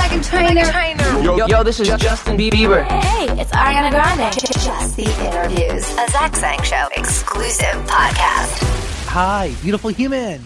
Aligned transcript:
Meghan 0.00 0.24
Trainor. 0.24 1.22
Yo, 1.22 1.46
yo, 1.46 1.62
this 1.62 1.78
is 1.78 1.88
Justin 1.98 2.38
Bieber. 2.38 2.84
Hey, 2.86 3.26
it's 3.38 3.50
Ariana 3.50 3.90
Grande. 3.90 4.32
Just 4.32 4.96
the 4.96 5.04
interviews. 5.26 5.86
A 5.98 6.08
Zach 6.10 6.34
Sang 6.34 6.62
Show 6.62 6.88
exclusive 6.96 7.74
podcast. 7.86 9.06
Hi, 9.08 9.54
beautiful 9.60 9.90
human. 9.90 10.42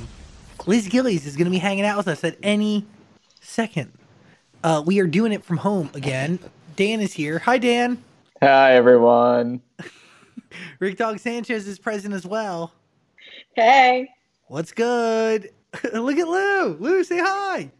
Liz 0.66 0.88
Gillies 0.88 1.24
is 1.24 1.36
going 1.36 1.44
to 1.44 1.52
be 1.52 1.58
hanging 1.58 1.84
out 1.84 1.96
with 1.96 2.08
us 2.08 2.24
at 2.24 2.36
any 2.42 2.84
second. 3.40 3.92
Uh, 4.64 4.82
we 4.84 4.98
are 4.98 5.06
doing 5.06 5.30
it 5.30 5.44
from 5.44 5.58
home 5.58 5.88
again. 5.94 6.40
Dan 6.74 7.00
is 7.00 7.12
here. 7.12 7.38
Hi, 7.38 7.58
Dan. 7.58 8.02
Hi, 8.42 8.72
everyone. 8.74 9.62
Rick 10.80 10.96
Dog 10.96 11.20
Sanchez 11.20 11.68
is 11.68 11.78
present 11.78 12.12
as 12.12 12.26
well. 12.26 12.72
Hey. 13.54 14.08
What's 14.48 14.72
good? 14.72 15.50
Look 15.92 16.18
at 16.18 16.26
Lou. 16.26 16.76
Lou, 16.80 17.04
say 17.04 17.18
hi. 17.18 17.70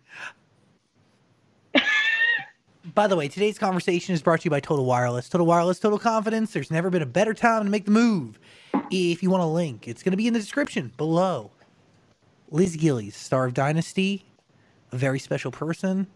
By 2.95 3.09
the 3.09 3.17
way, 3.17 3.27
today's 3.27 3.59
conversation 3.59 4.15
is 4.15 4.23
brought 4.23 4.43
to 4.43 4.45
you 4.45 4.51
by 4.53 4.61
Total 4.61 4.85
Wireless. 4.85 5.29
Total 5.29 5.47
Wireless, 5.47 5.81
total 5.81 5.99
confidence. 5.99 6.53
There's 6.53 6.71
never 6.71 6.91
been 6.91 7.03
a 7.03 7.07
better 7.07 7.35
time 7.35 7.65
to 7.65 7.71
make 7.71 7.87
the 7.87 7.91
move. 7.91 8.39
If 8.91 9.21
you 9.21 9.31
want 9.31 9.43
a 9.43 9.47
link, 9.47 9.89
it's 9.89 10.05
going 10.05 10.13
to 10.13 10.17
be 10.17 10.29
in 10.29 10.33
the 10.33 10.39
description 10.39 10.93
below. 10.97 11.51
Liz 12.53 12.77
Gillies, 12.77 13.17
star 13.17 13.47
of 13.47 13.55
Dynasty, 13.55 14.27
a 14.93 14.97
very 14.97 15.19
special 15.19 15.51
person, 15.51 16.07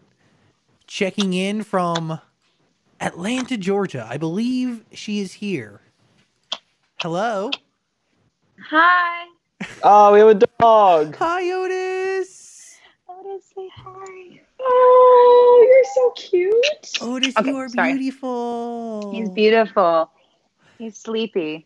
checking 0.87 1.33
in 1.33 1.63
from 1.63 2.21
Atlanta, 3.01 3.57
Georgia. 3.57 4.07
I 4.09 4.17
believe 4.17 4.85
she 4.93 5.19
is 5.19 5.33
here. 5.33 5.81
Hello. 7.01 7.51
Hi. 8.69 9.27
Oh, 9.83 10.13
we 10.13 10.19
have 10.19 10.29
a 10.29 10.47
dog. 10.59 11.17
Hi, 11.17 11.51
Otis. 11.51 12.77
Otis, 13.09 13.43
say 13.55 13.69
hi. 13.75 14.41
Oh, 14.61 15.67
you're 15.67 15.93
so 15.95 16.11
cute. 16.29 16.91
Otis, 17.01 17.35
Okay, 17.37 17.49
you 17.49 17.55
are 17.57 17.69
sorry. 17.69 17.93
beautiful. 17.93 19.11
He's 19.13 19.29
beautiful. 19.29 20.11
He's 20.77 20.97
sleepy. 20.97 21.65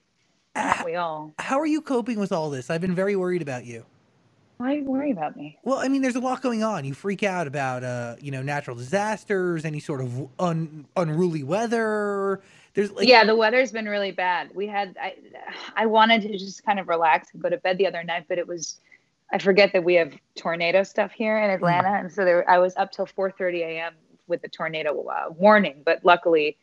Aren't 0.56 0.86
we 0.86 0.96
all? 0.96 1.34
How 1.40 1.60
are 1.60 1.66
you 1.66 1.82
coping 1.82 2.20
with 2.20 2.32
all 2.32 2.50
this? 2.50 2.70
I've 2.70 2.82
been 2.82 2.96
very 2.96 3.16
worried 3.16 3.42
about 3.42 3.66
you. 3.66 3.86
Why 4.58 4.74
you 4.74 4.84
worried 4.84 5.14
about 5.18 5.36
me? 5.36 5.58
Well, 5.64 5.80
I 5.80 5.88
mean, 5.88 6.04
there's 6.04 6.16
a 6.16 6.20
lot 6.20 6.42
going 6.42 6.64
on. 6.64 6.86
You 6.86 6.94
freak 6.94 7.24
out 7.24 7.48
about, 7.48 7.84
uh, 7.84 8.16
you 8.22 8.32
know, 8.32 8.44
natural 8.44 8.78
disasters, 8.78 9.66
any 9.66 9.80
sort 9.80 10.00
of 10.00 10.30
un- 10.40 10.86
unruly 10.96 11.44
weather. 11.44 12.42
There's 12.76 12.92
like, 12.92 13.08
yeah, 13.08 13.26
the 13.26 13.36
weather's 13.36 13.72
been 13.72 13.86
really 13.86 14.12
bad. 14.12 14.52
We 14.54 14.68
had 14.68 14.96
I 15.02 15.16
I 15.76 15.86
wanted 15.88 16.22
to 16.24 16.38
just 16.38 16.64
kind 16.64 16.80
of 16.80 16.88
relax 16.88 17.30
and 17.34 17.42
go 17.42 17.50
to 17.50 17.58
bed 17.58 17.78
the 17.78 17.88
other 17.88 18.04
night, 18.04 18.26
but 18.30 18.38
it 18.38 18.48
was 18.48 18.78
I 19.34 19.40
forget 19.40 19.74
that 19.74 19.84
we 19.84 19.96
have 19.96 20.14
tornado 20.36 20.84
stuff 20.84 21.12
here 21.12 21.40
in 21.40 21.50
Atlanta, 21.50 21.90
and 21.90 22.12
so 22.12 22.24
there 22.24 22.48
I 22.48 22.60
was 22.60 22.76
up 22.78 22.92
till 22.92 23.08
4:30 23.08 23.62
a.m. 23.62 23.94
with 24.28 24.44
the 24.44 24.48
tornado 24.48 25.04
uh, 25.08 25.32
warning, 25.32 25.82
but 25.84 26.06
luckily, 26.06 26.56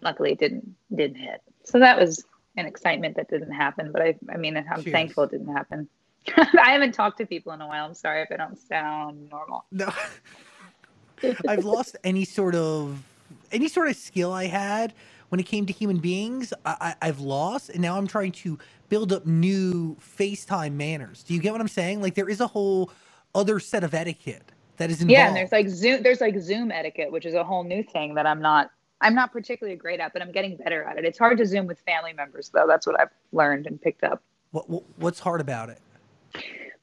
luckily 0.00 0.32
it 0.32 0.38
didn't 0.38 0.76
didn't 0.94 1.16
hit. 1.16 1.42
So 1.64 1.80
that 1.80 1.98
was 1.98 2.24
an 2.56 2.66
excitement 2.66 3.16
that 3.16 3.28
didn't 3.28 3.50
happen. 3.50 3.90
But 3.90 4.02
I 4.02 4.14
I 4.32 4.36
mean 4.36 4.56
I'm 4.56 4.82
Cheers. 4.82 4.92
thankful 4.92 5.24
it 5.24 5.32
didn't 5.32 5.52
happen. 5.52 5.88
I 6.36 6.70
haven't 6.70 6.92
talked 6.92 7.18
to 7.18 7.26
people 7.26 7.52
in 7.52 7.60
a 7.60 7.66
while. 7.66 7.84
I'm 7.84 7.94
sorry 7.94 8.22
if 8.22 8.28
I 8.30 8.36
don't 8.36 8.58
sound 8.58 9.28
normal. 9.28 9.64
no. 9.72 9.92
I've 11.48 11.64
lost 11.64 11.96
any 12.04 12.24
sort 12.24 12.54
of 12.54 13.02
any 13.50 13.66
sort 13.66 13.88
of 13.88 13.96
skill 13.96 14.32
I 14.32 14.44
had 14.44 14.92
when 15.34 15.40
it 15.40 15.46
came 15.46 15.66
to 15.66 15.74
human 15.74 15.98
beings. 15.98 16.54
I, 16.64 16.94
I, 17.02 17.08
I've 17.08 17.18
lost, 17.20 17.70
and 17.70 17.82
now 17.82 17.98
I'm 17.98 18.06
trying 18.06 18.30
to 18.34 18.56
build 18.88 19.12
up 19.12 19.26
new 19.26 19.96
FaceTime 19.96 20.74
manners. 20.74 21.24
Do 21.24 21.34
you 21.34 21.40
get 21.40 21.50
what 21.52 21.60
I'm 21.60 21.68
saying? 21.68 22.02
Like 22.02 22.14
there 22.14 22.30
is 22.30 22.40
a 22.40 22.46
whole 22.46 22.92
other 23.34 23.60
set 23.60 23.84
of 23.84 23.94
etiquette 23.94 24.52
that 24.76 24.92
is 24.92 25.02
involved. 25.02 25.10
Yeah, 25.10 25.28
and 25.28 25.36
there's 25.36 25.52
like 25.52 25.68
Zoom. 25.68 26.02
There's 26.04 26.20
like 26.22 26.38
Zoom 26.40 26.72
etiquette, 26.72 27.12
which 27.12 27.26
is 27.26 27.34
a 27.34 27.44
whole 27.44 27.64
new 27.64 27.82
thing 27.82 28.14
that 28.14 28.26
I'm 28.26 28.40
not. 28.42 28.70
I'm 29.02 29.16
not 29.16 29.32
particularly 29.32 29.76
great 29.76 30.00
at, 30.00 30.14
but 30.14 30.22
I'm 30.22 30.32
getting 30.32 30.56
better 30.56 30.84
at 30.84 30.98
it. 30.98 31.04
It's 31.04 31.18
hard 31.18 31.38
to 31.38 31.46
Zoom 31.46 31.66
with 31.66 31.80
family 31.80 32.14
members, 32.14 32.50
though. 32.54 32.66
That's 32.68 32.86
what 32.86 33.00
I've 33.00 33.10
learned 33.32 33.66
and 33.66 33.82
picked 33.82 34.04
up. 34.04 34.22
what, 34.52 34.70
what, 34.70 34.84
what's 34.96 35.20
hard 35.20 35.40
about 35.42 35.70
it? 35.70 35.80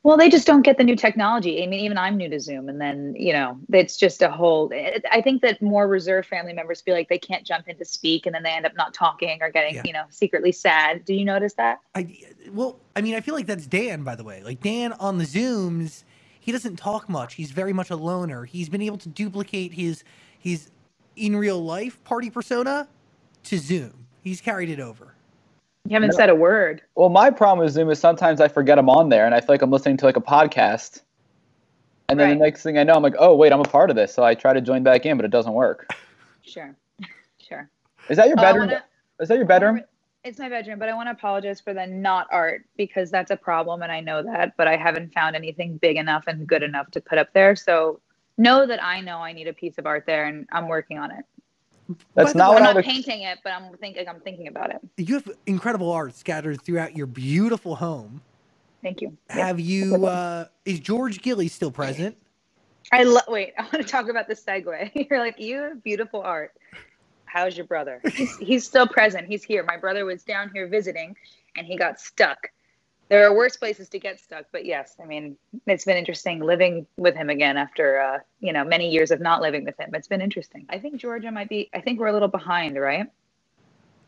Well, 0.04 0.18
they 0.18 0.30
just 0.30 0.48
don't 0.48 0.64
get 0.64 0.78
the 0.80 0.84
new 0.84 0.96
technology. 0.96 1.64
I 1.64 1.68
mean, 1.68 1.82
even 1.82 1.96
I'm 1.98 2.18
new 2.18 2.28
to 2.30 2.40
Zoom, 2.40 2.70
and 2.70 2.82
then 2.82 3.14
you 3.16 3.34
know, 3.34 3.60
it's 3.72 3.98
just 3.98 4.24
a 4.24 4.32
whole. 4.32 4.70
It, 4.72 5.06
I 5.12 5.22
think 5.22 5.44
that 5.44 5.62
more 5.62 5.88
reserved 5.88 6.28
family 6.28 6.54
members 6.54 6.82
feel 6.82 6.96
like 6.96 7.08
they 7.08 7.20
can't 7.20 7.46
jump 7.46 7.68
in 7.68 7.78
to 7.78 7.86
speak, 7.86 8.26
and 8.26 8.34
then 8.34 8.42
they 8.42 8.50
end 8.50 8.66
up 8.66 8.74
not 8.76 8.96
talking 8.96 9.38
or 9.42 9.52
getting, 9.52 9.76
Yeah. 9.76 9.84
you 9.86 9.94
know, 9.94 10.06
secretly 10.10 10.52
sad. 10.52 11.06
Do 11.06 11.14
you 11.14 11.24
notice 11.24 11.54
that? 11.54 11.80
I 11.94 12.18
well, 12.52 12.80
I 12.96 13.02
mean, 13.02 13.14
I 13.14 13.22
feel 13.22 13.36
like 13.36 13.46
that's 13.46 13.68
Dan, 13.68 14.04
by 14.04 14.16
the 14.16 14.24
way. 14.24 14.42
Like 14.44 14.62
Dan 14.62 14.94
on 14.94 15.20
the 15.20 15.26
Zooms, 15.26 16.04
he 16.40 16.52
doesn't 16.52 16.78
talk 16.78 17.08
much. 17.08 17.36
He's 17.36 17.52
very 17.52 17.74
much 17.74 17.92
a 17.92 17.96
loner. 17.96 18.46
He's 18.46 18.70
been 18.70 18.82
able 18.82 18.98
to 18.98 19.10
duplicate 19.10 19.74
his 19.74 20.04
his 20.40 20.72
in 21.16 21.36
real 21.36 21.64
life 21.64 22.04
party 22.04 22.32
persona 22.32 22.88
to 23.44 23.58
Zoom. 23.60 24.08
He's 24.24 24.42
carried 24.42 24.70
it 24.70 24.80
over. 24.80 25.11
You 25.88 25.96
haven't 25.96 26.14
said 26.14 26.30
a 26.30 26.36
word. 26.36 26.82
Well, 26.96 27.10
my 27.10 27.30
problem 27.32 27.66
with 27.66 27.74
Zoom 27.74 27.90
is 27.90 28.00
sometimes 28.00 28.40
I 28.40 28.48
forget 28.48 28.78
I'm 28.78 28.90
on 28.90 29.10
there 29.10 29.26
and 29.26 29.34
I 29.34 29.40
feel 29.40 29.48
like 29.50 29.62
I'm 29.62 29.72
listening 29.72 29.98
to 29.98 30.06
like 30.06 30.16
a 30.18 30.22
podcast. 30.22 31.02
And 32.08 32.20
then 32.20 32.28
Right. 32.30 32.34
the 32.38 32.44
next 32.44 32.64
thing 32.64 32.78
I 32.78 32.84
know, 32.84 32.94
I'm 32.94 33.04
like, 33.04 33.16
oh, 33.20 33.36
wait, 33.36 33.52
I'm 33.52 33.62
a 33.62 33.64
part 33.66 33.90
of 33.90 33.96
this. 33.96 34.14
So 34.14 34.24
I 34.24 34.36
try 34.36 34.54
to 34.54 34.62
join 34.62 34.84
back 34.84 35.06
in, 35.06 35.18
but 35.18 35.26
it 35.26 35.32
doesn't 35.32 35.54
work. 35.54 35.94
Sure, 36.44 36.76
sure. 37.40 37.70
Is 38.10 38.18
that 38.18 38.28
your 38.28 38.38
bedroom? 38.38 38.68
wanna- 38.68 38.84
Is 39.20 39.28
that 39.30 39.38
your 39.38 39.46
bedroom? 39.46 39.82
It's 40.24 40.38
my 40.38 40.50
bedroom, 40.50 40.78
but 40.78 40.88
I 40.88 40.94
want 40.94 41.08
to 41.08 41.12
apologize 41.14 41.60
for 41.60 41.74
the 41.74 41.88
not 41.88 42.28
art 42.32 42.64
because 42.78 43.10
that's 43.10 43.32
a 43.32 43.36
problem 43.36 43.82
and 43.82 43.92
I 43.92 44.02
know 44.02 44.22
that, 44.22 44.56
but 44.56 44.68
I 44.68 44.78
haven't 44.78 45.14
found 45.14 45.36
anything 45.36 45.78
big 45.78 45.98
enough 45.98 46.26
and 46.28 46.46
good 46.46 46.62
enough 46.62 46.92
to 46.92 47.02
put 47.02 47.18
up 47.18 47.34
there. 47.34 47.56
So 47.56 48.00
know 48.38 48.68
that 48.68 48.84
I 48.84 49.02
know 49.02 49.18
I 49.18 49.34
need 49.34 49.48
a 49.48 49.54
piece 49.54 49.80
of 49.80 49.88
art 49.88 50.04
there 50.06 50.26
and 50.26 50.48
I'm 50.52 50.68
working 50.68 51.00
on 51.00 51.10
it. 51.12 51.26
That's 52.16 52.30
By 52.30 52.34
the 52.34 52.38
not 52.40 52.50
what 52.50 52.58
I'm 52.58 52.64
not 52.64 52.76
would. 52.76 52.86
painting 52.86 53.22
it, 53.24 53.40
but 53.44 53.54
I'm 53.54 53.76
thinking 53.78 54.08
I'm 54.08 54.20
thinking 54.22 54.48
about 54.48 54.72
it. 54.72 54.80
You 54.98 55.16
have 55.16 55.32
incredible 55.46 55.92
art 55.92 56.16
scattered 56.16 56.62
throughout 56.62 56.96
your 56.96 57.08
beautiful 57.08 57.76
home. 57.76 58.22
Thank 58.82 59.02
you. 59.02 59.18
Have 59.30 59.60
you? 59.60 60.06
uh 60.08 60.46
Is 60.66 60.80
George 60.80 61.22
Gillies 61.22 61.54
still 61.54 61.72
present? 61.72 62.18
I 62.92 63.04
lo- 63.04 63.22
wait. 63.28 63.54
I 63.58 63.64
want 63.64 63.74
to 63.74 63.84
talk 63.84 64.10
about 64.10 64.28
the 64.28 64.36
segue. 64.36 65.08
You're 65.10 65.20
like 65.20 65.40
you 65.40 65.58
have 65.58 65.84
beautiful 65.84 66.22
art. 66.22 66.54
How's 67.26 67.56
your 67.56 67.66
brother? 67.66 68.02
He's, 68.14 68.38
he's 68.38 68.66
still 68.66 68.88
present. 68.88 69.28
He's 69.28 69.44
here. 69.44 69.64
My 69.64 69.78
brother 69.78 70.04
was 70.04 70.22
down 70.24 70.52
here 70.54 70.68
visiting, 70.68 71.16
and 71.56 71.66
he 71.66 71.78
got 71.78 71.98
stuck. 71.98 72.50
There 73.12 73.28
are 73.28 73.36
worse 73.36 73.58
places 73.58 73.90
to 73.90 74.00
get 74.00 74.22
stuck, 74.22 74.46
but 74.54 74.64
yes, 74.64 74.96
I 75.04 75.06
mean 75.06 75.36
it's 75.68 75.84
been 75.84 75.98
interesting 75.98 76.40
living 76.40 76.88
with 76.96 77.14
him 77.14 77.30
again 77.30 77.58
after 77.58 78.00
uh, 78.00 78.20
you 78.40 78.54
know 78.54 78.64
many 78.64 78.90
years 78.90 79.12
of 79.12 79.20
not 79.20 79.42
living 79.42 79.66
with 79.66 79.78
him. 79.78 79.90
It's 79.94 80.08
been 80.08 80.22
interesting. 80.22 80.66
I 80.70 80.80
think 80.80 80.96
Georgia 80.96 81.30
might 81.30 81.50
be. 81.50 81.70
I 81.74 81.82
think 81.82 82.00
we're 82.00 82.08
a 82.08 82.14
little 82.14 82.30
behind, 82.30 82.80
right? 82.80 83.08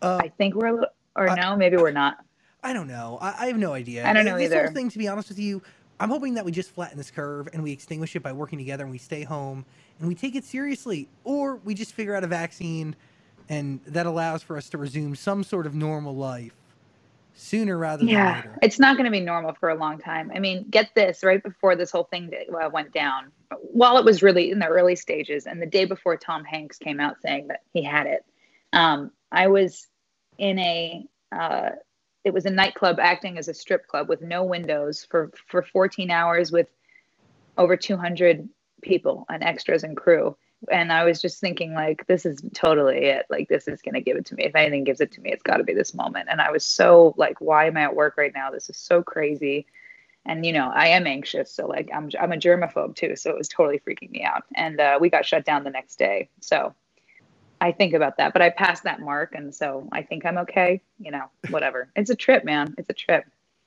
Uh, 0.02 0.22
I 0.24 0.30
think 0.30 0.56
we're 0.56 0.68
a 0.68 0.72
little, 0.72 0.90
or 1.18 1.30
I- 1.30 1.36
no, 1.36 1.58
maybe 1.58 1.76
we're 1.76 1.92
not. 1.92 2.20
I 2.64 2.72
don't 2.72 2.88
know. 2.88 3.18
I, 3.20 3.44
I 3.44 3.46
have 3.48 3.58
no 3.58 3.74
idea. 3.74 4.08
I 4.08 4.14
don't 4.14 4.24
know 4.24 4.38
this 4.38 4.46
either. 4.46 4.64
whole 4.64 4.74
thing, 4.74 4.90
to 4.90 4.98
be 4.98 5.10
honest 5.10 5.28
with 5.28 5.38
you, 5.38 5.62
I'm 6.00 6.10
hoping 6.10 6.36
that 6.36 6.46
we 6.46 6.54
just 6.54 6.72
flatten 6.72 6.98
this 6.98 7.12
curve 7.12 7.50
and 7.52 7.62
we 7.62 7.74
extinguish 7.74 8.16
it 8.16 8.24
by 8.24 8.32
working 8.32 8.58
together 8.58 8.84
and 8.86 8.92
we 8.92 9.00
stay 9.00 9.24
home 9.24 9.66
and 10.00 10.08
we 10.08 10.16
take 10.16 10.34
it 10.34 10.46
seriously, 10.46 11.10
or 11.26 11.58
we 11.58 11.74
just 11.74 11.92
figure 11.92 12.16
out 12.16 12.24
a 12.24 12.28
vaccine 12.28 12.96
and 13.50 13.82
that 13.86 14.06
allows 14.06 14.44
for 14.44 14.56
us 14.56 14.70
to 14.70 14.78
resume 14.78 15.14
some 15.14 15.44
sort 15.44 15.66
of 15.66 15.76
normal 15.76 16.16
life 16.16 16.54
sooner 17.36 17.78
rather 17.78 18.00
than 18.00 18.10
Yeah, 18.10 18.36
later. 18.38 18.60
it's 18.62 18.80
not 18.80 18.96
going 18.98 19.06
to 19.06 19.12
be 19.12 19.20
normal 19.20 19.54
for 19.54 19.70
a 19.70 19.76
long 19.76 19.98
time. 20.00 20.32
I 20.34 20.40
mean, 20.40 20.68
get 20.70 20.90
this 20.96 21.24
right 21.24 21.42
before 21.42 21.76
this 21.76 21.92
whole 21.92 22.04
thing 22.06 22.32
went 22.72 22.94
down, 22.94 23.32
while 23.72 23.98
it 23.98 24.06
was 24.06 24.22
really 24.24 24.52
in 24.52 24.60
the 24.60 24.68
early 24.68 24.96
stages, 24.96 25.46
and 25.48 25.62
the 25.62 25.66
day 25.66 25.86
before 25.86 26.18
Tom 26.18 26.44
Hanks 26.44 26.78
came 26.78 27.00
out 27.00 27.22
saying 27.22 27.48
that 27.48 27.62
he 27.74 27.84
had 27.84 28.08
it, 28.08 28.26
um, 28.74 29.12
I 29.32 29.48
was 29.48 29.88
in 30.38 30.60
a. 30.60 31.06
Uh, 31.32 31.70
it 32.24 32.34
was 32.34 32.46
a 32.46 32.50
nightclub 32.50 33.00
acting 33.00 33.38
as 33.38 33.50
a 33.50 33.54
strip 33.54 33.86
club 33.88 34.08
with 34.08 34.22
no 34.22 34.44
windows 34.44 35.06
for 35.10 35.32
for 35.48 35.62
14 35.62 36.10
hours 36.10 36.52
with 36.52 36.68
over 37.58 37.76
200 37.76 38.48
people 38.82 39.26
and 39.30 39.44
extras 39.44 39.84
and 39.84 39.98
crew 39.98 40.36
and 40.72 40.92
i 40.92 41.04
was 41.04 41.22
just 41.22 41.40
thinking 41.40 41.74
like 41.74 42.06
this 42.08 42.26
is 42.26 42.42
totally 42.54 43.06
it 43.06 43.26
like 43.30 43.48
this 43.50 43.68
is 43.68 43.82
to 43.82 44.02
give 44.02 44.18
it 44.18 44.26
to 44.26 44.36
me 44.36 44.44
if 44.44 44.56
anything 44.56 44.84
gives 44.84 45.02
it 45.02 45.12
to 45.12 45.22
me 45.22 45.32
it's 45.32 45.44
got 45.44 45.58
to 45.58 45.64
be 45.64 45.74
this 45.74 45.94
moment 45.94 46.28
and 46.30 46.42
i 46.42 46.52
was 46.52 46.64
so 46.64 47.14
like 47.18 47.40
why 47.42 47.66
am 47.66 47.78
i 47.78 47.82
at 47.82 47.96
work 47.96 48.18
right 48.18 48.34
now 48.34 48.52
this 48.52 48.70
is 48.70 48.78
so 48.78 49.02
crazy 49.02 49.66
and 50.26 50.46
you 50.46 50.54
know 50.54 50.72
I 50.74 50.88
am 50.88 51.08
anxious, 51.08 51.52
so 51.52 51.68
like 51.68 51.90
I'm 51.94 52.10
I'm 52.20 52.32
a 52.32 52.38
germaphobe 52.38 52.96
too, 52.96 53.16
so 53.16 53.32
it 53.32 53.38
was 53.38 53.48
totally 53.48 53.80
freaking 53.80 54.12
me 54.12 54.24
out. 54.24 54.44
And 54.56 54.80
uh, 54.80 54.98
we 55.00 55.10
got 55.10 55.26
shut 55.26 55.46
down 55.46 55.64
the 55.64 55.70
next 55.70 55.98
day, 55.98 56.30
so 56.40 56.74
I 57.60 57.72
think 57.72 57.94
about 57.94 58.18
that. 58.18 58.34
But 58.34 58.42
I 58.42 58.50
passed 58.50 58.84
that 58.84 59.02
mark, 59.02 59.36
and 59.36 59.54
so 59.54 59.88
I 59.92 60.02
think 60.02 60.26
I'm 60.26 60.38
okay. 60.40 60.82
You 61.00 61.12
know, 61.12 61.26
whatever. 61.50 61.90
it's 61.96 62.10
a 62.10 62.16
trip, 62.16 62.46
man. 62.46 62.74
It's 62.78 62.90
a 62.90 62.94
trip. 62.94 63.26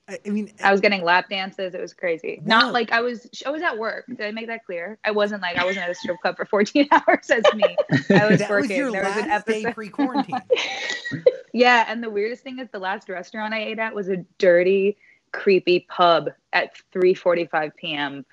I, 0.09 0.19
I 0.25 0.29
mean, 0.31 0.53
I 0.63 0.71
was 0.71 0.81
getting 0.81 1.03
lap 1.03 1.29
dances. 1.29 1.75
It 1.75 1.81
was 1.81 1.93
crazy. 1.93 2.41
Wow. 2.45 2.61
Not 2.61 2.73
like 2.73 2.93
I 2.93 3.01
was. 3.01 3.29
I 3.45 3.51
was 3.51 3.63
at 3.63 3.77
work. 3.77 4.07
Did 4.07 4.21
I 4.21 4.31
make 4.31 4.47
that 4.47 4.65
clear? 4.65 4.99
I 5.05 5.11
wasn't 5.11 5.43
like 5.43 5.57
I 5.57 5.65
wasn't 5.65 5.85
at 5.85 5.91
a 5.91 5.95
strip 5.95 6.19
club 6.21 6.37
for 6.37 6.45
14 6.45 6.89
hours 6.93 7.29
as 7.31 7.43
me. 7.55 7.77
I 8.11 8.27
was 8.29 8.39
that 8.39 8.49
working. 8.51 8.69
was 8.69 8.71
your 8.71 8.93
there 8.93 9.05
was 9.05 9.17
an 9.17 9.29
last 9.29 9.47
day 9.47 9.65
pre-quarantine. 9.73 10.41
Yeah, 11.53 11.87
and 11.89 12.03
the 12.03 12.11
weirdest 12.11 12.43
thing 12.43 12.59
is 12.59 12.69
the 12.71 12.79
last 12.79 13.09
restaurant 13.09 13.55
I 13.55 13.63
ate 13.63 13.79
at 13.79 13.95
was 13.95 14.11
a 14.11 14.19
dirty, 14.37 14.99
creepy 15.33 15.87
pub 15.89 16.29
at 16.53 16.73
3:45 16.95 17.75
p.m. 17.77 18.27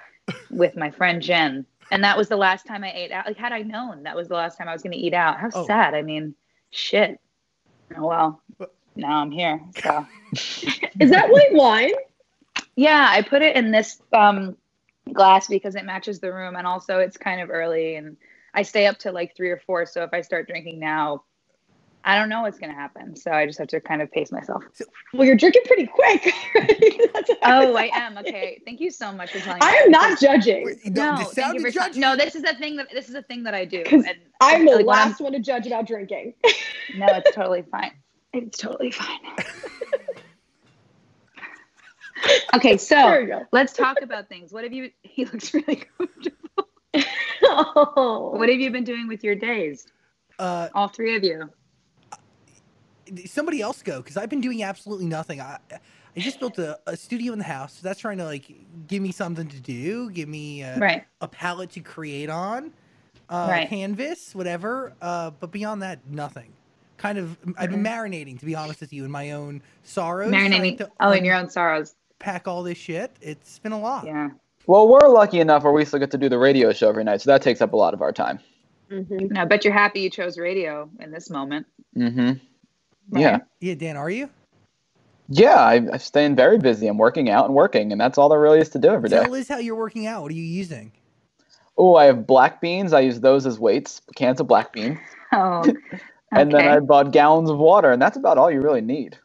with 0.49 0.75
my 0.75 0.91
friend 0.91 1.21
Jen, 1.21 1.65
and 1.89 2.03
that 2.03 2.17
was 2.17 2.27
the 2.27 2.35
last 2.35 2.65
time 2.67 2.83
I 2.83 2.91
ate 2.91 3.13
out. 3.13 3.25
Like, 3.25 3.37
had 3.37 3.53
I 3.53 3.61
known 3.61 4.03
that 4.03 4.15
was 4.15 4.27
the 4.27 4.33
last 4.35 4.57
time 4.57 4.67
I 4.67 4.73
was 4.73 4.81
going 4.81 4.91
to 4.91 4.97
eat 4.99 5.13
out, 5.13 5.39
how 5.39 5.49
Oh. 5.53 5.65
sad. 5.65 5.93
I 5.93 6.01
mean, 6.01 6.35
shit. 6.71 7.17
Oh 7.95 8.07
well. 8.07 8.41
But- 8.57 8.73
Now 8.95 9.21
I'm 9.21 9.31
here. 9.31 9.61
So 9.81 10.05
Is 10.99 11.09
that 11.11 11.29
white 11.29 11.53
wine? 11.53 11.91
yeah, 12.75 13.07
I 13.09 13.21
put 13.21 13.41
it 13.41 13.55
in 13.55 13.71
this 13.71 14.01
um, 14.13 14.55
glass 15.11 15.47
because 15.47 15.75
it 15.75 15.85
matches 15.85 16.19
the 16.19 16.31
room, 16.33 16.55
and 16.55 16.65
also 16.67 16.99
it's 16.99 17.17
kind 17.17 17.41
of 17.41 17.49
early, 17.49 17.95
and 17.95 18.17
I 18.53 18.61
stay 18.63 18.87
up 18.87 18.97
to 18.99 19.11
like 19.11 19.35
three 19.35 19.49
or 19.49 19.57
four. 19.65 19.85
So 19.85 20.03
if 20.03 20.11
I 20.13 20.21
start 20.21 20.47
drinking 20.47 20.79
now. 20.79 21.23
I 22.05 22.17
don't 22.19 22.27
know 22.27 22.41
what's 22.41 22.59
going 22.59 22.69
to 22.69 22.75
happen. 22.77 23.15
So 23.15 23.31
I 23.31 23.45
just 23.45 23.59
have 23.59 23.69
to 23.69 23.79
kind 23.79 24.01
of 24.01 24.11
pace 24.11 24.29
myself. 24.29 24.61
Well, 25.13 25.25
you're 25.25 25.37
drinking 25.37 25.61
pretty 25.65 25.87
quick. 25.87 26.33
That's 27.13 27.29
what 27.29 27.37
Oh, 27.43 27.71
was 27.71 27.75
I 27.77 27.91
am. 27.93 28.17
Okay. 28.17 28.61
Thank 28.65 28.81
you 28.81 28.91
so 28.91 29.13
much 29.13 29.31
for 29.31 29.39
telling 29.39 29.59
me. 29.59 29.65
I 29.65 29.71
am 29.85 29.89
not 29.89 30.19
judging. 30.19 30.65
Wait, 30.65 30.85
No, 30.87 31.17
this 31.19 31.31
thank 31.31 31.53
you 31.53 31.61
sounded 31.61 31.73
for 31.73 31.79
judgy. 31.79 31.97
no. 31.99 32.17
This 32.17 32.35
is 32.35 32.43
a 32.43 32.55
thing 32.55 32.75
that 32.75 32.87
this 32.91 33.07
is 33.07 33.15
a 33.15 33.21
thing 33.21 33.43
that 33.43 33.53
I 33.53 33.63
do. 33.63 33.83
'Cause 33.89 34.03
And 34.05 34.17
I'm 34.41 34.65
the 34.65 34.71
like, 34.75 34.85
when 34.85 34.97
I'm- 34.99 35.09
last 35.11 35.21
one 35.21 35.31
to 35.31 35.39
judge 35.39 35.65
about 35.65 35.87
drinking. 35.87 36.33
No, 36.93 37.05
it's 37.07 37.33
totally 37.33 37.63
fine. 37.71 37.91
It's 38.33 38.57
totally 38.57 38.91
fine. 38.91 39.19
okay, 42.55 42.77
so 42.77 43.45
let's 43.51 43.73
talk 43.73 44.01
about 44.01 44.27
things. 44.29 44.51
What 44.51 44.63
have 44.63 44.73
you? 44.73 44.89
He 45.03 45.25
looks 45.25 45.53
really 45.53 45.83
comfortable. 45.97 46.67
Oh. 47.45 48.31
What 48.37 48.49
have 48.49 48.59
you 48.59 48.71
been 48.71 48.83
doing 48.83 49.07
with 49.07 49.23
your 49.23 49.35
days? 49.35 49.85
Uh, 50.39 50.69
All 50.73 50.87
three 50.87 51.15
of 51.15 51.23
you. 51.23 51.49
somebody 53.25 53.61
else 53.61 53.81
go 53.83 53.97
because 53.97 54.17
I've 54.17 54.29
been 54.29 54.41
doing 54.41 54.63
absolutely 54.63 55.05
nothing. 55.05 55.39
I 55.39 55.59
I 56.15 56.19
just 56.19 56.39
built 56.39 56.57
a, 56.57 56.79
a 56.87 56.95
studio 56.97 57.33
in 57.33 57.39
the 57.39 57.45
house, 57.45 57.73
so 57.73 57.79
that's 57.83 57.99
trying 57.99 58.17
to 58.17 58.25
like 58.25 58.45
give 58.87 59.01
me 59.01 59.11
something 59.11 59.47
to 59.47 59.59
do, 59.59 60.09
give 60.11 60.27
me 60.29 60.63
uh, 60.63 60.79
Right. 60.79 61.03
a 61.21 61.27
palette 61.27 61.71
to 61.71 61.79
create 61.81 62.29
on, 62.29 62.71
uh, 63.29 63.47
Right. 63.49 63.69
canvas, 63.69 64.33
whatever. 64.35 64.93
Uh, 65.01 65.31
but 65.31 65.51
beyond 65.51 65.81
that, 65.83 65.99
nothing. 66.09 66.51
Kind 66.97 67.17
of, 67.17 67.37
I've 67.57 67.69
been 67.71 67.83
marinating, 67.83 68.39
to 68.39 68.45
be 68.45 68.55
honest 68.55 68.79
with 68.79 68.93
you, 68.93 69.03
in 69.03 69.11
my 69.11 69.31
own 69.31 69.61
sorrows. 69.83 70.31
Marinating. 70.31 70.77
to 70.77 70.89
Oh, 70.99 71.11
in 71.11 71.25
your 71.25 71.35
own 71.35 71.49
sorrows. 71.49 71.95
Pack 72.19 72.47
all 72.47 72.63
this 72.63 72.77
shit. 72.77 73.11
It's 73.21 73.59
been 73.59 73.71
a 73.73 73.79
lot. 73.79 74.05
Yeah. 74.05 74.29
Well, 74.67 74.87
we're 74.87 75.09
lucky 75.09 75.39
enough 75.41 75.63
where 75.63 75.73
we 75.73 75.83
still 75.83 75.99
get 75.99 76.11
to 76.11 76.17
do 76.17 76.29
the 76.29 76.37
radio 76.37 76.71
show 76.71 76.87
every 76.87 77.03
night, 77.03 77.21
so 77.21 77.31
that 77.31 77.41
takes 77.41 77.61
up 77.61 77.73
a 77.73 77.75
lot 77.75 77.93
of 77.93 78.01
our 78.01 78.13
time. 78.13 78.39
Mhm. 78.89 79.31
No, 79.31 79.41
I 79.41 79.45
bet 79.45 79.65
you're 79.65 79.73
happy 79.73 79.99
you 80.01 80.09
chose 80.09 80.37
radio 80.37 80.89
in 80.99 81.11
this 81.11 81.29
moment. 81.29 81.65
Mm-hmm. 81.97 82.27
right? 83.09 83.21
Yeah. 83.21 83.37
Yeah, 83.59 83.75
Dan, 83.75 83.97
are 83.97 84.09
you? 84.09 84.29
Yeah, 85.29 85.55
I, 85.55 85.75
I'm 85.75 85.99
staying 85.99 86.35
very 86.35 86.57
busy. 86.57 86.87
I'm 86.87 86.97
working 86.97 87.29
out 87.29 87.45
and 87.45 87.53
working, 87.55 87.91
and 87.91 87.99
that's 87.99 88.17
all 88.17 88.29
there 88.29 88.39
really 88.39 88.59
is 88.59 88.69
to 88.69 88.79
do 88.79 88.89
every 88.89 89.09
day. 89.09 89.21
Tell 89.21 89.31
Liz 89.31 89.47
how 89.49 89.57
you're 89.57 89.75
working 89.75 90.05
out. 90.07 90.21
What 90.21 90.31
are 90.31 90.35
you 90.35 90.43
using? 90.43 90.91
Oh, 91.77 91.95
I 91.95 92.05
have 92.05 92.27
black 92.27 92.61
beans. 92.61 92.93
I 92.93 92.99
use 93.01 93.19
those 93.19 93.45
as 93.45 93.59
weights, 93.59 94.01
cans 94.15 94.39
of 94.39 94.47
black 94.47 94.71
beans. 94.71 94.99
Oh. 95.35 95.63
And 96.35 96.51
then. 96.53 96.67
I 96.67 96.79
bought 96.79 97.11
gallons 97.11 97.49
of 97.49 97.57
water, 97.57 97.91
and 97.91 98.01
that's 98.01 98.17
about 98.17 98.37
all 98.37 98.51
you 98.51 98.61
really 98.61 98.81
need. 98.81 99.17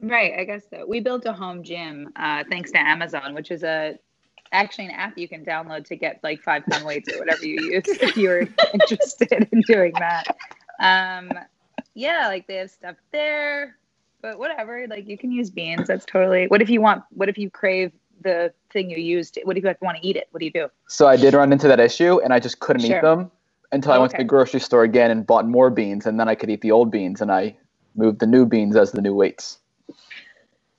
Right, 0.00 0.34
I 0.38 0.44
guess 0.44 0.64
so. 0.68 0.84
We 0.86 1.00
built 1.00 1.24
a 1.26 1.32
home 1.32 1.62
gym 1.62 2.10
uh, 2.16 2.44
thanks 2.48 2.70
to 2.72 2.78
Amazon, 2.78 3.34
which 3.34 3.50
is 3.50 3.62
a 3.64 3.98
actually 4.52 4.86
an 4.86 4.92
app 4.92 5.18
you 5.18 5.28
can 5.28 5.44
download 5.44 5.84
to 5.86 5.96
get 5.96 6.20
like 6.22 6.42
five 6.42 6.64
pound 6.70 6.84
weights 6.84 7.12
or 7.12 7.18
whatever 7.18 7.44
you 7.44 7.60
use 7.72 7.82
if 7.88 8.16
you're 8.16 8.46
interested 8.74 9.48
in 9.50 9.62
doing 9.62 9.92
that. 9.98 10.24
Um, 10.80 11.30
yeah, 11.94 12.28
like 12.28 12.46
they 12.46 12.56
have 12.56 12.70
stuff 12.70 12.96
there, 13.12 13.76
but 14.22 14.38
whatever. 14.38 14.86
Like 14.88 15.08
you 15.08 15.16
can 15.18 15.32
use 15.32 15.50
beans. 15.50 15.88
That's 15.88 16.04
totally. 16.04 16.46
What 16.48 16.62
if 16.62 16.70
you 16.70 16.80
want? 16.80 17.04
What 17.10 17.28
if 17.28 17.38
you 17.38 17.50
crave 17.50 17.92
the 18.22 18.52
thing 18.72 18.90
you 18.90 18.98
used? 18.98 19.38
What 19.44 19.56
if 19.56 19.64
you 19.64 19.74
want 19.80 19.98
to 19.98 20.06
eat 20.06 20.16
it? 20.16 20.28
What 20.30 20.40
do 20.40 20.46
you 20.46 20.52
do? 20.52 20.68
So 20.88 21.06
I 21.06 21.16
did 21.16 21.34
run 21.34 21.52
into 21.52 21.68
that 21.68 21.80
issue, 21.80 22.20
and 22.20 22.32
I 22.32 22.40
just 22.40 22.60
couldn't 22.60 22.82
Sure. 22.82 22.98
eat 22.98 23.02
them 23.02 23.30
until 23.74 23.92
I 23.92 23.98
went 23.98 24.12
to 24.12 24.18
the 24.18 24.24
grocery 24.24 24.60
store 24.60 24.84
again 24.84 25.10
and 25.10 25.26
bought 25.26 25.46
more 25.46 25.68
beans, 25.68 26.06
and 26.06 26.18
then 26.18 26.28
I 26.28 26.34
could 26.34 26.48
eat 26.48 26.60
the 26.60 26.70
old 26.70 26.90
beans, 26.90 27.20
and 27.20 27.30
I 27.30 27.56
moved 27.96 28.20
the 28.20 28.26
new 28.26 28.46
beans 28.46 28.76
as 28.76 28.92
the 28.92 29.02
new 29.02 29.14
weights. 29.14 29.58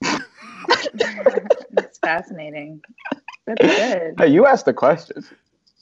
That's 0.00 1.98
fascinating. 1.98 2.80
That's 3.46 3.60
good. 3.60 4.14
Hey, 4.18 4.28
you 4.28 4.46
asked 4.46 4.64
the 4.64 4.72
question. 4.72 5.24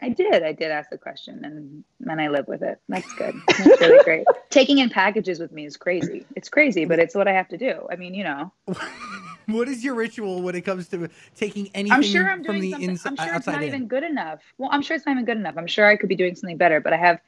I 0.05 0.11
did. 0.11 0.43
I 0.43 0.53
did 0.53 0.71
ask 0.71 0.91
the 0.91 0.99
question, 0.99 1.43
and 1.47 1.83
and 2.11 2.21
I 2.21 2.29
live 2.29 2.47
with 2.47 2.63
it. 2.63 2.79
That's 2.91 3.11
good. 3.15 3.35
That's 3.57 3.81
really 3.81 4.05
great. 4.05 4.27
Taking 4.51 4.77
in 4.77 4.91
packages 4.91 5.41
with 5.41 5.51
me 5.51 5.65
is 5.65 5.79
crazy. 5.79 6.27
It's 6.37 6.51
crazy, 6.51 6.85
but 6.85 6.99
it's 6.99 7.15
what 7.15 7.27
I 7.27 7.33
have 7.33 7.49
to 7.49 7.57
do. 7.57 7.87
I 7.91 7.97
mean, 7.97 8.13
you 8.13 8.23
know, 8.23 8.53
what 9.47 9.67
is 9.67 9.83
your 9.83 9.95
ritual 9.95 10.43
when 10.43 10.55
it 10.55 10.61
comes 10.61 10.89
to 10.89 11.09
taking 11.35 11.71
anything 11.75 11.97
I'm 11.97 12.03
sure 12.03 12.29
I'm 12.31 12.45
from 12.45 12.59
doing 12.59 12.71
the 12.73 12.85
inside 12.85 13.09
I'm 13.11 13.17
sure 13.17 13.35
uh, 13.35 13.37
it's 13.39 13.47
not 13.47 13.63
in? 13.63 13.69
even 13.69 13.89
good 13.89 14.05
enough. 14.05 14.41
Well, 14.59 14.69
I'm 14.71 14.83
sure 14.83 14.95
it's 14.95 15.07
not 15.07 15.13
even 15.13 15.25
good 15.25 15.39
enough. 15.39 15.55
I'm 15.57 15.67
sure 15.67 15.87
I 15.87 15.97
could 15.97 16.11
be 16.11 16.17
doing 16.17 16.35
something 16.35 16.59
better, 16.59 16.81
but 16.81 16.93
I 16.93 16.99
have, 16.99 17.19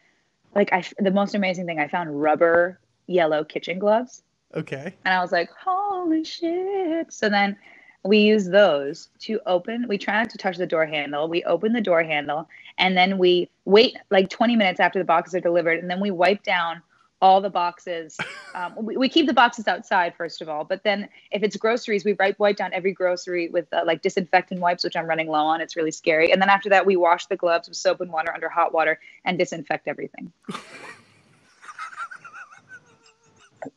like, 0.54 0.70
I 0.74 0.84
the 0.98 1.10
most 1.10 1.34
amazing 1.34 1.64
thing 1.64 1.80
I 1.80 1.88
found 1.88 2.20
rubber 2.20 2.78
yellow 3.06 3.42
kitchen 3.42 3.78
gloves, 3.78 4.22
Okay. 4.54 4.94
and 5.06 5.14
I 5.14 5.22
was 5.22 5.32
like, 5.32 5.48
holy 5.64 6.24
shit! 6.24 7.10
So 7.10 7.30
then. 7.30 7.56
We 8.06 8.18
use 8.18 8.48
those 8.48 9.08
to 9.20 9.40
open. 9.46 9.86
We 9.88 9.98
try 9.98 10.14
not 10.14 10.30
to 10.30 10.38
touch 10.38 10.56
the 10.56 10.66
door 10.66 10.86
handle. 10.86 11.28
We 11.28 11.42
open 11.44 11.72
the 11.72 11.80
door 11.80 12.02
handle 12.02 12.48
and 12.78 12.96
then 12.96 13.18
we 13.18 13.50
wait 13.64 13.96
like 14.10 14.28
20 14.28 14.56
minutes 14.56 14.80
after 14.80 14.98
the 14.98 15.04
boxes 15.04 15.34
are 15.34 15.40
delivered 15.40 15.78
and 15.78 15.90
then 15.90 16.00
we 16.00 16.10
wipe 16.10 16.42
down 16.42 16.82
all 17.22 17.40
the 17.40 17.50
boxes 17.50 18.16
um, 18.54 18.74
we, 18.76 18.96
we 18.96 19.08
keep 19.08 19.26
the 19.26 19.32
boxes 19.34 19.66
outside 19.66 20.14
first 20.16 20.42
of 20.42 20.48
all 20.48 20.64
but 20.64 20.82
then 20.84 21.08
if 21.30 21.42
it's 21.42 21.56
groceries 21.56 22.04
we 22.04 22.14
wipe, 22.14 22.38
wipe 22.38 22.56
down 22.56 22.72
every 22.72 22.92
grocery 22.92 23.48
with 23.48 23.66
uh, 23.72 23.82
like 23.86 24.02
disinfectant 24.02 24.60
wipes 24.60 24.84
which 24.84 24.96
i'm 24.96 25.06
running 25.06 25.28
low 25.28 25.44
on 25.44 25.60
it's 25.60 25.76
really 25.76 25.90
scary 25.90 26.30
and 26.30 26.40
then 26.40 26.50
after 26.50 26.68
that 26.68 26.84
we 26.84 26.96
wash 26.96 27.26
the 27.26 27.36
gloves 27.36 27.68
with 27.68 27.76
soap 27.76 28.00
and 28.00 28.12
water 28.12 28.32
under 28.32 28.48
hot 28.48 28.72
water 28.72 28.98
and 29.24 29.38
disinfect 29.38 29.88
everything 29.88 30.30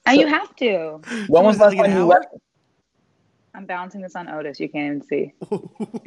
and 0.06 0.20
you 0.20 0.28
have 0.28 0.56
to 0.56 1.02
When 1.28 1.46
was 1.46 1.58
the 1.58 1.66
last 1.66 1.78
time 1.78 1.92
you 1.92 2.06
left? 2.06 2.28
I'm 3.60 3.66
balancing 3.66 4.02
this 4.02 4.16
on 4.16 4.30
otis 4.30 4.60
you 4.60 4.70
can't 4.70 4.86
even 4.86 5.02
see 5.02 5.34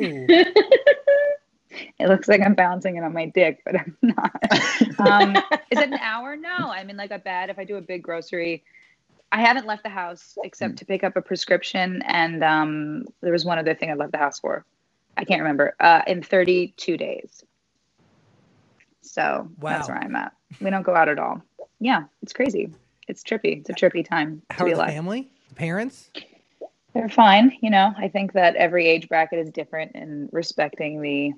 it 1.98 2.08
looks 2.08 2.28
like 2.28 2.40
i'm 2.40 2.54
balancing 2.54 2.96
it 2.96 3.04
on 3.04 3.12
my 3.12 3.26
dick 3.26 3.60
but 3.64 3.76
i'm 3.78 3.96
not 4.02 4.32
um, 4.98 5.36
is 5.70 5.78
it 5.78 5.88
an 5.88 5.94
hour? 5.94 6.36
No. 6.36 6.70
I 6.70 6.84
mean, 6.84 6.96
like 6.96 7.10
a 7.10 7.18
bed. 7.18 7.50
if 7.50 7.58
I 7.58 7.64
do 7.64 7.76
a 7.76 7.80
big 7.80 8.02
grocery. 8.02 8.64
I 9.30 9.40
haven't 9.40 9.66
left 9.66 9.82
the 9.82 9.88
house 9.88 10.36
except 10.44 10.76
to 10.76 10.84
pick 10.84 11.02
up 11.02 11.16
a 11.16 11.22
prescription, 11.22 12.02
and 12.02 12.44
um, 12.44 13.06
there 13.22 13.32
was 13.32 13.46
one 13.46 13.58
other 13.58 13.74
thing 13.74 13.90
I 13.90 13.94
left 13.94 14.12
the 14.12 14.18
house 14.18 14.38
for. 14.38 14.66
I 15.16 15.24
can't 15.24 15.40
remember. 15.40 15.74
Uh, 15.80 16.02
in 16.06 16.22
32 16.22 16.98
days. 16.98 17.42
So 19.00 19.48
that's 19.58 19.88
where 19.88 19.96
I'm 19.96 20.14
at. 20.16 20.34
We 20.60 20.68
don't 20.68 20.82
go 20.82 20.94
out 20.94 21.08
at 21.08 21.18
all. 21.18 21.42
Yeah, 21.80 22.04
it's 22.22 22.34
crazy. 22.34 22.72
It's 23.08 23.22
trippy. 23.22 23.60
It's 23.60 23.70
a 23.70 23.72
trippy 23.72 24.06
time 24.06 24.42
to 24.58 24.64
be 24.64 24.72
alive. 24.72 24.90
family? 24.90 25.30
Parents? 25.54 26.10
They're 26.94 27.08
fine. 27.08 27.56
You 27.60 27.70
know, 27.70 27.94
I 27.96 28.08
think 28.08 28.32
that 28.32 28.56
every 28.56 28.86
age 28.86 29.08
bracket 29.08 29.38
is 29.38 29.50
different 29.50 29.92
in 29.94 30.28
respecting 30.32 31.00
the 31.00 31.32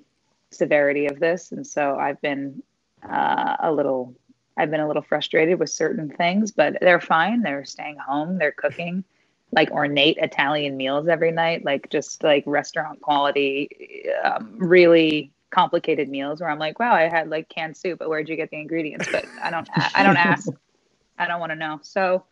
severity 0.50 1.06
of 1.06 1.20
this. 1.20 1.52
And 1.52 1.66
so 1.66 1.96
I've 1.96 2.20
been 2.20 2.62
uh, 3.08 3.56
a 3.60 3.72
little, 3.72 4.14
I've 4.56 4.70
been 4.70 4.80
a 4.80 4.86
little 4.86 5.02
frustrated 5.02 5.58
with 5.58 5.70
certain 5.70 6.10
things, 6.10 6.50
but 6.50 6.78
they're 6.80 7.00
fine. 7.00 7.42
They're 7.42 7.64
staying 7.64 7.98
home. 7.98 8.38
They're 8.38 8.52
cooking 8.52 9.04
like 9.52 9.70
ornate 9.70 10.16
Italian 10.18 10.76
meals 10.76 11.06
every 11.06 11.30
night, 11.30 11.64
like 11.64 11.88
just 11.90 12.22
like 12.24 12.42
restaurant 12.46 13.00
quality, 13.00 14.10
um, 14.24 14.56
really 14.58 15.30
complicated 15.50 16.08
meals 16.08 16.40
where 16.40 16.50
I'm 16.50 16.58
like, 16.58 16.80
wow, 16.80 16.92
I 16.92 17.02
had 17.02 17.30
like 17.30 17.48
canned 17.48 17.76
soup, 17.76 18.00
but 18.00 18.08
where'd 18.08 18.28
you 18.28 18.34
get 18.34 18.50
the 18.50 18.58
ingredients? 18.58 19.06
But 19.10 19.26
I 19.40 19.50
don't, 19.50 19.68
I 19.94 20.02
don't 20.02 20.16
ask. 20.16 20.48
I 21.18 21.28
don't 21.28 21.38
want 21.38 21.50
to 21.50 21.56
know. 21.56 21.78
So 21.82 22.24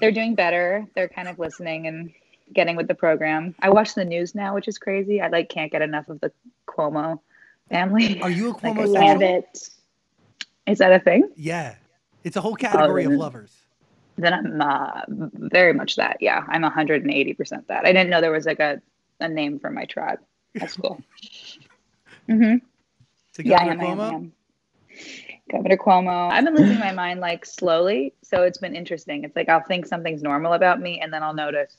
they're 0.00 0.10
doing 0.10 0.34
better. 0.34 0.84
They're 0.96 1.08
kind 1.08 1.28
of 1.28 1.38
listening 1.38 1.86
and 1.86 2.12
getting 2.52 2.76
with 2.76 2.88
the 2.88 2.94
program. 2.94 3.54
I 3.60 3.70
watch 3.70 3.94
the 3.94 4.04
news 4.04 4.34
now, 4.34 4.54
which 4.54 4.68
is 4.68 4.78
crazy. 4.78 5.20
I 5.20 5.28
like 5.28 5.48
can't 5.48 5.70
get 5.70 5.82
enough 5.82 6.08
of 6.08 6.20
the 6.20 6.32
Cuomo 6.66 7.20
family. 7.68 8.20
Are 8.20 8.30
you 8.30 8.48
a 8.48 8.50
Like, 8.62 8.64
I 8.64 8.70
Cuomo 8.72 8.88
love 8.88 9.22
it. 9.22 9.70
Is 10.66 10.78
that 10.78 10.92
a 10.92 11.00
thing? 11.00 11.30
Yeah. 11.36 11.74
It's 12.24 12.36
a 12.36 12.40
whole 12.40 12.54
category 12.54 13.04
of 13.04 13.12
lovers. 13.12 13.52
Then 14.16 14.34
I'm 14.34 14.60
uh, 14.60 15.02
very 15.08 15.72
much 15.72 15.96
that. 15.96 16.18
Yeah, 16.20 16.44
I'm 16.48 16.62
180% 16.62 17.66
that. 17.68 17.86
I 17.86 17.92
didn't 17.92 18.10
know 18.10 18.20
there 18.20 18.30
was 18.30 18.44
like 18.44 18.60
a, 18.60 18.82
a 19.18 19.28
name 19.28 19.58
for 19.58 19.70
my 19.70 19.86
tribe. 19.86 20.18
That's 20.54 20.76
cool. 20.76 21.00
hmm 22.26 22.56
To 23.34 23.42
Yeah, 23.42 23.56
I 23.62 23.64
Governor 23.64 23.72
am, 23.72 23.80
I 23.80 23.84
am, 23.84 24.00
I 24.00 24.08
am. 24.14 24.32
Governor 25.50 25.76
Cuomo. 25.76 26.30
I've 26.30 26.44
been 26.44 26.54
losing 26.54 26.78
my 26.78 26.92
mind 26.92 27.20
like 27.20 27.44
slowly, 27.46 28.14
so 28.22 28.42
it's 28.42 28.58
been 28.58 28.76
interesting. 28.76 29.24
It's 29.24 29.34
like 29.34 29.48
I'll 29.48 29.62
think 29.62 29.86
something's 29.86 30.22
normal 30.22 30.52
about 30.52 30.80
me, 30.80 31.00
and 31.00 31.12
then 31.12 31.22
I'll 31.22 31.34
notice, 31.34 31.76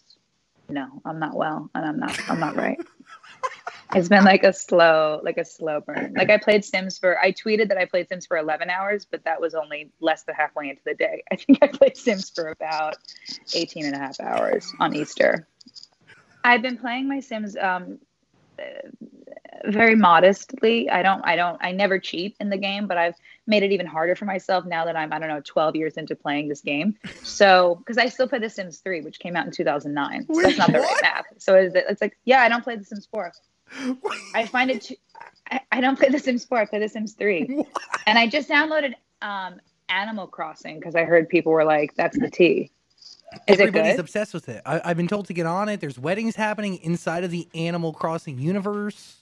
no, 0.72 1.02
I'm 1.06 1.20
not 1.20 1.36
well, 1.36 1.70
and 1.76 1.86
I'm 1.86 2.00
not, 2.00 2.30
I'm 2.30 2.40
not 2.40 2.56
right. 2.56 2.80
it's 3.96 4.10
been 4.10 4.24
like 4.24 4.44
a 4.44 4.54
slow, 4.54 5.22
like 5.24 5.38
a 5.38 5.46
slow 5.46 5.82
burn. 5.82 6.14
Like 6.16 6.30
I 6.30 6.38
played 6.38 6.64
Sims 6.64 6.98
for, 6.98 7.20
I 7.20 7.32
tweeted 7.32 7.70
that 7.70 7.78
I 7.78 7.86
played 7.86 8.08
Sims 8.10 8.26
for 8.26 8.38
11 8.38 8.70
hours, 8.70 9.06
but 9.06 9.24
that 9.26 9.42
was 9.42 9.54
only 9.54 9.92
less 10.00 10.24
than 10.24 10.36
halfway 10.36 10.70
into 10.70 10.82
the 10.86 10.94
day. 10.94 11.24
I 11.32 11.36
think 11.36 11.60
I 11.62 11.68
played 11.68 11.98
Sims 11.98 12.30
for 12.30 12.50
about 12.50 12.96
18 13.54 13.86
and 13.86 13.96
a 13.96 14.00
half 14.00 14.20
hours 14.20 14.72
on 14.80 14.96
Easter. 14.96 15.48
I've 16.44 16.62
been 16.62 16.78
playing 16.78 17.08
my 17.08 17.20
Sims 17.20 17.56
um, 17.58 18.00
uh, 18.60 18.90
very 19.66 19.96
modestly. 19.96 20.90
I 20.90 21.04
don't, 21.04 21.22
I 21.24 21.36
don't, 21.36 21.58
I 21.62 21.72
never 21.72 22.00
cheat 22.00 22.36
in 22.40 22.50
the 22.50 22.58
game, 22.58 22.88
but 22.88 22.98
I've 22.98 23.16
made 23.48 23.64
it 23.64 23.72
even 23.72 23.86
harder 23.86 24.16
for 24.16 24.26
myself 24.26 24.66
now 24.66 24.86
that 24.86 24.96
I'm, 24.96 25.12
I 25.12 25.20
don't 25.20 25.30
know, 25.30 25.42
12 25.44 25.76
years 25.76 25.98
into 25.98 26.16
playing 26.16 26.48
this 26.48 26.62
game. 26.62 26.96
So, 27.24 27.76
because 27.76 27.98
I 27.98 28.08
still 28.08 28.28
play 28.28 28.40
The 28.40 28.50
Sims 28.50 28.80
3, 28.80 29.02
which 29.02 29.20
came 29.20 29.36
out 29.36 29.46
in 29.46 29.52
2009. 29.52 30.28
So 30.32 30.42
that's 30.42 30.58
not 30.58 30.72
the 30.72 30.80
right 30.80 30.88
What? 30.88 31.02
math. 31.02 31.26
So 31.38 31.56
is 31.56 31.74
it, 31.74 31.86
it's 31.90 32.02
like, 32.02 32.18
yeah, 32.26 32.42
I 32.42 32.50
don't 32.50 32.64
play 32.64 32.76
The 32.76 32.86
Sims 32.86 33.08
4. 33.12 33.34
I 34.36 34.46
find 34.46 34.70
it 34.70 34.84
too, 34.84 34.96
I, 35.50 35.62
I 35.72 35.82
don't 35.82 35.98
play 35.98 36.10
The 36.10 36.20
Sims 36.20 36.46
4, 36.46 36.60
I 36.60 36.66
play 36.66 36.80
The 36.80 36.90
Sims 36.90 37.14
3. 37.14 37.66
And 38.08 38.18
I 38.18 38.28
just 38.28 38.50
downloaded 38.50 38.96
um, 39.22 39.62
Animal 39.88 40.26
Crossing 40.26 40.80
because 40.80 40.96
I 40.96 41.04
heard 41.04 41.30
people 41.30 41.52
were 41.52 41.64
like, 41.64 41.94
that's 41.96 42.18
the 42.18 42.32
T. 42.32 42.72
Is 43.48 43.60
it 43.60 43.62
Everybody's 43.62 44.00
obsessed 44.00 44.34
with 44.34 44.50
it. 44.50 44.62
I, 44.66 44.82
I've 44.84 44.98
been 44.98 45.08
told 45.08 45.28
to 45.28 45.34
get 45.34 45.46
on 45.46 45.70
it. 45.70 45.80
There's 45.80 46.00
weddings 46.00 46.36
happening 46.36 46.78
inside 46.78 47.24
of 47.24 47.32
the 47.32 47.48
Animal 47.54 47.94
Crossing 47.94 48.40
universe. 48.40 49.18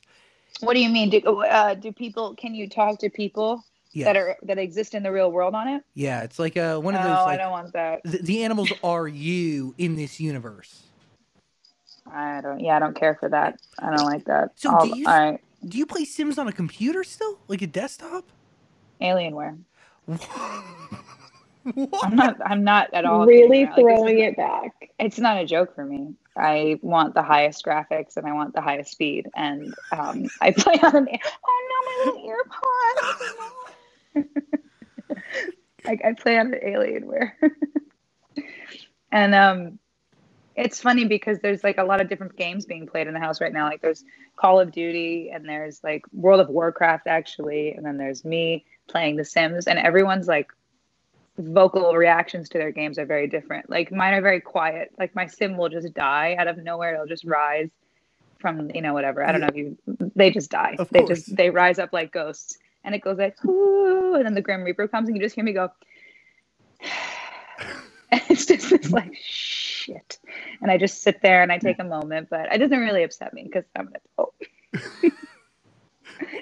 What 0.62 0.76
do 0.76 0.80
you 0.80 0.90
mean? 0.90 1.10
Do, 1.10 1.44
uh, 1.44 1.74
do 1.74 1.92
people, 1.92 2.36
can 2.36 2.56
you 2.56 2.70
talk 2.70 3.00
to 3.00 3.10
people 3.10 3.64
Yeah, 3.92 4.06
that 4.06 4.18
are, 4.18 4.38
that 4.44 4.60
exist 4.60 4.94
in 4.94 5.02
the 5.02 5.12
real 5.12 5.32
world 5.32 5.56
on 5.56 5.68
it? 5.68 5.84
yeah. 5.96 6.22
It's 6.22 6.38
like 6.38 6.56
uh, 6.58 6.78
one 6.78 6.96
of 6.96 7.02
those 7.02 7.10
no, 7.10 7.16
those. 7.16 7.28
I 7.28 7.38
don't 7.38 7.52
want 7.52 7.74
that. 7.74 8.02
the, 8.04 8.20
the 8.20 8.44
animals 8.44 8.72
are 8.84 9.08
you 9.08 9.74
in 9.78 9.96
this 9.96 10.20
universe. 10.20 10.84
I 12.12 12.42
don't. 12.42 12.60
Yeah, 12.60 12.76
I 12.76 12.80
don't 12.80 12.96
care 12.96 13.16
for 13.20 13.30
that. 13.30 13.60
I 13.80 13.96
don't 13.96 14.06
like 14.06 14.26
that. 14.26 14.52
So 14.56 14.76
All, 14.76 14.86
do 14.86 14.98
you- 14.98 15.08
all 15.08 15.20
right, 15.32 15.40
Do 15.68 15.78
you 15.78 15.86
play 15.86 16.06
Sims 16.06 16.38
on 16.38 16.48
a 16.48 16.52
computer 16.52 17.04
still, 17.04 17.40
like 17.48 17.62
a 17.62 17.68
desktop? 17.68 18.26
Alienware. 19.02 19.58
What? 21.74 22.04
I'm 22.04 22.16
not. 22.16 22.38
I'm 22.44 22.64
not 22.64 22.94
at 22.94 23.06
all. 23.06 23.26
really 23.26 23.68
kidding 23.68 23.86
around. 23.86 24.00
Like, 24.00 24.00
throwing 24.00 24.20
it 24.20 24.38
back. 24.38 24.72
It's 24.98 25.20
not 25.20 25.38
a 25.38 25.46
joke 25.46 25.76
for 25.76 25.86
me. 25.86 26.16
I 26.36 26.80
want 26.82 27.14
the 27.14 27.22
highest 27.22 27.64
graphics 27.66 28.16
and 28.18 28.26
I 28.26 28.32
want 28.32 28.56
the 28.56 28.62
highest 28.62 28.92
speed, 28.92 29.28
and 29.36 29.74
um, 29.92 30.30
I 30.42 30.52
play 30.52 30.74
on 30.84 30.96
an. 30.96 31.08
Oh 31.12 31.68
no, 31.70 31.86
my 31.86 32.06
little 32.06 32.30
earpods. 32.30 33.52
like 35.86 36.04
I 36.04 36.14
play 36.14 36.38
on 36.38 36.54
an 36.54 36.60
Alienware, 36.66 37.32
and 39.12 39.36
um, 39.36 39.80
it's 40.56 40.82
funny 40.82 41.06
because 41.06 41.40
there's 41.40 41.64
like 41.64 41.78
a 41.78 41.84
lot 41.84 42.02
of 42.02 42.10
different 42.10 42.36
games 42.36 42.66
being 42.66 42.86
played 42.88 43.08
in 43.08 43.14
the 43.14 43.20
house 43.20 43.40
right 43.40 43.54
now. 43.54 43.66
Like 43.66 43.82
there's 43.82 44.04
Call 44.36 44.60
of 44.60 44.72
Duty 44.72 45.32
and 45.34 45.48
there's 45.48 45.84
like 45.84 46.04
World 46.14 46.40
of 46.40 46.50
Warcraft 46.50 47.08
actually, 47.08 47.72
and 47.72 47.86
then 47.86 47.98
there's 47.98 48.26
me 48.26 48.66
playing 48.88 49.16
The 49.16 49.26
Sims, 49.26 49.68
and 49.68 49.80
everyone's 49.80 50.28
like 50.28 50.52
vocal 51.38 51.96
reactions 51.96 52.50
to 52.50 52.58
their 52.58 52.72
games 52.72 53.00
are 53.00 53.06
very 53.06 53.28
different. 53.28 53.70
Like 53.70 53.92
mine 53.92 54.14
are 54.14 54.22
very 54.22 54.42
quiet. 54.42 54.92
Like 55.00 55.16
my 55.16 55.26
sim 55.28 55.58
will 55.58 55.70
just 55.70 55.94
die 55.94 56.36
out 56.38 56.48
of 56.48 56.58
nowhere. 56.58 56.96
It'll 56.96 57.06
just 57.06 57.24
rise 57.24 57.70
from 58.40 58.72
you 58.74 58.82
know 58.82 58.94
whatever. 58.94 59.26
I 59.26 59.32
don't 59.32 59.42
know 59.42 59.48
if 59.48 59.56
you. 59.56 59.78
They 60.16 60.32
just 60.32 60.52
die. 60.52 60.76
Of 60.78 60.90
they 60.90 61.00
course. 61.00 61.26
just 61.26 61.36
they 61.36 61.50
rise 61.50 61.80
up 61.80 61.94
like 61.94 62.12
ghosts, 62.12 62.58
and 62.90 62.96
it 62.96 63.04
goes 63.04 63.20
like 63.20 63.38
Ooh, 63.46 64.16
and 64.16 64.26
then 64.26 64.34
the 64.34 64.42
Grim 64.42 64.64
Reaper 64.64 64.88
comes, 64.88 65.08
and 65.08 65.16
you 65.16 65.22
just 65.22 65.36
hear 65.36 65.44
me 65.44 65.54
go. 65.54 65.70
and 68.12 68.22
it's 68.30 68.48
just 68.48 68.70
this 68.72 68.92
like 68.92 69.16
shit, 69.16 70.18
and 70.60 70.72
I 70.72 70.78
just 70.78 71.04
sit 71.04 71.22
there 71.22 71.44
and 71.44 71.52
I 71.52 71.60
take 71.60 71.78
a 71.78 71.84
moment, 71.84 72.30
but 72.32 72.52
it 72.52 72.58
doesn't 72.58 72.80
really 72.80 73.04
upset 73.04 73.32
me 73.32 73.44
because 73.44 73.64
I'm 73.76 73.90
an 73.90 73.94
adult. 74.18 74.34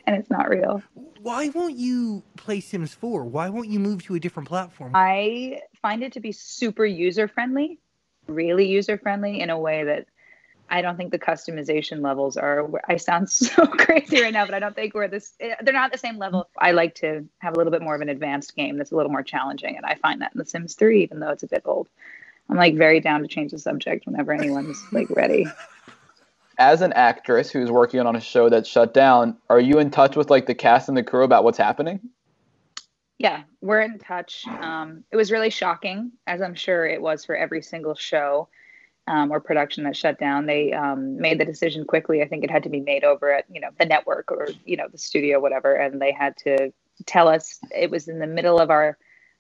and 0.08 0.16
it's 0.16 0.30
not 0.30 0.48
real. 0.50 0.82
Why 1.22 1.50
won't 1.50 1.76
you 1.76 2.24
play 2.38 2.62
Sims 2.62 2.94
4? 2.94 3.26
Why 3.26 3.50
won't 3.50 3.68
you 3.68 3.80
move 3.80 4.04
to 4.06 4.16
a 4.16 4.20
different 4.20 4.48
platform? 4.48 4.94
I 4.96 5.60
find 5.82 6.02
it 6.02 6.14
to 6.14 6.22
be 6.22 6.32
super 6.32 6.86
user 6.86 7.28
friendly, 7.28 7.80
really 8.28 8.68
user 8.68 8.98
friendly 8.98 9.42
in 9.42 9.50
a 9.50 9.60
way 9.60 9.84
that 9.84 10.08
I 10.70 10.82
don't 10.82 10.98
think 10.98 11.12
the 11.12 11.20
customization 11.20 12.02
levels 12.02 12.38
are. 12.38 12.68
I 12.88 12.98
sound 12.98 13.30
so 13.32 13.66
crazy 13.68 14.22
right 14.22 14.34
now, 14.34 14.46
but 14.46 14.54
I 14.54 14.60
don't 14.60 14.76
think 14.76 14.94
we're 14.94 15.08
this. 15.08 15.34
eh, 15.40 15.56
They're 15.62 15.74
not 15.74 15.92
the 15.92 15.98
same 15.98 16.18
level. 16.18 16.50
I 16.58 16.72
like 16.72 16.96
to 16.96 17.26
have 17.40 17.54
a 17.54 17.58
little 17.58 17.72
bit 17.72 17.82
more 17.82 17.96
of 17.96 18.02
an 18.02 18.10
advanced 18.10 18.56
game 18.56 18.78
that's 18.78 18.92
a 18.92 18.96
little 18.96 19.12
more 19.12 19.24
challenging, 19.24 19.78
and 19.78 19.86
I 19.86 19.96
find 19.96 20.22
that 20.22 20.34
in 20.34 20.40
The 20.40 20.46
Sims 20.46 20.76
3, 20.76 21.04
even 21.04 21.20
though 21.20 21.30
it's 21.30 21.44
a 21.44 21.48
bit 21.48 21.62
old. 21.66 21.88
I'm 22.50 22.58
like 22.58 22.76
very 22.76 23.00
down 23.00 23.22
to 23.22 23.28
change 23.28 23.52
the 23.52 23.60
subject 23.60 24.06
whenever 24.06 24.32
anyone's 24.34 24.82
like 24.92 25.10
ready. 25.10 25.46
As 26.58 26.82
an 26.82 26.94
actress 26.94 27.52
who's 27.52 27.70
working 27.70 28.00
on 28.00 28.16
a 28.16 28.22
show 28.22 28.50
that's 28.50 28.70
shut 28.70 28.94
down, 28.94 29.38
are 29.50 29.60
you 29.60 29.80
in 29.80 29.92
touch 29.92 30.16
with 30.16 30.30
like 30.30 30.46
the 30.48 30.56
cast 30.56 30.88
and 30.90 30.98
the 30.98 31.04
crew 31.04 31.24
about 31.24 31.44
what's 31.44 31.58
happening? 31.58 32.00
yeah 33.20 33.42
we're 33.62 33.82
in 33.82 33.98
touch 33.98 34.46
um, 34.62 35.04
it 35.12 35.16
was 35.16 35.32
really 35.32 35.50
shocking 35.50 36.12
as 36.28 36.40
i'm 36.40 36.54
sure 36.54 36.86
it 36.86 37.02
was 37.02 37.26
for 37.26 37.36
every 37.36 37.64
single 37.64 37.96
show 37.96 38.48
um, 39.08 39.32
or 39.32 39.40
production 39.40 39.84
that 39.86 39.96
shut 39.96 40.20
down 40.20 40.46
they 40.46 40.74
um, 40.74 41.18
made 41.18 41.40
the 41.40 41.46
decision 41.46 41.86
quickly. 41.86 42.22
I 42.22 42.28
think 42.28 42.44
it 42.44 42.52
had 42.52 42.64
to 42.64 42.70
be 42.70 42.82
made 42.82 43.04
over 43.04 43.32
at 43.32 43.46
you 43.52 43.62
know 43.62 43.70
the 43.80 43.86
network 43.86 44.32
or 44.32 44.50
you 44.66 44.78
know 44.78 44.88
the 44.92 44.98
studio 44.98 45.40
whatever 45.40 45.74
and 45.74 46.02
they 46.02 46.12
had 46.12 46.36
to 46.38 46.72
tell 47.06 47.28
us 47.28 47.60
it 47.76 47.92
was 47.92 48.08
in 48.08 48.20
the 48.20 48.28
middle 48.28 48.60
of 48.60 48.70
our 48.70 48.98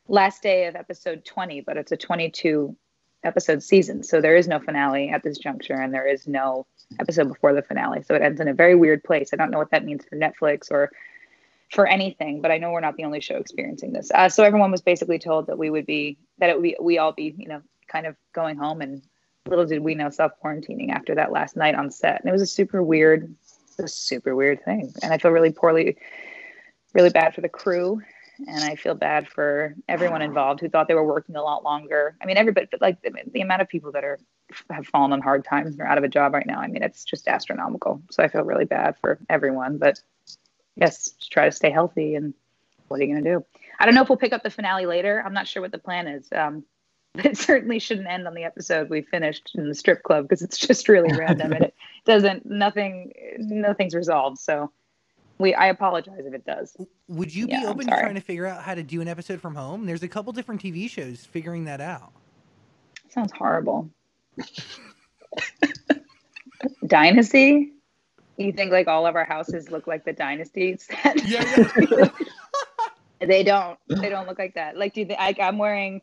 last 0.07 0.41
day 0.41 0.65
of 0.65 0.75
episode 0.75 1.25
20 1.25 1.61
but 1.61 1.77
it's 1.77 1.91
a 1.91 1.97
22 1.97 2.75
episode 3.23 3.61
season. 3.63 4.03
So 4.03 4.21
there 4.21 4.35
is 4.35 4.47
no 4.47 4.59
finale 4.59 5.09
at 5.09 5.23
this 5.23 5.37
juncture 5.37 5.73
and 5.73 5.93
there 5.93 6.07
is 6.07 6.27
no 6.27 6.65
episode 6.99 7.27
before 7.27 7.53
the 7.53 7.61
finale. 7.61 8.03
So 8.03 8.15
it 8.15 8.21
ends 8.21 8.39
in 8.39 8.47
a 8.47 8.53
very 8.53 8.75
weird 8.75 9.03
place. 9.03 9.31
I 9.33 9.35
don't 9.35 9.51
know 9.51 9.57
what 9.57 9.71
that 9.71 9.85
means 9.85 10.05
for 10.05 10.15
netflix 10.15 10.71
or 10.71 10.91
for 11.71 11.85
anything, 11.85 12.41
but 12.41 12.51
I 12.51 12.57
know 12.57 12.71
we're 12.71 12.79
not 12.79 12.95
the 12.95 13.03
only 13.03 13.19
show 13.19 13.35
experiencing 13.35 13.93
this. 13.93 14.09
Uh, 14.13 14.29
so 14.29 14.43
everyone 14.43 14.71
was 14.71 14.81
basically 14.81 15.19
told 15.19 15.47
that 15.47 15.57
we 15.57 15.69
would 15.69 15.85
be 15.85 16.17
that 16.39 16.49
it 16.49 16.55
would 16.55 16.63
be 16.63 16.77
we 16.79 16.97
all 16.97 17.11
be 17.11 17.35
you 17.37 17.47
know 17.47 17.61
kind 17.87 18.05
of 18.05 18.15
going 18.33 18.57
home, 18.57 18.81
and 18.81 19.01
little 19.49 19.65
did 19.65 19.79
we 19.79 19.95
know 19.95 20.09
self 20.09 20.31
quarantining 20.43 20.91
after 20.91 21.15
that 21.15 21.31
last 21.31 21.55
night 21.55 21.75
on 21.75 21.91
set, 21.91 22.21
and 22.21 22.29
it 22.29 22.31
was 22.31 22.41
a 22.41 22.47
super 22.47 22.83
weird, 22.83 23.33
a 23.79 23.87
super 23.87 24.35
weird 24.35 24.63
thing, 24.63 24.93
and 25.01 25.13
I 25.13 25.17
feel 25.17 25.31
really 25.31 25.51
poorly, 25.51 25.97
really 26.93 27.09
bad 27.09 27.33
for 27.33 27.41
the 27.41 27.49
crew, 27.49 28.01
and 28.47 28.63
I 28.63 28.75
feel 28.75 28.93
bad 28.93 29.27
for 29.27 29.75
everyone 29.87 30.21
involved 30.21 30.59
who 30.59 30.69
thought 30.69 30.87
they 30.87 30.93
were 30.93 31.03
working 31.03 31.35
a 31.35 31.41
lot 31.41 31.63
longer. 31.63 32.15
I 32.21 32.25
mean, 32.25 32.37
everybody, 32.37 32.67
but 32.69 32.81
like 32.81 33.01
the, 33.01 33.11
the 33.31 33.41
amount 33.41 33.61
of 33.61 33.67
people 33.67 33.91
that 33.93 34.03
are 34.03 34.19
have 34.69 34.87
fallen 34.87 35.11
on 35.11 35.21
hard 35.21 35.43
times 35.43 35.71
and 35.71 35.81
are 35.81 35.87
out 35.87 35.97
of 35.97 36.03
a 36.03 36.07
job 36.07 36.33
right 36.33 36.45
now. 36.45 36.59
I 36.59 36.67
mean, 36.67 36.83
it's 36.83 37.03
just 37.03 37.27
astronomical. 37.27 38.01
So 38.11 38.23
I 38.23 38.27
feel 38.27 38.43
really 38.43 38.65
bad 38.65 38.95
for 39.01 39.19
everyone, 39.29 39.77
but 39.77 40.01
yes, 40.75 41.09
just 41.09 41.31
try 41.31 41.45
to 41.45 41.51
stay 41.51 41.69
healthy. 41.69 42.15
And 42.15 42.33
what 42.87 42.99
are 42.99 43.03
you 43.03 43.13
going 43.13 43.23
to 43.23 43.29
do? 43.29 43.45
I 43.79 43.85
don't 43.85 43.95
know 43.95 44.01
if 44.01 44.09
we'll 44.09 44.17
pick 44.17 44.33
up 44.33 44.43
the 44.43 44.49
finale 44.49 44.85
later. 44.85 45.21
I'm 45.25 45.33
not 45.33 45.47
sure 45.47 45.61
what 45.61 45.71
the 45.71 45.77
plan 45.77 46.07
is. 46.07 46.27
Um, 46.31 46.63
it 47.25 47.37
certainly 47.37 47.79
shouldn't 47.79 48.07
end 48.07 48.27
on 48.27 48.33
the 48.33 48.43
episode 48.43 48.89
we 48.89 49.01
finished 49.01 49.51
in 49.55 49.67
the 49.67 49.75
strip 49.75 50.03
club 50.03 50.25
because 50.25 50.41
it's 50.41 50.57
just 50.57 50.87
really 50.89 51.11
random 51.17 51.53
and 51.53 51.65
it 51.65 51.75
doesn't 52.05 52.45
nothing 52.45 53.11
nothing's 53.39 53.95
resolved. 53.95 54.39
So 54.39 54.71
we 55.39 55.53
I 55.53 55.67
apologize 55.67 56.25
if 56.25 56.33
it 56.33 56.45
does. 56.45 56.75
Would 57.07 57.33
you 57.33 57.47
Yeah, 57.47 57.61
be 57.61 57.65
open 57.67 57.85
to 57.87 57.91
trying 57.91 58.15
to 58.15 58.21
figure 58.21 58.45
out 58.45 58.61
how 58.63 58.75
to 58.75 58.83
do 58.83 59.01
an 59.01 59.07
episode 59.07 59.39
from 59.41 59.55
home? 59.55 59.85
There's 59.85 60.03
a 60.03 60.07
couple 60.07 60.33
different 60.33 60.61
TV 60.61 60.89
shows 60.89 61.25
figuring 61.25 61.65
that 61.65 61.81
out. 61.81 62.11
sounds 63.09 63.31
horrible. 63.31 63.89
Dynasty? 66.87 67.73
You 68.37 68.51
think 68.51 68.71
like 68.71 68.87
all 68.87 69.07
of 69.07 69.15
our 69.15 69.25
houses 69.25 69.71
look 69.71 69.87
like 69.87 70.05
the 70.05 70.13
dynasty 70.13 70.77
set? 70.77 71.19
they 73.19 73.43
don't. 73.43 73.79
They 73.87 74.09
don't 74.09 74.27
look 74.27 74.37
like 74.37 74.53
that. 74.55 74.77
Like, 74.77 74.93
do 74.93 75.05
they? 75.05 75.15
Like, 75.15 75.39
I'm 75.39 75.57
wearing 75.57 76.01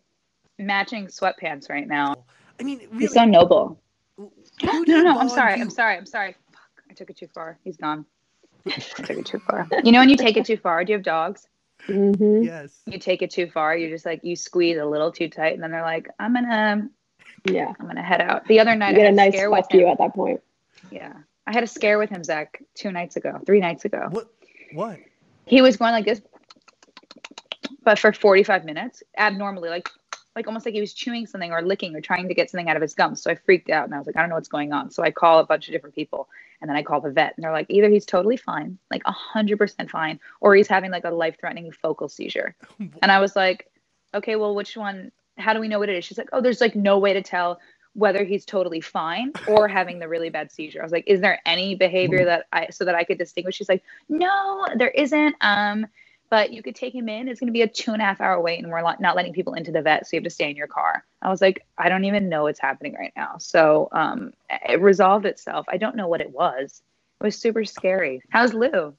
matching 0.59 1.07
sweatpants 1.07 1.69
right 1.69 1.87
now. 1.87 2.25
I 2.61 2.63
mean, 2.63 2.79
really, 2.91 2.99
He's 3.01 3.13
so 3.13 3.25
noble. 3.25 3.81
No, 4.19 4.31
no, 4.87 5.03
no. 5.03 5.19
I'm 5.19 5.29
sorry. 5.29 5.57
to? 5.57 5.61
I'm 5.61 5.71
sorry. 5.71 5.97
I'm 5.97 6.07
sorry. 6.07 6.37
Fuck. 6.53 6.61
I 6.91 6.95
took 6.95 7.11
it 7.11 7.17
too 7.17 7.27
far. 7.35 7.59
He's 7.65 7.77
gone. 7.77 8.05
I 8.67 8.71
took 8.79 9.11
it 9.11 9.27
too 9.27 9.41
far. 9.41 9.69
You 9.83 9.93
know 9.93 9.99
when 9.99 10.09
you 10.09 10.17
take 10.17 10.37
it 10.37 10.47
too 10.47 10.57
far? 10.57 10.85
Do 10.85 10.93
you 10.93 10.97
have 10.99 11.05
dogs? 11.05 11.49
hmm 11.87 12.43
Yes. 12.43 12.81
You 12.87 12.99
take 12.99 13.23
it 13.23 13.31
too 13.31 13.49
far. 13.49 13.77
You're 13.77 13.91
just 13.91 14.07
like 14.07 14.21
you 14.23 14.37
squeeze 14.37 14.79
a 14.79 14.85
little 14.87 15.11
too 15.13 15.29
tight, 15.29 15.55
and 15.55 15.63
then 15.63 15.71
they're 15.71 15.83
like, 15.83 16.09
"I'm 16.19 16.33
gonna, 16.35 16.89
Yeah. 17.45 17.73
I'm 17.79 17.87
gonna 17.87 18.03
head 18.03 18.21
out." 18.21 18.47
The 18.47 18.61
other 18.61 18.75
night, 18.77 18.91
I 18.91 18.93
get 18.93 19.01
a 19.01 19.05
had 19.07 19.13
a 19.13 19.17
nice 19.17 19.33
scare 19.35 19.51
with 19.51 19.65
fuck 19.65 19.75
you 19.75 19.81
him. 19.87 19.89
at 19.89 19.99
that 19.99 20.15
point. 20.15 20.41
Yeah, 20.91 21.13
I 21.47 21.53
had 21.53 21.65
a 21.65 21.67
scare 21.67 21.99
with 21.99 22.09
him, 22.11 22.23
Zach, 22.25 22.63
two 22.75 22.91
nights 22.93 23.17
ago, 23.17 23.41
three 23.45 23.61
nights 23.61 23.85
ago. 23.85 24.07
What? 24.11 24.29
What? 24.73 24.99
He 25.47 25.61
was 25.61 25.77
going 25.77 25.93
like 25.93 26.05
this, 26.07 26.23
but 27.83 27.99
for 27.99 28.13
45 28.13 28.65
minutes, 28.65 29.03
abnormally, 29.19 29.69
like 29.69 29.89
like 30.37 30.47
almost 30.47 30.67
like 30.67 30.75
he 30.75 30.81
was 30.81 30.93
chewing 30.93 31.27
something 31.27 31.53
or 31.53 31.63
licking 31.63 31.95
or 31.95 32.01
trying 32.01 32.29
to 32.29 32.35
get 32.35 32.51
something 32.51 32.69
out 32.69 32.77
of 32.77 32.83
his 32.83 32.95
gums. 32.95 33.23
So 33.23 33.31
I 33.31 33.35
freaked 33.37 33.71
out 33.71 33.85
and 33.85 33.95
I 33.95 33.99
was 33.99 34.07
like, 34.07 34.17
I 34.17 34.21
don't 34.21 34.29
know 34.29 34.35
what's 34.35 34.49
going 34.49 34.73
on. 34.73 34.91
So 34.91 35.03
I 35.03 35.11
call 35.11 35.39
a 35.39 35.47
bunch 35.47 35.69
of 35.69 35.73
different 35.73 35.95
people 35.95 36.29
and 36.61 36.69
then 36.69 36.77
I 36.77 36.83
call 36.83 37.01
the 37.01 37.11
vet 37.11 37.35
and 37.37 37.45
they're 37.45 37.53
like, 37.53 37.67
either 37.69 37.89
he's 37.89 38.07
totally 38.07 38.37
fine, 38.37 38.79
like 38.91 39.03
a 39.07 39.13
hundred 39.13 39.59
percent 39.59 39.91
fine, 39.91 40.19
or 40.41 40.55
he's 40.55 40.69
having 40.69 40.91
like 40.91 41.05
a 41.05 41.11
life 41.11 41.37
threatening 41.39 41.71
focal 41.73 42.09
seizure. 42.09 42.55
And 43.03 43.13
I 43.13 43.21
was 43.21 43.37
like, 43.37 43.71
okay, 44.15 44.37
well, 44.37 44.55
which 44.55 44.77
one? 44.77 45.13
How 45.37 45.53
do 45.53 45.61
we 45.61 45.69
know 45.69 45.79
what 45.79 45.89
it 45.89 45.97
is? 45.97 46.05
She's 46.05 46.19
like, 46.19 46.31
oh, 46.33 46.41
there's 46.41 46.61
like 46.61 46.77
no 46.77 46.99
way 46.99 47.13
to 47.13 47.23
tell 47.23 47.61
whether 47.95 48.25
he's 48.25 48.45
totally 48.45 48.81
fine 48.81 49.33
or 49.47 49.69
having 49.81 49.99
the 49.99 50.09
really 50.09 50.31
bad 50.31 50.51
seizure. 50.51 50.81
I 50.81 50.85
was 50.85 50.93
like, 50.93 51.05
is 51.07 51.21
there 51.21 51.41
any 51.47 51.75
behavior 51.75 52.25
that 52.25 52.47
I 52.53 52.69
so 52.71 52.85
that 52.85 52.95
I 52.95 53.05
could 53.05 53.19
distinguish? 53.19 53.57
She's 53.57 53.69
like, 53.69 53.83
no, 54.09 54.67
there 54.77 54.91
isn't. 54.91 55.37
Um, 55.41 55.87
but 56.31 56.53
you 56.53 56.63
could 56.63 56.75
take 56.75 56.95
him 56.95 57.09
in. 57.09 57.29
It's 57.29 57.41
going 57.41 57.49
to 57.49 57.53
be 57.53 57.63
a 57.63 57.69
two 57.69 57.93
and 57.93 58.03
a 58.03 58.05
half 58.05 58.21
hour 58.21 58.41
wait, 58.41 58.59
and 58.63 58.71
we're 58.71 58.81
not 58.83 59.01
not 59.01 59.17
letting 59.17 59.33
people 59.33 59.55
into 59.55 59.73
the 59.73 59.83
vet, 59.83 60.07
so 60.07 60.11
you 60.13 60.19
have 60.19 60.25
to 60.25 60.31
stay 60.31 60.51
in 60.51 60.57
your 60.57 60.67
car. 60.67 61.05
I 61.23 61.29
was 61.31 61.41
like, 61.41 61.65
I 61.79 61.89
don't 61.89 62.05
even 62.05 62.29
know 62.29 62.45
what's 62.45 62.61
happening 62.61 62.95
right 62.99 63.13
now. 63.17 63.37
So 63.39 63.89
um, 63.93 64.33
it 64.51 64.81
resolved 64.81 65.27
itself. 65.27 65.67
I 65.69 65.77
don't 65.77 65.97
know 65.97 66.09
what 66.09 66.21
it 66.21 66.31
was. 66.31 66.83
It 67.21 67.25
was 67.25 67.39
super 67.39 67.65
scary. 67.65 68.23
How's 68.31 68.53
Lou? 68.55 68.95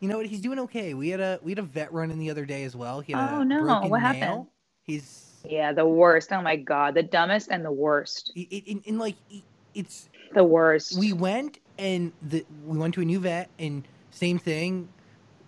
You 0.00 0.08
know 0.08 0.18
what? 0.18 0.26
He's 0.26 0.40
doing 0.42 0.58
okay. 0.60 0.92
We 0.94 1.08
had 1.08 1.20
a 1.20 1.38
we 1.42 1.52
had 1.52 1.58
a 1.58 1.62
vet 1.62 1.92
run 1.92 2.10
in 2.10 2.18
the 2.18 2.30
other 2.30 2.44
day 2.44 2.64
as 2.64 2.76
well. 2.76 3.00
He 3.00 3.12
had 3.12 3.32
Oh, 3.32 3.42
no. 3.42 3.64
What 3.86 4.00
nail. 4.00 4.00
happened? 4.00 4.46
He's 4.84 5.32
Yeah, 5.48 5.72
the 5.72 5.86
worst. 5.86 6.32
Oh 6.32 6.42
my 6.42 6.56
god, 6.56 6.94
the 6.94 7.02
dumbest 7.02 7.48
and 7.50 7.64
the 7.64 7.72
worst. 7.72 8.32
it, 8.36 8.40
it, 8.50 8.64
in- 8.70 8.82
in 8.84 8.98
like 8.98 9.16
it- 9.30 9.44
it's 9.74 10.08
The 10.34 10.44
worst. 10.44 10.98
we 10.98 11.12
went 11.12 11.58
and 11.78 12.12
the 12.22 12.44
we 12.66 12.78
went 12.78 12.94
to 12.94 13.00
a 13.00 13.04
new 13.04 13.20
vet 13.20 13.48
and 13.58 13.86
same 14.10 14.38
thing 14.38 14.88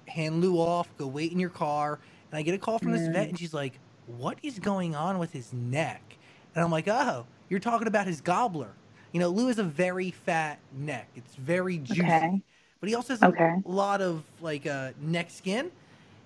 hand 0.09 0.43
lou 0.43 0.59
off 0.61 0.89
go 0.99 1.07
wait 1.07 1.33
in 1.33 1.41
your 1.41 1.51
car 1.51 2.01
and 2.33 2.39
i 2.39 2.43
get 2.43 2.55
a 2.55 2.59
call 2.59 2.79
from 2.79 2.93
this 2.93 3.07
Mm. 3.07 3.13
vet 3.13 3.29
and 3.31 3.39
she's 3.39 3.55
like 3.55 3.81
what 4.07 4.39
is 4.43 4.59
going 4.61 4.97
on 4.97 5.19
with 5.19 5.33
his 5.33 5.53
neck 5.53 6.19
and 6.55 6.65
i'm 6.65 6.73
like 6.73 6.89
oh 6.89 7.27
you're 7.51 7.61
talking 7.61 7.89
about 7.89 8.07
his 8.07 8.21
gobbler 8.23 8.73
you 9.13 9.21
know 9.21 9.31
lou 9.31 9.49
has 9.49 9.59
a 9.59 9.65
very 9.65 10.11
fat 10.13 10.61
neck 10.73 11.09
it's 11.17 11.37
very 11.37 11.79
juicy 11.79 12.29
Okay. 12.29 12.43
but 12.81 12.89
he 12.91 12.97
also 12.97 13.15
has 13.15 13.23
a 13.25 13.35
lot 13.65 14.03
of 14.03 14.25
like 14.41 14.67
uh, 14.67 14.93
neck 15.01 15.31
skin 15.31 15.73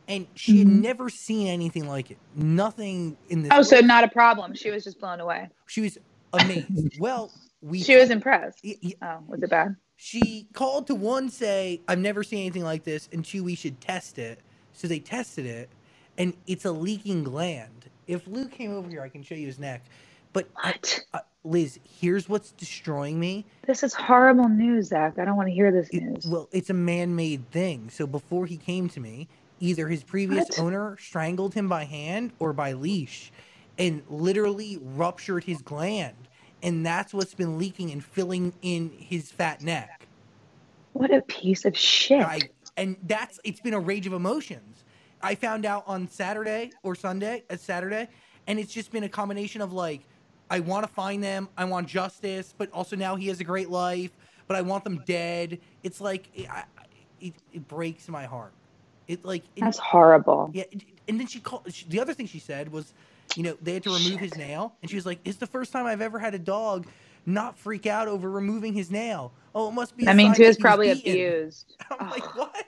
and 0.09 0.27
she 0.35 0.59
had 0.59 0.69
Mhm. 0.69 0.69
never 0.69 1.11
seen 1.11 1.49
anything 1.49 1.89
like 1.89 2.11
it 2.11 2.19
nothing 2.37 3.17
in 3.29 3.43
this 3.43 3.53
oh, 3.53 3.63
so 3.63 3.81
not 3.81 4.05
a 4.05 4.09
problem. 4.09 4.55
She 4.55 4.71
was 4.71 4.85
just 4.85 5.01
blown 5.01 5.21
away. 5.21 5.51
she 5.67 5.83
was 5.83 5.99
amazed 6.33 6.89
well 6.97 7.33
we 7.63 7.87
She 7.87 7.97
was 7.97 8.11
impressed. 8.11 8.65
Oh, 9.03 9.19
was 9.29 9.43
it 9.43 9.51
bad? 9.51 9.77
She 10.03 10.49
called 10.53 10.89
to 10.89 10.95
one 10.97 11.31
say 11.31 11.81
i've 11.87 11.99
never 11.99 12.25
seen 12.25 12.41
anything 12.41 12.65
like 12.65 12.83
this 12.83 13.09
and 13.13 13.25
two 13.25 13.45
we 13.45 13.55
should 13.55 13.81
test 13.81 14.19
it 14.19 14.41
so 14.73 14.89
they 14.89 14.99
tested 14.99 15.47
it 15.47 15.69
and 16.19 16.35
it's 16.49 16.65
a 16.65 16.73
leaking 16.73 17.23
gland 17.23 17.87
if 18.09 18.27
lou 18.27 18.49
came 18.49 18.73
over 18.73 18.89
here 18.89 19.01
i 19.03 19.09
can 19.09 19.23
show 19.23 19.37
you 19.37 19.47
his 19.47 19.61
neck 19.61 19.85
but 20.33 20.49
I- 20.57 20.71
What? 20.73 21.01
uh, 21.15 21.19
liz 21.45 21.79
here's 22.01 22.29
what's 22.29 22.51
destroying 22.53 23.21
me 23.21 23.45
This 23.67 23.85
is 23.85 23.95
horrible 23.95 24.49
news, 24.49 24.89
Zach. 24.89 25.19
I 25.21 25.25
don't 25.25 25.37
want 25.37 25.49
to 25.49 25.55
hear 25.55 25.71
this 25.71 25.89
It- 25.91 26.03
news. 26.03 26.27
well 26.27 26.49
it's 26.51 26.71
a 26.71 26.75
man-made 26.75 27.49
thing 27.53 27.89
so 27.89 28.05
before 28.07 28.47
he 28.47 28.57
came 28.57 28.89
to 28.91 28.99
me 29.01 29.29
either 29.61 29.87
his 29.87 30.03
previous 30.03 30.49
What? 30.49 30.59
owner 30.59 30.97
strangled 30.99 31.55
him 31.55 31.69
by 31.69 31.85
hand 31.85 32.33
or 32.41 32.53
by 32.53 32.73
leash 32.73 33.31
and 33.79 34.03
literally 34.11 34.79
ruptured 34.83 35.45
his 35.45 35.63
gland 35.63 36.17
and 36.63 36.85
that's 36.87 37.13
what's 37.15 37.35
been 37.35 37.59
leaking 37.59 37.91
and 37.93 38.05
filling 38.05 38.53
in 38.63 38.91
his 38.97 39.31
fat 39.33 39.63
neck 39.63 40.09
What 40.93 41.13
a 41.13 41.23
piece 41.23 41.65
of 41.65 41.77
shit. 41.77 42.23
I, 42.23 42.41
and 42.77 42.97
that's 43.05 43.41
it's 43.45 43.61
been 43.61 43.75
a 43.75 43.81
rage 43.81 44.07
of 44.07 44.13
emotions. 44.13 44.85
I 45.23 45.35
found 45.37 45.65
out 45.67 45.85
on 45.87 46.09
Saturday 46.09 46.73
or 46.83 46.95
Sunday, 46.95 47.45
a 47.51 47.59
Saturday, 47.59 48.09
and 48.47 48.59
it's 48.59 48.73
just 48.73 48.91
been 48.93 49.05
a 49.05 49.09
combination 49.09 49.61
of 49.63 49.73
like, 49.73 50.03
I 50.51 50.61
want 50.61 50.87
to 50.87 50.93
find 50.93 51.23
them, 51.23 51.49
I 51.57 51.65
want 51.65 51.89
justice, 51.89 52.55
but 52.57 52.71
also 52.73 52.97
now 52.97 53.17
he 53.17 53.29
has 53.29 53.41
a 53.41 53.45
great 53.45 53.71
life, 53.71 54.11
but 54.49 54.57
I 54.57 54.63
want 54.63 54.85
them 54.85 55.03
dead. 55.07 55.59
It's 55.83 56.01
like 56.01 56.29
it, 56.35 56.51
I, 56.51 56.65
it, 57.21 57.35
it 57.53 57.69
breaks 57.69 58.09
my 58.09 58.25
heart. 58.25 58.53
It 59.09 59.25
like 59.25 59.45
it, 59.57 59.63
That's 59.63 59.79
horrible. 59.79 60.51
yeah, 60.55 60.65
and 61.09 61.21
then 61.21 61.27
she 61.27 61.41
called. 61.41 61.73
She, 61.73 61.87
the 61.89 62.01
other 62.01 62.15
thing 62.15 62.27
she 62.27 62.39
said 62.39 62.71
was, 62.73 62.95
you 63.37 63.43
know, 63.43 63.57
they 63.61 63.75
had 63.75 63.83
to 63.85 63.95
remove 63.95 64.21
his 64.21 64.37
nail, 64.37 64.75
and 64.83 64.91
she 64.91 64.97
was 64.97 65.07
like, 65.07 65.21
"It's 65.25 65.39
the 65.39 65.47
first 65.47 65.73
time 65.73 65.87
I've 65.87 66.01
ever 66.01 66.19
had 66.19 66.35
a 66.35 66.39
dog 66.39 66.87
not 67.25 67.59
freak 67.59 67.87
out 67.87 68.09
over 68.09 68.31
removing 68.31 68.75
his 68.75 68.91
nail. 68.91 69.33
Oh, 69.55 69.69
it 69.69 69.73
must 69.73 69.97
be." 69.97 70.07
I 70.07 70.15
mean, 70.15 70.29
means 70.29 70.37
sign 70.37 70.45
he 70.45 70.49
was 70.49 70.57
probably 70.59 70.95
beaten." 70.95 71.13
abused. 71.13 71.77
I'm 71.99 72.11
like, 72.11 72.37
what? 72.37 72.67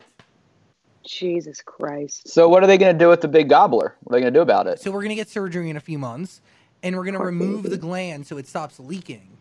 Jesus 1.04 1.60
Christ. 1.60 2.28
So 2.28 2.48
what 2.48 2.62
are 2.64 2.66
they 2.66 2.78
going 2.78 2.94
to 2.94 2.98
do 2.98 3.08
with 3.08 3.20
the 3.20 3.28
big 3.28 3.48
gobbler? 3.48 3.94
What 4.02 4.14
are 4.14 4.16
they 4.16 4.22
going 4.22 4.32
to 4.32 4.38
do 4.38 4.42
about 4.42 4.66
it? 4.66 4.80
So 4.80 4.90
we're 4.90 5.02
gonna 5.02 5.14
get 5.14 5.28
surgery 5.28 5.68
in 5.70 5.76
a 5.76 5.80
few 5.80 5.98
months, 5.98 6.40
and 6.82 6.96
we're 6.96 7.04
gonna 7.04 7.20
remove 7.22 7.64
the 7.64 7.76
gland 7.76 8.26
so 8.26 8.38
it 8.38 8.46
stops 8.46 8.80
leaking, 8.80 9.36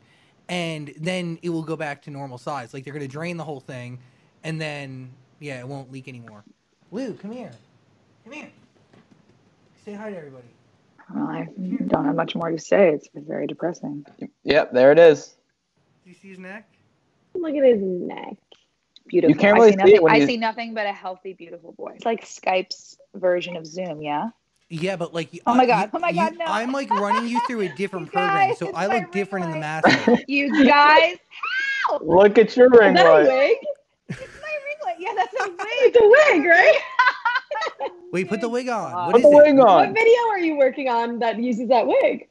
and 0.50 0.94
then 0.98 1.40
it 1.42 1.50
will 1.50 1.64
go 1.64 1.76
back 1.76 2.02
to 2.04 2.12
normal 2.12 2.38
size. 2.38 2.74
Like 2.74 2.84
they're 2.84 2.94
gonna 2.94 3.08
drain 3.08 3.38
the 3.38 3.44
whole 3.46 3.62
thing, 3.62 4.00
and 4.44 4.60
then 4.60 5.12
yeah, 5.40 5.60
it 5.60 5.68
won't 5.68 5.92
leak 5.92 6.08
anymore. 6.08 6.44
Lou, 6.92 7.14
come 7.14 7.32
here. 7.32 7.52
Come 8.24 8.34
here. 8.34 8.50
Say 9.86 9.94
hi 9.94 10.12
to 10.12 10.18
everybody. 10.18 10.48
Well, 11.14 11.28
I 11.28 11.48
don't 11.88 12.06
have 12.06 12.16
much 12.16 12.36
more 12.36 12.52
to 12.52 12.60
say. 12.60 12.90
It's 12.90 13.08
very 13.16 13.48
depressing. 13.48 14.06
Yep, 14.44 14.74
there 14.74 14.92
it 14.92 15.00
is. 15.00 15.36
Do 16.04 16.10
you 16.10 16.16
see 16.16 16.30
his 16.30 16.40
neck? 16.40 16.68
Look 17.36 17.56
at 17.56 17.64
his 17.64 17.82
neck. 17.82 18.36
Beautiful. 19.08 19.32
You 19.36 19.40
can't 19.40 19.56
I 19.58 19.60
really 19.60 19.72
see 19.72 19.74
see 19.74 19.78
nothing. 19.78 19.96
it 19.96 20.04
when 20.04 20.14
I 20.14 20.18
you- 20.18 20.26
see 20.28 20.38
nothing 20.38 20.74
but 20.74 20.86
a 20.86 20.94
healthy, 20.94 21.34
beautiful 21.34 21.74
boy. 21.74 21.94
It's 21.96 22.06
like 22.06 22.24
Skype's 22.26 22.98
version 23.16 23.58
of 23.58 23.66
Zoom, 23.68 24.02
yeah. 24.02 24.30
Yeah, 24.70 24.96
but 24.96 25.14
like. 25.14 25.30
Oh 25.46 25.54
my 25.54 25.66
uh, 25.66 25.68
God, 25.68 25.82
you- 25.86 25.90
oh 25.94 26.00
my 26.00 26.10
you- 26.10 26.16
God, 26.16 26.34
no. 26.38 26.46
I'm 26.46 26.72
like 26.72 26.90
running 26.90 27.28
you 27.28 27.40
through 27.48 27.62
a 27.62 27.70
different 27.76 28.08
You 28.08 28.12
program, 28.14 28.56
so 28.56 28.72
I 28.74 28.88
look 28.88 29.12
different 29.12 29.46
in 29.46 29.52
the 29.52 29.56
ring 29.56 29.62
mask. 29.62 30.24
You 30.28 30.66
guys, 30.66 31.18
Look 32.02 32.38
at 32.38 32.56
your 32.56 32.74
Is 32.74 32.80
ring 32.80 32.94
that 32.96 33.06
a 33.06 33.10
light. 33.10 33.28
wig? 33.28 33.58
my 34.10 34.18
ring 34.18 34.78
light. 34.86 34.96
Yeah, 35.00 35.14
that's 35.16 35.34
a 35.40 35.50
wig. 35.50 35.58
It's 35.86 35.98
a 35.98 36.34
wig, 36.34 36.46
right? 36.46 36.80
Wait, 38.14 38.30
put 38.30 38.42
the 38.42 38.50
wig 38.50 38.70
on. 38.70 38.94
What 38.94 39.14
Put 39.14 39.22
is 39.22 39.24
the 39.24 39.38
it? 39.38 39.44
wig 39.44 39.58
What 39.58 39.90
video 39.90 40.20
are 40.30 40.38
you 40.40 40.56
working 40.56 40.88
on 40.88 41.18
that 41.20 41.42
uses 41.42 41.68
that 41.70 41.88
wig? 41.88 42.30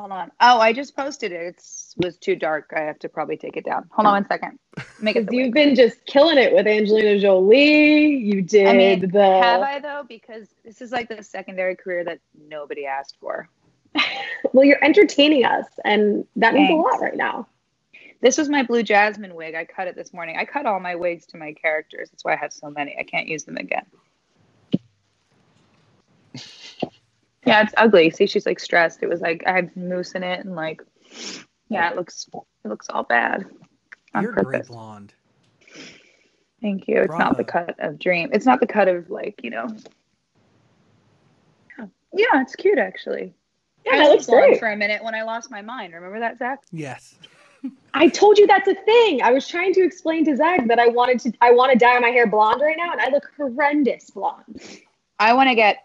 Hold 0.00 0.10
on. 0.10 0.32
Oh, 0.40 0.58
I 0.58 0.72
just 0.72 0.96
posted 0.96 1.32
it. 1.32 1.42
It's 1.42 1.94
was 1.98 2.16
too 2.16 2.34
dark. 2.34 2.72
I 2.74 2.80
have 2.80 2.98
to 3.00 3.10
probably 3.10 3.36
take 3.36 3.58
it 3.58 3.64
down. 3.64 3.90
Hold 3.92 4.06
on 4.06 4.14
one 4.14 4.26
second. 4.26 4.58
Make 5.00 5.16
it. 5.16 5.26
Because 5.26 5.34
you've 5.36 5.44
wig. 5.48 5.54
been 5.54 5.74
just 5.74 6.04
killing 6.06 6.38
it 6.38 6.54
with 6.54 6.66
Angelina 6.66 7.18
Jolie. 7.20 8.06
You 8.16 8.40
did 8.40 8.66
I 8.66 8.72
mean, 8.72 9.10
the. 9.10 9.22
have 9.22 9.60
I 9.60 9.80
though? 9.80 10.04
Because 10.08 10.48
this 10.64 10.80
is 10.80 10.92
like 10.92 11.10
the 11.10 11.22
secondary 11.22 11.76
career 11.76 12.04
that 12.04 12.18
nobody 12.48 12.86
asked 12.86 13.16
for. 13.20 13.48
Well, 14.52 14.66
you're 14.66 14.84
entertaining 14.84 15.44
us, 15.46 15.66
and 15.84 16.26
that 16.36 16.52
means 16.52 16.70
a 16.70 16.74
lot 16.74 17.00
right 17.00 17.16
now. 17.16 17.46
This 18.20 18.36
was 18.36 18.48
my 18.50 18.62
blue 18.64 18.82
jasmine 18.82 19.34
wig. 19.34 19.54
I 19.54 19.64
cut 19.64 19.88
it 19.88 19.94
this 19.96 20.12
morning. 20.12 20.36
I 20.36 20.44
cut 20.44 20.66
all 20.66 20.78
my 20.80 20.94
wigs 20.96 21.26
to 21.26 21.38
my 21.38 21.54
characters. 21.54 22.10
That's 22.10 22.24
why 22.24 22.34
I 22.34 22.36
have 22.36 22.52
so 22.52 22.68
many. 22.68 22.96
I 22.98 23.04
can't 23.04 23.28
use 23.28 23.44
them 23.44 23.56
again. 23.56 23.86
Yeah, 27.44 27.62
it's 27.62 27.74
ugly. 27.76 28.10
See, 28.10 28.26
she's 28.26 28.46
like 28.46 28.60
stressed. 28.60 29.02
It 29.02 29.08
was 29.08 29.20
like 29.20 29.42
I 29.46 29.52
had 29.52 29.76
mousse 29.76 30.12
in 30.12 30.22
it, 30.22 30.44
and 30.44 30.54
like, 30.54 30.82
yeah, 31.68 31.90
it 31.90 31.96
looks 31.96 32.28
it 32.64 32.68
looks 32.68 32.88
all 32.88 33.02
bad 33.02 33.46
You're 34.20 34.32
a 34.32 34.44
great 34.44 34.66
blonde. 34.66 35.14
Thank 36.60 36.86
you. 36.86 37.02
It's 37.02 37.18
not 37.18 37.36
the 37.36 37.44
cut 37.44 37.74
of 37.80 37.98
dream. 37.98 38.30
It's 38.32 38.46
not 38.46 38.60
the 38.60 38.66
cut 38.66 38.86
of 38.86 39.10
like 39.10 39.40
you 39.42 39.50
know. 39.50 39.68
Yeah, 41.78 41.86
yeah 42.14 42.42
it's 42.42 42.54
cute 42.54 42.78
actually. 42.78 43.34
Yeah, 43.84 43.94
I 43.94 43.98
that 43.98 44.10
looks 44.10 44.26
blonde 44.26 44.50
great. 44.50 44.60
for 44.60 44.70
a 44.70 44.76
minute 44.76 45.02
when 45.02 45.14
I 45.14 45.22
lost 45.22 45.50
my 45.50 45.60
mind. 45.60 45.92
Remember 45.92 46.20
that, 46.20 46.38
Zach? 46.38 46.60
Yes. 46.70 47.16
I 47.94 48.08
told 48.08 48.38
you 48.38 48.46
that's 48.46 48.68
a 48.68 48.74
thing. 48.74 49.22
I 49.22 49.32
was 49.32 49.48
trying 49.48 49.74
to 49.74 49.84
explain 49.84 50.24
to 50.26 50.36
Zach 50.36 50.68
that 50.68 50.78
I 50.78 50.86
wanted 50.86 51.18
to. 51.20 51.32
I 51.40 51.50
want 51.50 51.72
to 51.72 51.78
dye 51.78 51.98
my 51.98 52.10
hair 52.10 52.28
blonde 52.28 52.60
right 52.60 52.76
now, 52.78 52.92
and 52.92 53.00
I 53.00 53.08
look 53.08 53.28
horrendous 53.36 54.10
blonde. 54.10 54.60
I 55.18 55.32
want 55.34 55.48
to 55.48 55.56
get 55.56 55.78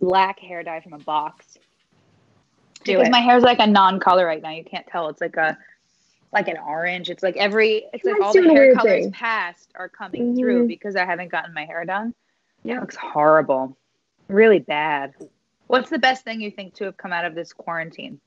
black 0.00 0.38
hair 0.38 0.62
dye 0.62 0.80
from 0.80 0.92
a 0.94 0.98
box. 0.98 1.58
Do 2.84 2.92
because 2.94 3.08
it. 3.08 3.10
my 3.10 3.20
hair's 3.20 3.42
like 3.42 3.58
a 3.58 3.66
non-color 3.66 4.24
right 4.26 4.40
now. 4.42 4.50
You 4.50 4.64
can't 4.64 4.86
tell. 4.86 5.08
It's 5.08 5.20
like 5.20 5.36
a 5.36 5.56
like 6.32 6.48
an 6.48 6.58
orange. 6.58 7.08
It's 7.10 7.22
like 7.22 7.36
every 7.36 7.86
it's 7.92 8.04
like 8.04 8.20
all 8.20 8.32
the 8.32 8.40
a 8.48 8.52
hair 8.52 8.74
colors 8.74 9.04
thing. 9.04 9.12
past 9.12 9.70
are 9.74 9.88
coming 9.88 10.36
through 10.36 10.64
Mhm. 10.64 10.68
because 10.68 10.94
I 10.96 11.04
haven't 11.04 11.28
gotten 11.30 11.54
my 11.54 11.64
hair 11.64 11.84
done. 11.84 12.14
Yeah. 12.62 12.76
It 12.76 12.80
looks 12.80 12.96
horrible. 12.96 13.76
Really 14.28 14.58
bad. 14.58 15.14
What's 15.68 15.88
the 15.90 15.98
best 15.98 16.24
thing 16.24 16.40
you 16.40 16.50
think 16.50 16.74
to 16.74 16.84
have 16.84 16.96
come 16.96 17.12
out 17.12 17.24
of 17.24 17.34
this 17.34 17.52
quarantine? 17.52 18.20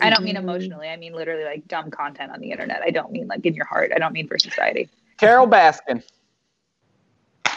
I 0.00 0.10
don't 0.10 0.22
mean 0.24 0.36
Mhm. 0.36 0.40
emotionally. 0.42 0.88
I 0.88 0.96
mean 0.96 1.12
literally 1.14 1.44
like 1.44 1.66
dumb 1.68 1.90
content 1.90 2.32
on 2.32 2.40
the 2.40 2.50
internet. 2.50 2.82
I 2.82 2.90
don't 2.90 3.10
mean 3.12 3.26
like 3.28 3.44
in 3.46 3.54
your 3.54 3.66
heart. 3.66 3.92
I 3.94 3.98
don't 3.98 4.12
mean 4.12 4.26
for 4.28 4.38
society. 4.38 4.88
Carole 5.18 5.46
Baskin. 5.48 6.02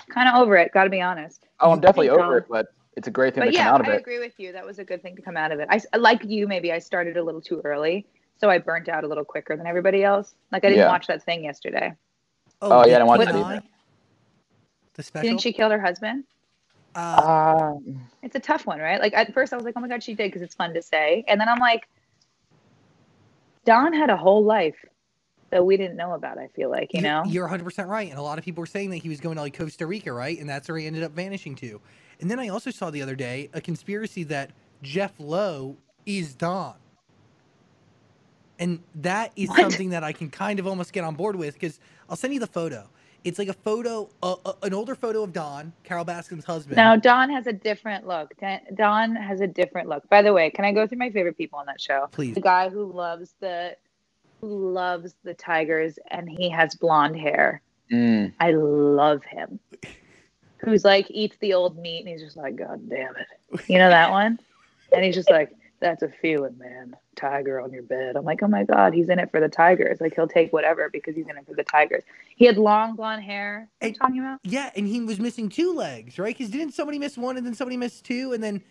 Kind 0.09 0.27
of 0.29 0.35
over 0.41 0.57
it. 0.57 0.71
Got 0.73 0.85
to 0.85 0.89
be 0.89 1.01
honest. 1.01 1.45
Oh, 1.59 1.71
I'm 1.71 1.79
definitely 1.79 2.09
over 2.09 2.39
it, 2.39 2.45
but 2.49 2.67
it's 2.97 3.07
a 3.07 3.11
great 3.11 3.33
thing 3.33 3.43
But 3.43 3.51
to 3.51 3.57
yeah, 3.57 3.65
come 3.65 3.75
out 3.75 3.81
of 3.81 3.87
I 3.87 3.91
it. 3.91 3.95
I 3.95 3.99
agree 3.99 4.19
with 4.19 4.33
you. 4.39 4.51
That 4.51 4.65
was 4.65 4.79
a 4.79 4.83
good 4.83 5.01
thing 5.01 5.15
to 5.15 5.21
come 5.21 5.37
out 5.37 5.51
of 5.51 5.59
it. 5.59 5.67
I 5.69 5.97
like 5.97 6.23
you. 6.25 6.47
Maybe 6.47 6.71
I 6.71 6.79
started 6.79 7.17
a 7.17 7.23
little 7.23 7.41
too 7.41 7.61
early, 7.63 8.05
so 8.39 8.49
I 8.49 8.57
burnt 8.57 8.89
out 8.89 9.03
a 9.03 9.07
little 9.07 9.25
quicker 9.25 9.55
than 9.55 9.65
everybody 9.67 10.03
else. 10.03 10.35
Like 10.51 10.65
I 10.65 10.69
didn't 10.69 10.79
Yeah. 10.79 10.89
watch 10.89 11.07
that 11.07 11.23
thing 11.23 11.43
yesterday. 11.45 11.93
Oh, 12.61 12.85
yeah, 12.85 12.95
I 12.95 12.99
didn't 12.99 13.07
watch 13.07 13.19
did 13.19 13.27
that 13.29 13.35
either. 13.35 13.63
The 14.93 15.03
Do 15.03 15.03
you 15.03 15.03
special. 15.03 15.29
think 15.29 15.41
she 15.41 15.53
killed 15.53 15.71
her 15.71 15.79
husband? 15.81 16.25
Uh, 16.95 16.99
Uh, 16.99 17.73
It's 18.23 18.35
a 18.35 18.39
tough 18.39 18.67
one, 18.67 18.79
right? 18.79 18.99
Like 19.01 19.13
at 19.13 19.33
first 19.33 19.53
I 19.53 19.55
was 19.55 19.65
like, 19.65 19.73
oh 19.77 19.79
my 19.79 19.87
god, 19.87 20.03
she 20.03 20.13
did 20.13 20.27
because 20.27 20.41
it's 20.41 20.55
fun 20.55 20.73
to 20.73 20.81
say, 20.81 21.23
and 21.27 21.39
then 21.39 21.47
I'm 21.49 21.59
like, 21.59 21.87
Don 23.65 23.93
had 23.93 24.09
a 24.09 24.17
whole 24.17 24.43
life 24.43 24.75
that 25.51 25.65
we 25.65 25.77
didn't 25.77 25.97
know 25.97 26.13
about. 26.13 26.37
I 26.37 26.47
feel 26.47 26.69
like 26.71 26.93
you 26.93 27.01
know. 27.01 27.23
you're 27.25 27.43
100 27.45 27.63
percent 27.63 27.89
right, 27.89 28.09
and 28.09 28.19
a 28.19 28.21
lot 28.23 28.37
of 28.39 28.45
people 28.45 28.61
were 28.61 28.67
saying 28.67 28.89
that 28.91 28.97
he 28.97 29.09
was 29.09 29.19
going 29.21 29.35
to 29.35 29.41
like 29.41 29.57
Costa 29.57 29.85
Rica, 29.87 30.13
right? 30.13 30.39
And 30.39 30.49
that's 30.49 30.67
where 30.69 30.77
he 30.77 30.87
ended 30.87 31.03
up 31.03 31.11
vanishing 31.13 31.55
to. 31.57 31.81
And 32.21 32.31
then 32.31 32.39
I 32.39 32.49
also 32.49 32.71
saw 32.71 32.89
the 32.91 33.01
other 33.01 33.15
day 33.15 33.49
a 33.53 33.61
conspiracy 33.61 34.23
that 34.25 34.51
Jeff 34.83 35.13
Lowe 35.19 35.77
is 36.05 36.35
Don. 36.35 36.75
And 38.59 38.81
that 38.95 39.31
is 39.35 39.49
What? 39.49 39.59
something 39.59 39.89
that 39.91 40.03
I 40.03 40.13
can 40.13 40.29
kind 40.29 40.59
of 40.59 40.67
almost 40.67 40.93
get 40.93 41.03
on 41.03 41.15
board 41.15 41.35
with 41.35 41.55
because 41.55 41.79
I'll 42.09 42.15
send 42.15 42.33
you 42.33 42.39
the 42.39 42.47
photo. 42.47 42.89
It's 43.23 43.39
like 43.39 43.49
a 43.49 43.53
photo, 43.53 44.09
uh, 44.23 44.35
uh, 44.45 44.53
an 44.63 44.73
older 44.73 44.95
photo 44.95 45.23
of 45.23 45.33
Don, 45.33 45.73
Carole 45.83 46.05
Baskin's 46.05 46.45
husband. 46.45 46.77
Now 46.77 46.95
Don 46.95 47.29
has 47.29 47.47
a 47.47 47.53
different 47.53 48.07
look. 48.07 48.33
Don 48.75 49.15
has 49.15 49.41
a 49.41 49.47
different 49.47 49.89
look. 49.89 50.07
By 50.09 50.21
the 50.23 50.33
way, 50.33 50.49
can 50.51 50.65
I 50.65 50.71
go 50.71 50.87
through 50.87 50.99
my 50.99 51.11
favorite 51.11 51.37
people 51.37 51.59
on 51.59 51.67
that 51.67 51.81
show? 51.81 52.07
Please. 52.11 52.35
The 52.35 52.41
guy 52.41 52.69
who 52.69 52.91
loves 52.91 53.35
the 53.39 53.75
loves 54.41 55.15
the 55.23 55.33
Tigers 55.33 55.99
and 56.09 56.29
he 56.29 56.49
has 56.49 56.75
blonde 56.75 57.17
hair. 57.17 57.61
mm. 57.91 58.33
I 58.39 58.51
love 58.51 59.23
him. 59.23 59.59
Who's 60.59 60.85
like 60.85 61.07
eats 61.09 61.37
the 61.39 61.53
old 61.53 61.77
meat 61.77 62.01
and 62.01 62.09
he's 62.09 62.21
just 62.21 62.37
like, 62.37 62.55
God 62.55 62.89
damn 62.89 63.15
it. 63.17 63.27
You 63.69 63.79
know 63.79 63.89
that 63.89 64.11
one? 64.11 64.39
And 64.93 65.03
he's 65.05 65.15
just 65.15 65.29
like, 65.29 65.51
That's 65.79 66.03
a 66.03 66.09
feeling, 66.09 66.57
man. 66.57 66.95
Tiger 67.15 67.59
on 67.61 67.73
your 67.73 67.83
bed. 67.83 68.15
I'm 68.15 68.25
like, 68.25 68.43
Oh 68.43 68.47
my 68.47 68.63
God, 68.63 68.93
he's 68.93 69.09
in 69.09 69.19
it 69.19 69.31
for 69.31 69.39
the 69.39 69.49
Tigers. 69.49 69.99
Like 70.01 70.15
he'll 70.15 70.27
take 70.27 70.53
whatever 70.53 70.89
because 70.91 71.15
he's 71.15 71.27
in 71.27 71.37
it 71.37 71.45
for 71.47 71.55
the 71.55 71.63
Tigers. 71.63 72.03
He 72.35 72.45
had 72.45 72.57
long 72.57 72.95
blonde 72.95 73.23
hair. 73.23 73.69
What 73.79 73.85
are 73.85 73.89
you 73.89 73.95
talking 73.95 74.19
about? 74.19 74.39
Yeah, 74.43 74.71
and 74.75 74.87
he 74.87 75.01
was 75.01 75.19
missing 75.19 75.49
two 75.49 75.73
legs, 75.73 76.19
right? 76.19 76.37
Because 76.37 76.51
didn't 76.51 76.73
somebody 76.73 76.99
miss 76.99 77.17
one 77.17 77.37
and 77.37 77.45
then 77.45 77.55
somebody 77.55 77.77
missed 77.77 78.05
two, 78.05 78.33
and 78.33 78.43
then 78.43 78.63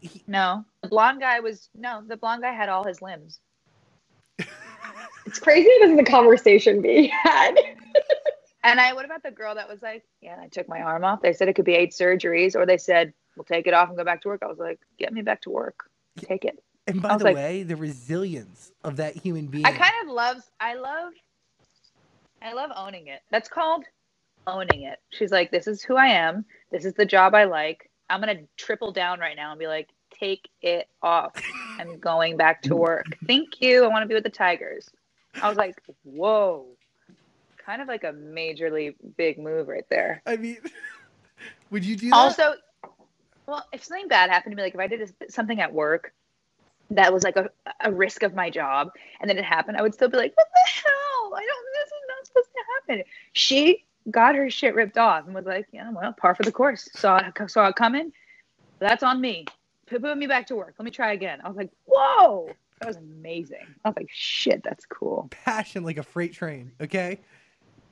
he, 0.00 0.22
No. 0.26 0.64
The 0.82 0.88
blonde 0.88 1.20
guy 1.20 1.40
was 1.40 1.68
no, 1.76 2.02
the 2.06 2.16
blonde 2.16 2.42
guy 2.42 2.52
had 2.52 2.68
all 2.68 2.84
his 2.84 3.02
limbs. 3.02 3.40
It's 5.26 5.38
crazy 5.38 5.70
this 5.80 5.92
is 5.92 5.98
a 5.98 6.04
conversation 6.04 6.82
being 6.82 7.10
had. 7.10 7.54
And 8.64 8.80
I, 8.80 8.92
what 8.92 9.04
about 9.04 9.22
the 9.22 9.30
girl 9.30 9.54
that 9.56 9.68
was 9.68 9.82
like, 9.82 10.04
yeah, 10.20 10.36
I 10.40 10.46
took 10.46 10.68
my 10.68 10.82
arm 10.82 11.04
off. 11.04 11.20
They 11.20 11.32
said 11.32 11.48
it 11.48 11.54
could 11.54 11.64
be 11.64 11.74
eight 11.74 11.90
surgeries, 11.90 12.54
or 12.54 12.64
they 12.64 12.78
said 12.78 13.12
we'll 13.36 13.44
take 13.44 13.66
it 13.66 13.74
off 13.74 13.88
and 13.88 13.98
go 13.98 14.04
back 14.04 14.22
to 14.22 14.28
work. 14.28 14.42
I 14.42 14.46
was 14.46 14.58
like, 14.58 14.78
get 14.98 15.12
me 15.12 15.22
back 15.22 15.40
to 15.42 15.50
work. 15.50 15.90
Take 16.16 16.44
it. 16.44 16.62
and 16.86 17.02
by 17.02 17.16
the 17.16 17.24
like- 17.24 17.34
way, 17.34 17.62
the 17.64 17.76
resilience 17.76 18.70
of 18.84 18.96
that 18.96 19.16
human 19.16 19.46
being. 19.46 19.66
I 19.66 19.72
kind 19.72 19.92
of 20.04 20.08
love. 20.14 20.36
I 20.60 20.74
love. 20.74 21.12
I 22.40 22.52
love 22.52 22.70
owning 22.76 23.08
it. 23.08 23.22
That's 23.30 23.48
called 23.48 23.84
owning 24.46 24.82
it. 24.82 25.00
She's 25.10 25.32
like, 25.32 25.50
this 25.50 25.66
is 25.66 25.82
who 25.82 25.96
I 25.96 26.06
am. 26.06 26.44
This 26.70 26.84
is 26.84 26.94
the 26.94 27.06
job 27.06 27.34
I 27.34 27.44
like. 27.44 27.90
I'm 28.10 28.20
gonna 28.20 28.42
triple 28.56 28.92
down 28.92 29.18
right 29.20 29.36
now 29.36 29.50
and 29.50 29.58
be 29.58 29.66
like, 29.66 29.88
take 30.10 30.48
it 30.60 30.88
off. 31.02 31.32
I'm 31.78 31.98
going 31.98 32.36
back 32.36 32.62
to 32.62 32.76
work. 32.76 33.06
Thank 33.26 33.60
you. 33.60 33.84
I 33.84 33.88
want 33.88 34.02
to 34.02 34.08
be 34.08 34.14
with 34.14 34.24
the 34.24 34.30
Tigers. 34.30 34.88
I 35.40 35.48
was 35.48 35.56
like, 35.56 35.76
whoa. 36.02 36.66
Kind 37.64 37.80
of 37.80 37.88
like 37.88 38.04
a 38.04 38.12
majorly 38.12 38.94
big 39.16 39.38
move 39.38 39.68
right 39.68 39.88
there. 39.88 40.22
I 40.26 40.36
mean, 40.36 40.58
would 41.70 41.84
you 41.84 41.96
do 41.96 42.10
that? 42.10 42.16
Also, 42.16 42.54
well, 43.46 43.64
if 43.72 43.84
something 43.84 44.08
bad 44.08 44.30
happened 44.30 44.52
to 44.52 44.56
me, 44.56 44.62
like 44.62 44.74
if 44.74 44.80
I 44.80 44.86
did 44.86 45.00
a- 45.02 45.30
something 45.30 45.60
at 45.60 45.72
work 45.72 46.12
that 46.90 47.12
was 47.12 47.22
like 47.22 47.36
a, 47.36 47.50
a 47.80 47.92
risk 47.92 48.22
of 48.22 48.34
my 48.34 48.50
job, 48.50 48.90
and 49.20 49.30
then 49.30 49.38
it 49.38 49.44
happened, 49.44 49.76
I 49.76 49.82
would 49.82 49.94
still 49.94 50.08
be 50.08 50.16
like, 50.16 50.32
"What 50.36 50.46
the 50.54 50.70
hell? 50.70 51.34
I 51.34 51.46
don't. 51.46 51.66
This 51.74 51.86
is 51.86 51.92
not 52.08 52.26
supposed 52.26 52.48
to 52.52 52.94
happen." 52.94 53.04
She 53.32 53.84
got 54.10 54.34
her 54.34 54.50
shit 54.50 54.74
ripped 54.74 54.98
off 54.98 55.26
and 55.26 55.34
was 55.34 55.46
like, 55.46 55.68
"Yeah, 55.72 55.90
well, 55.90 56.12
par 56.12 56.34
for 56.34 56.42
the 56.42 56.52
course. 56.52 56.88
Saw 56.94 57.18
it, 57.18 57.50
saw 57.50 57.68
it 57.68 57.76
coming. 57.76 58.12
That's 58.80 59.02
on 59.02 59.20
me. 59.20 59.46
Put 59.86 60.02
put 60.02 60.18
me 60.18 60.26
back 60.26 60.48
to 60.48 60.56
work. 60.56 60.74
Let 60.78 60.84
me 60.84 60.90
try 60.90 61.12
again." 61.12 61.40
I 61.42 61.48
was 61.48 61.56
like, 61.56 61.70
"Whoa." 61.86 62.50
That 62.82 62.88
was 62.88 62.96
amazing. 62.96 63.66
I 63.84 63.88
was 63.88 63.96
like, 63.96 64.10
shit, 64.10 64.62
that's 64.62 64.84
cool. 64.86 65.28
passion 65.30 65.84
like 65.84 65.98
a 65.98 66.02
freight 66.02 66.32
train. 66.32 66.72
Okay. 66.80 67.20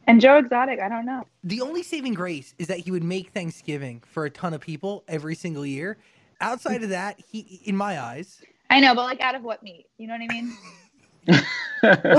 And 0.06 0.20
Joe 0.20 0.38
Exotic, 0.38 0.80
I 0.80 0.88
don't 0.88 1.06
know. 1.06 1.24
The 1.44 1.60
only 1.60 1.82
saving 1.82 2.14
grace 2.14 2.54
is 2.58 2.66
that 2.66 2.78
he 2.78 2.90
would 2.90 3.04
make 3.04 3.30
Thanksgiving 3.30 4.02
for 4.04 4.24
a 4.24 4.30
ton 4.30 4.54
of 4.54 4.60
people 4.60 5.04
every 5.06 5.36
single 5.36 5.64
year. 5.64 5.98
Outside 6.40 6.82
of 6.82 6.88
that, 6.88 7.20
he, 7.30 7.60
in 7.64 7.76
my 7.76 8.00
eyes, 8.00 8.42
I 8.70 8.80
know, 8.80 8.94
but 8.94 9.04
like 9.04 9.20
out 9.20 9.34
of 9.34 9.42
what 9.42 9.62
meat? 9.62 9.86
You 9.98 10.06
know 10.06 10.14
what 10.14 10.22
I 10.22 10.26
mean? 10.28 10.56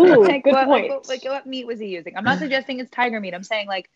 Ooh, 0.05 0.23
like, 0.23 0.43
good 0.43 0.53
what, 0.53 0.65
point. 0.67 0.89
Like, 0.91 1.07
like 1.07 1.23
what 1.25 1.45
meat 1.47 1.65
was 1.65 1.79
he 1.79 1.87
using? 1.87 2.15
I'm 2.15 2.23
not 2.23 2.39
suggesting 2.39 2.79
it's 2.79 2.91
tiger 2.91 3.19
meat. 3.19 3.33
I'm 3.33 3.43
saying 3.43 3.67
like 3.67 3.89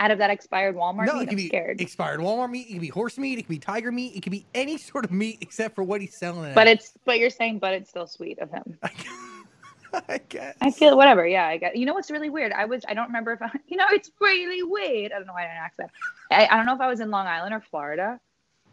out 0.00 0.10
of 0.10 0.18
that 0.18 0.30
expired 0.30 0.74
Walmart 0.74 1.06
no, 1.06 1.14
meat, 1.14 1.22
it 1.22 1.26
could 1.26 1.30
I'm 1.30 1.36
be 1.36 1.46
scared. 1.48 1.80
expired 1.80 2.20
Walmart 2.20 2.50
meat, 2.50 2.66
it 2.68 2.72
could 2.72 2.80
be 2.80 2.88
horse 2.88 3.18
meat, 3.18 3.38
it 3.38 3.42
could 3.42 3.50
be 3.50 3.58
tiger 3.58 3.92
meat, 3.92 4.16
it 4.16 4.22
could 4.22 4.32
be 4.32 4.46
any 4.54 4.78
sort 4.78 5.04
of 5.04 5.12
meat 5.12 5.38
except 5.42 5.74
for 5.74 5.84
what 5.84 6.00
he's 6.00 6.16
selling 6.16 6.50
it. 6.50 6.54
But 6.54 6.66
at. 6.66 6.78
it's 6.78 6.94
but 7.04 7.18
you're 7.18 7.30
saying 7.30 7.58
but 7.58 7.74
it's 7.74 7.90
still 7.90 8.06
sweet 8.06 8.38
of 8.40 8.50
him. 8.50 8.78
I 10.08 10.20
guess. 10.28 10.56
I 10.60 10.70
feel 10.70 10.96
whatever. 10.96 11.26
Yeah, 11.26 11.46
I 11.46 11.56
get. 11.58 11.76
You 11.76 11.84
know 11.84 11.94
what's 11.94 12.10
really 12.10 12.30
weird? 12.30 12.52
I 12.52 12.64
was. 12.64 12.84
I 12.88 12.94
don't 12.94 13.06
remember 13.06 13.32
if 13.32 13.42
I. 13.42 13.50
You 13.66 13.76
know, 13.76 13.86
it's 13.90 14.10
really 14.20 14.62
weird. 14.62 15.12
I 15.12 15.16
don't 15.16 15.26
know 15.26 15.32
why 15.32 15.44
I 15.44 15.46
didn't 15.46 15.58
accent. 15.58 15.90
I, 16.30 16.46
I 16.46 16.56
don't 16.56 16.66
know 16.66 16.74
if 16.74 16.80
I 16.80 16.86
was 16.86 17.00
in 17.00 17.10
Long 17.10 17.26
Island 17.26 17.54
or 17.54 17.60
Florida. 17.60 18.20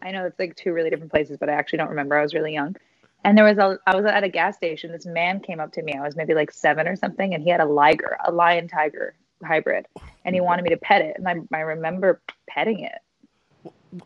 I 0.01 0.11
know 0.11 0.25
it's 0.25 0.37
like 0.37 0.55
two 0.55 0.73
really 0.73 0.89
different 0.91 1.11
places, 1.11 1.37
but 1.39 1.49
I 1.49 1.53
actually 1.53 1.77
don't 1.77 1.89
remember. 1.89 2.17
I 2.17 2.21
was 2.21 2.35
really 2.35 2.53
young. 2.53 2.75
And 3.23 3.35
there 3.35 3.45
was 3.45 3.57
a. 3.57 3.79
I 3.87 3.95
was 3.95 4.05
at 4.05 4.23
a 4.23 4.29
gas 4.29 4.57
station. 4.57 4.91
This 4.91 5.07
man 5.07 5.39
came 5.39 5.59
up 5.59 5.71
to 5.73 5.81
me. 5.81 5.93
I 5.93 6.03
was 6.03 6.15
maybe 6.15 6.35
like 6.35 6.51
seven 6.51 6.87
or 6.87 6.95
something, 6.95 7.33
and 7.33 7.43
he 7.43 7.49
had 7.49 7.61
a 7.61 7.65
liger, 7.65 8.17
a 8.23 8.31
lion 8.31 8.67
tiger 8.67 9.15
hybrid, 9.43 9.86
and 10.26 10.36
he 10.36 10.39
mm-hmm. 10.39 10.45
wanted 10.45 10.63
me 10.63 10.69
to 10.69 10.78
pet 10.78 11.02
it. 11.02 11.15
And 11.17 11.28
I, 11.28 11.58
I 11.58 11.62
remember 11.62 12.21
petting 12.50 12.82
it. 12.82 13.00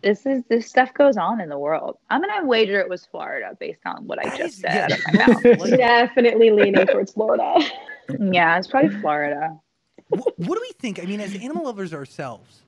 This 0.04 0.26
is 0.26 0.44
this 0.48 0.67
stuff 0.67 0.94
goes 0.94 1.17
on 1.17 1.41
in 1.41 1.50
the 1.50 1.58
world. 1.58 1.98
I'm 2.10 2.22
gonna 2.22 2.46
wager 2.46 2.80
it 2.80 2.89
was 2.89 3.06
Florida 3.06 3.58
based 3.60 3.82
on 3.86 4.06
what 4.06 4.20
I 4.20 4.38
just 4.38 4.41
is- 4.41 4.58
said 4.60 4.89
yeah, 5.13 5.24
out 5.28 5.30
of 5.30 5.44
my 5.44 5.52
mouth. 5.54 5.70
Definitely 5.78 6.52
leaning 6.52 6.86
towards 6.86 7.12
Florida. 7.13 7.60
Yeah, 8.20 8.58
it's 8.58 8.67
probably 8.67 8.96
Florida. 9.02 9.60
what, 10.10 10.38
what 10.38 10.56
do 10.56 10.62
we 10.62 10.72
think? 10.80 11.02
I 11.02 11.06
mean, 11.06 11.20
as 11.20 11.34
animal 11.36 11.65
lovers 11.65 11.94
ourselves, 11.94 12.63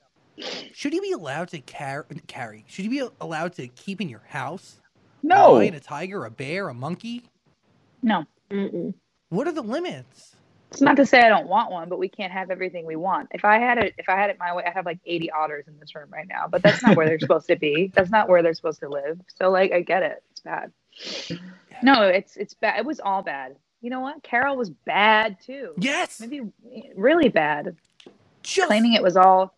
should 0.74 0.94
he 0.94 1.00
be 1.00 1.12
allowed 1.12 1.50
to 1.50 1.60
car- 1.62 2.08
carry? 2.28 2.66
Should 2.68 2.86
you 2.86 2.92
be 2.92 3.08
allowed 3.22 3.54
to 3.54 3.68
keep 3.68 4.02
in 4.02 4.10
your 4.10 4.24
house? 4.28 4.80
A 5.22 5.28
no. 5.28 5.54
lion, 5.54 5.76
a 5.76 5.80
tiger, 5.80 6.26
a 6.26 6.32
bear, 6.32 6.70
a 6.70 6.74
monkey? 6.74 7.24
No, 8.02 8.26
Mm-mm. 8.54 8.94
What 9.30 9.48
are 9.48 9.52
the 9.52 9.64
limits? 9.64 10.36
It's 10.74 10.82
not 10.82 10.98
to 10.98 11.08
say 11.08 11.22
I 11.22 11.30
don't 11.30 11.48
want 11.50 11.72
one, 11.72 11.90
but 11.90 12.00
we 12.00 12.10
can't 12.10 12.34
have 12.34 12.52
everything 12.52 12.88
we 12.88 12.98
want. 12.98 13.30
If 13.34 13.46
I 13.46 13.60
had 13.60 13.80
it, 13.80 13.96
if 14.00 14.10
I 14.10 14.18
had 14.18 14.32
it 14.32 14.40
my 14.40 14.56
way, 14.56 14.64
I'd 14.68 14.74
have 14.74 14.88
like 14.88 15.00
80 15.06 15.32
otters 15.32 15.66
in 15.70 15.80
this 15.80 15.96
room 15.96 16.10
right 16.12 16.28
now. 16.28 16.48
But 16.50 16.64
that's 16.64 16.84
not 16.84 16.98
where 16.98 17.08
they're 17.08 17.20
supposed 17.28 17.48
to 17.50 17.58
be. 17.58 17.92
That's 17.96 18.12
not 18.12 18.30
where 18.30 18.44
they're 18.44 18.56
supposed 18.56 18.82
to 18.82 18.90
live. 18.90 19.22
So 19.38 19.52
like, 19.52 19.74
I 19.74 19.82
get 19.82 20.04
it. 20.04 20.24
It's 20.32 20.42
bad. 20.42 20.74
No, 21.84 22.04
it's 22.04 22.38
it's 22.38 22.56
bad. 22.56 22.80
It 22.80 22.86
was 22.86 23.00
all 23.02 23.24
bad. 23.24 23.58
You 23.82 23.92
know 23.92 24.02
what? 24.02 24.24
Carole 24.24 24.58
was 24.58 24.72
bad 24.72 25.38
too. 25.42 25.74
Yes, 25.78 26.20
Maybe 26.20 26.42
really 26.96 27.30
bad. 27.30 27.78
just 28.44 28.68
Claiming 28.68 28.94
it 28.94 29.04
was 29.04 29.18
all 29.18 29.56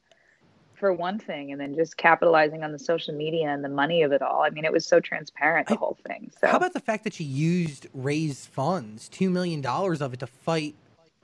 for 0.76 0.94
one 0.94 1.20
thing, 1.20 1.52
and 1.54 1.62
then 1.62 1.76
just 1.76 1.98
capitalizing 1.98 2.64
on 2.64 2.72
the 2.74 2.80
social 2.80 3.16
media 3.16 3.50
and 3.50 3.64
the 3.64 3.70
money 3.70 4.04
of 4.04 4.12
it 4.14 4.22
all. 4.22 4.44
I 4.44 4.50
mean, 4.52 4.66
it 4.66 4.74
was 4.74 4.86
so 4.88 5.00
transparent 5.00 5.68
the 5.68 5.76
I- 5.76 5.78
whole 5.78 5.98
thing. 6.08 6.32
So 6.42 6.48
How 6.48 6.58
about 6.58 6.74
the 6.74 6.82
fact 6.82 7.04
that 7.06 7.14
she 7.16 7.24
used 7.26 7.88
raised 7.94 8.48
funds, 8.50 9.10
two 9.10 9.30
million 9.30 9.62
dollars 9.62 10.02
of 10.02 10.14
it, 10.14 10.20
to 10.22 10.28
fight 10.28 10.76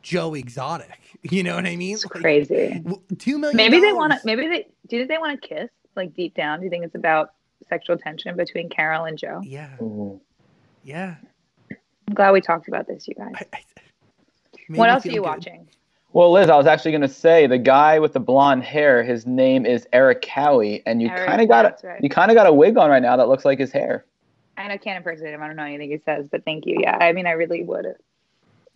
Joe 0.01 0.33
Exotic? 0.33 0.97
You 1.23 1.43
know 1.43 1.53
what 1.55 1.67
I 1.67 1.75
mean? 1.75 1.93
it's 1.93 2.03
Like, 2.05 2.19
crazy. 2.19 2.83
two 3.19 3.37
million. 3.37 3.55
Maybe 3.55 3.79
they 3.79 3.93
want 3.93 4.11
to. 4.13 4.19
Maybe 4.25 4.47
they. 4.47 4.67
Do 4.87 5.05
they 5.05 5.19
want 5.19 5.39
to 5.39 5.47
kiss? 5.47 5.69
Like 5.95 6.15
deep 6.15 6.33
down, 6.33 6.59
do 6.59 6.63
you 6.65 6.71
think 6.71 6.83
it's 6.83 6.95
about 6.95 7.33
sexual 7.69 7.95
tension 7.95 8.35
between 8.35 8.69
Carole 8.69 9.05
and 9.05 9.19
Joe? 9.19 9.39
Yeah, 9.43 9.69
Mhm. 9.79 10.19
yeah. 10.83 11.15
I'm 11.69 12.13
glad 12.15 12.31
we 12.31 12.41
talked 12.41 12.67
about 12.67 12.87
this, 12.87 13.07
you 13.07 13.13
guys. 13.13 13.33
I, 13.35 13.45
I, 13.53 13.59
What 14.69 14.89
else 14.89 15.05
are 15.05 15.09
you 15.09 15.15
good. 15.15 15.21
watching? 15.27 15.67
Well, 16.13 16.31
Liz, 16.31 16.49
I 16.49 16.55
was 16.57 16.65
actually 16.65 16.91
going 16.91 17.01
to 17.01 17.07
say 17.07 17.45
the 17.45 17.59
guy 17.59 17.99
with 17.99 18.13
the 18.13 18.19
blonde 18.19 18.63
hair. 18.63 19.03
His 19.03 19.27
name 19.27 19.65
is 19.67 19.87
Erik 19.93 20.21
Cowie, 20.23 20.81
and 20.87 21.01
you 21.03 21.09
kind 21.09 21.39
of 21.41 21.47
got 21.47 21.65
a, 21.65 21.87
right. 21.87 22.01
you 22.01 22.09
kind 22.09 22.31
of 22.31 22.35
got 22.35 22.47
a 22.47 22.53
wig 22.53 22.77
on 22.77 22.89
right 22.89 23.01
now 23.01 23.15
that 23.17 23.27
looks 23.29 23.45
like 23.45 23.59
his 23.59 23.71
hair. 23.71 24.05
I 24.57 24.67
know 24.67 24.77
can't 24.79 24.97
impersonate 24.97 25.33
him. 25.35 25.43
I 25.43 25.47
don't 25.47 25.55
know 25.55 25.63
anything 25.65 25.91
he 25.91 25.99
says, 25.99 26.27
but 26.29 26.43
thank 26.45 26.65
you. 26.65 26.77
Yeah, 26.81 26.97
I 26.99 27.11
mean, 27.13 27.27
I 27.27 27.31
really 27.31 27.63
would. 27.63 27.85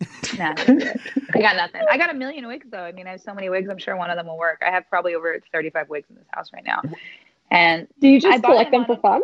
it. 0.00 1.00
I 1.34 1.40
got 1.40 1.56
nothing. 1.56 1.82
I 1.90 1.96
got 1.96 2.10
a 2.10 2.14
million 2.14 2.46
wigs 2.46 2.66
though. 2.70 2.84
I 2.84 2.92
mean, 2.92 3.06
I 3.06 3.12
have 3.12 3.20
so 3.20 3.34
many 3.34 3.48
wigs. 3.48 3.68
I'm 3.68 3.78
sure 3.78 3.96
one 3.96 4.10
of 4.10 4.16
them 4.16 4.26
will 4.26 4.38
work. 4.38 4.62
I 4.66 4.70
have 4.70 4.88
probably 4.88 5.14
over 5.14 5.40
35 5.52 5.88
wigs 5.88 6.10
in 6.10 6.16
this 6.16 6.26
house 6.32 6.52
right 6.52 6.64
now, 6.64 6.82
and 7.50 7.88
Do 8.00 8.08
you 8.08 8.20
just 8.20 8.42
collect 8.42 8.70
them 8.70 8.84
them 8.84 8.96
for 8.96 9.00
fun? 9.00 9.22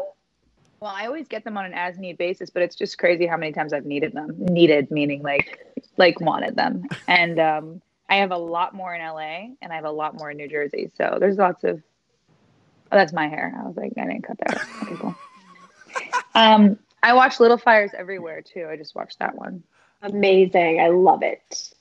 Well, 0.82 0.92
I 0.92 1.06
always 1.06 1.28
get 1.28 1.44
them 1.44 1.56
on 1.56 1.64
an 1.64 1.74
as 1.74 1.96
need 1.96 2.18
basis, 2.18 2.50
but 2.50 2.60
it's 2.60 2.74
just 2.74 2.98
crazy 2.98 3.24
how 3.24 3.36
many 3.36 3.52
times 3.52 3.72
I've 3.72 3.86
needed 3.86 4.14
them. 4.14 4.34
Needed 4.36 4.90
meaning 4.90 5.22
like 5.22 5.64
like 5.96 6.20
wanted 6.20 6.56
them. 6.56 6.88
And 7.06 7.38
um 7.38 7.82
I 8.10 8.16
have 8.16 8.32
a 8.32 8.36
lot 8.36 8.74
more 8.74 8.92
in 8.92 9.00
LA 9.00 9.54
and 9.62 9.70
I 9.70 9.76
have 9.76 9.84
a 9.84 9.90
lot 9.92 10.18
more 10.18 10.32
in 10.32 10.36
New 10.36 10.48
Jersey. 10.48 10.90
So 10.96 11.18
there's 11.20 11.36
lots 11.36 11.62
of 11.62 11.80
Oh, 12.90 12.96
that's 12.96 13.12
my 13.12 13.28
hair. 13.28 13.54
I 13.56 13.64
was 13.64 13.76
like, 13.76 13.92
I 13.96 14.06
didn't 14.06 14.24
cut 14.24 14.38
that. 14.38 14.60
Okay, 14.82 14.96
cool. 14.96 15.14
Um 16.34 16.80
I 17.00 17.12
watch 17.12 17.38
Little 17.38 17.58
Fires 17.58 17.92
Everywhere 17.96 18.42
too. 18.42 18.66
I 18.68 18.76
just 18.76 18.96
watched 18.96 19.20
that 19.20 19.36
one. 19.36 19.62
Amazing. 20.02 20.80
I 20.80 20.88
love 20.88 21.22
it. 21.22 21.72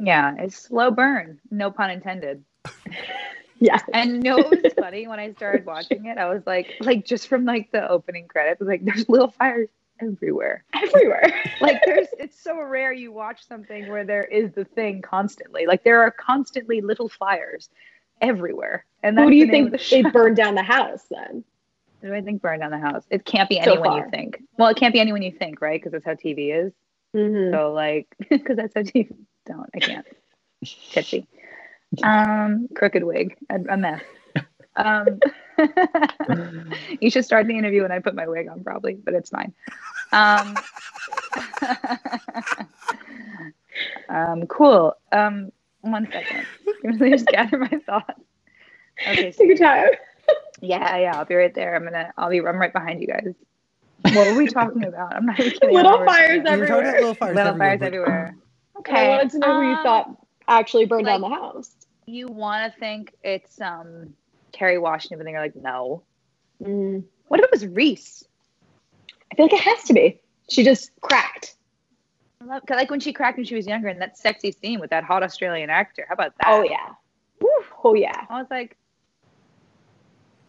Yeah, 0.00 0.34
it's 0.38 0.56
slow 0.56 0.90
burn. 0.90 1.40
No 1.50 1.70
pun 1.70 1.90
intended. 1.90 2.44
Yeah. 3.60 3.80
And 3.94 4.16
you 4.16 4.18
know 4.18 4.36
what 4.36 4.62
was 4.62 4.72
funny 4.78 5.06
when 5.06 5.18
I 5.18 5.32
started 5.32 5.64
watching 5.64 6.06
it? 6.06 6.18
I 6.18 6.28
was 6.28 6.42
like, 6.46 6.74
like 6.80 7.06
just 7.06 7.28
from 7.28 7.44
like 7.44 7.70
the 7.72 7.88
opening 7.88 8.28
credits, 8.28 8.60
like, 8.60 8.84
there's 8.84 9.08
little 9.08 9.30
fires 9.30 9.68
everywhere. 10.00 10.64
Everywhere. 10.74 11.42
Like 11.60 11.80
there's, 11.86 12.08
it's 12.18 12.38
so 12.38 12.60
rare 12.60 12.92
you 12.92 13.10
watch 13.10 13.46
something 13.46 13.88
where 13.88 14.04
there 14.04 14.24
is 14.24 14.52
the 14.52 14.64
thing 14.64 15.00
constantly. 15.00 15.66
Like 15.66 15.82
there 15.82 16.02
are 16.02 16.10
constantly 16.10 16.82
little 16.82 17.08
fires 17.08 17.70
everywhere. 18.20 18.84
And 19.02 19.16
that's 19.16 19.24
Who 19.24 19.30
do 19.30 19.36
you 19.36 19.46
the 19.46 19.52
think 19.52 19.70
the 19.70 19.88
they 19.90 20.02
burned 20.10 20.36
down 20.36 20.56
the 20.56 20.62
house 20.62 21.04
then? 21.10 21.42
Who 22.02 22.08
do 22.08 22.14
I 22.14 22.20
think 22.20 22.42
burned 22.42 22.60
down 22.60 22.70
the 22.70 22.78
house? 22.78 23.04
It 23.08 23.24
can't 23.24 23.48
be 23.48 23.62
So 23.62 23.72
anyone 23.72 23.96
you 23.96 24.10
think. 24.10 24.42
Well, 24.58 24.68
it 24.68 24.76
can't 24.76 24.92
be 24.92 25.00
anyone 25.00 25.22
you 25.22 25.32
think, 25.32 25.62
right? 25.62 25.80
Because 25.80 25.92
that's 25.92 26.04
how 26.04 26.14
TV 26.14 26.66
is. 26.66 26.72
Mm-hmm. 27.14 27.54
So 27.54 27.72
like, 27.72 28.08
because 28.30 28.56
that's 28.56 28.74
how 28.74 28.80
TV. 28.82 29.14
Don't 29.46 29.70
I 29.74 29.78
can't. 29.78 30.06
Tipsy. 30.92 31.26
Um, 32.02 32.68
crooked 32.74 33.04
wig, 33.04 33.36
a, 33.50 33.56
a 33.56 33.76
mess. 33.76 34.02
Um, 34.76 35.20
you 37.00 37.10
should 37.10 37.24
start 37.24 37.46
the 37.46 37.56
interview 37.56 37.82
when 37.82 37.92
I 37.92 38.00
put 38.00 38.14
my 38.14 38.26
wig 38.26 38.48
on, 38.48 38.64
probably, 38.64 38.94
but 38.94 39.14
it's 39.14 39.30
fine. 39.30 39.54
Um, 40.12 40.56
um, 44.08 44.46
cool. 44.46 44.96
Um, 45.12 45.52
one 45.82 46.08
second. 46.10 46.46
Let 46.82 47.00
me 47.00 47.10
just 47.10 47.26
gather 47.26 47.58
my 47.58 47.68
thoughts. 47.86 48.20
Okay. 49.06 49.32
Take 49.32 49.48
your 49.48 49.56
time. 49.56 49.90
Yeah, 50.60 50.96
yeah. 50.96 51.16
I'll 51.18 51.24
be 51.26 51.34
right 51.34 51.54
there. 51.54 51.76
I'm 51.76 51.84
gonna. 51.84 52.12
I'll 52.16 52.30
be. 52.30 52.38
I'm 52.38 52.56
right 52.58 52.72
behind 52.72 53.00
you 53.00 53.08
guys. 53.08 53.34
What 54.12 54.26
are 54.28 54.34
we 54.36 54.46
talking 54.46 54.84
about? 54.84 55.14
I'm 55.14 55.26
not 55.26 55.40
even 55.40 55.52
kidding. 55.60 55.74
Little 55.74 55.92
don't 55.92 56.00
know 56.06 56.12
fires 56.12 56.42
going. 56.44 56.54
We 56.54 56.60
were 56.60 56.66
talking 56.66 56.82
about 56.82 56.94
everywhere. 56.94 57.00
little 57.00 57.14
fires 57.14 57.36
Little 57.36 57.48
everywhere. 57.52 57.68
fires 57.68 57.80
but- 57.80 57.86
everywhere. 57.86 58.36
I 58.86 59.08
wanted 59.08 59.30
to 59.30 59.38
know 59.38 59.60
who 59.60 59.68
you 59.68 59.74
um, 59.76 59.82
thought 59.82 60.26
actually 60.46 60.84
burned 60.84 61.06
down 61.06 61.20
the 61.22 61.28
house. 61.28 61.70
you 62.06 62.26
want 62.28 62.70
to 62.72 62.78
think 62.78 63.14
it's 63.22 63.60
um 63.60 64.12
Kerry 64.52 64.78
Washington, 64.78 65.18
but 65.18 65.24
then 65.24 65.32
you're 65.32 65.42
like, 65.42 65.56
no. 65.56 66.02
Mm. 66.62 67.02
What 67.28 67.40
if 67.40 67.44
it 67.44 67.50
was 67.50 67.66
Reese? 67.66 68.24
I 69.32 69.36
feel 69.36 69.46
like 69.46 69.54
it 69.54 69.60
has 69.62 69.84
to 69.84 69.94
be. 69.94 70.20
She 70.50 70.62
just 70.64 70.90
cracked. 71.00 71.54
I 72.42 72.44
love- 72.44 72.62
like 72.68 72.90
when 72.90 73.00
she 73.00 73.12
cracked 73.14 73.38
when 73.38 73.46
she 73.46 73.54
was 73.54 73.66
younger, 73.66 73.88
and 73.88 74.00
that 74.02 74.18
sexy 74.18 74.52
scene 74.52 74.80
with 74.80 74.90
that 74.90 75.02
hot 75.04 75.22
Australian 75.22 75.70
actor. 75.70 76.04
How 76.06 76.12
about 76.14 76.34
that? 76.38 76.46
Oh 76.48 76.62
yeah. 76.62 76.90
Woo. 77.40 77.48
Oh 77.82 77.94
yeah. 77.94 78.26
I 78.28 78.38
was 78.38 78.48
like, 78.50 78.76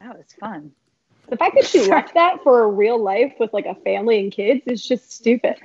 that 0.02 0.18
was 0.18 0.26
fun. 0.40 0.72
The 1.30 1.38
fact 1.38 1.56
that 1.56 1.66
she 1.66 1.82
left 1.90 2.14
that 2.14 2.44
for 2.44 2.64
a 2.64 2.68
real 2.68 3.02
life 3.02 3.34
with 3.40 3.54
like 3.54 3.66
a 3.66 3.76
family 3.76 4.20
and 4.20 4.32
kids 4.32 4.62
is 4.66 4.86
just 4.86 5.12
stupid. 5.12 5.56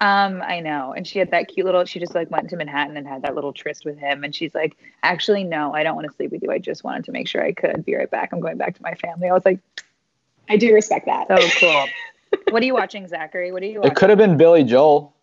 Um, 0.00 0.40
I 0.42 0.60
know. 0.60 0.94
And 0.96 1.06
she 1.06 1.18
had 1.18 1.30
that 1.32 1.48
cute 1.48 1.66
little. 1.66 1.84
She 1.84 2.00
just 2.00 2.14
like 2.14 2.30
went 2.30 2.48
to 2.50 2.56
Manhattan 2.56 2.96
and 2.96 3.06
had 3.06 3.22
that 3.22 3.34
little 3.34 3.52
tryst 3.52 3.84
with 3.84 3.98
him. 3.98 4.24
And 4.24 4.34
she's 4.34 4.54
like, 4.54 4.76
actually, 5.02 5.44
no, 5.44 5.74
I 5.74 5.82
don't 5.82 5.94
want 5.94 6.08
to 6.08 6.16
sleep 6.16 6.32
with 6.32 6.42
you. 6.42 6.50
I 6.50 6.58
just 6.58 6.84
wanted 6.84 7.04
to 7.04 7.12
make 7.12 7.28
sure 7.28 7.44
I 7.44 7.52
could 7.52 7.84
be 7.84 7.94
right 7.94 8.10
back. 8.10 8.30
I'm 8.32 8.40
going 8.40 8.56
back 8.56 8.76
to 8.76 8.82
my 8.82 8.94
family. 8.94 9.28
I 9.28 9.34
was 9.34 9.44
like, 9.44 9.60
I 10.48 10.56
do 10.56 10.72
respect 10.72 11.06
that. 11.06 11.28
so 11.28 11.48
cool. 11.60 12.40
what 12.50 12.62
are 12.62 12.66
you 12.66 12.74
watching, 12.74 13.06
Zachary? 13.08 13.52
What 13.52 13.62
are 13.62 13.66
you 13.66 13.80
watching? 13.80 13.92
It 13.92 13.96
could 13.96 14.08
have 14.08 14.18
been 14.18 14.38
Billy 14.38 14.64
Joel. 14.64 15.14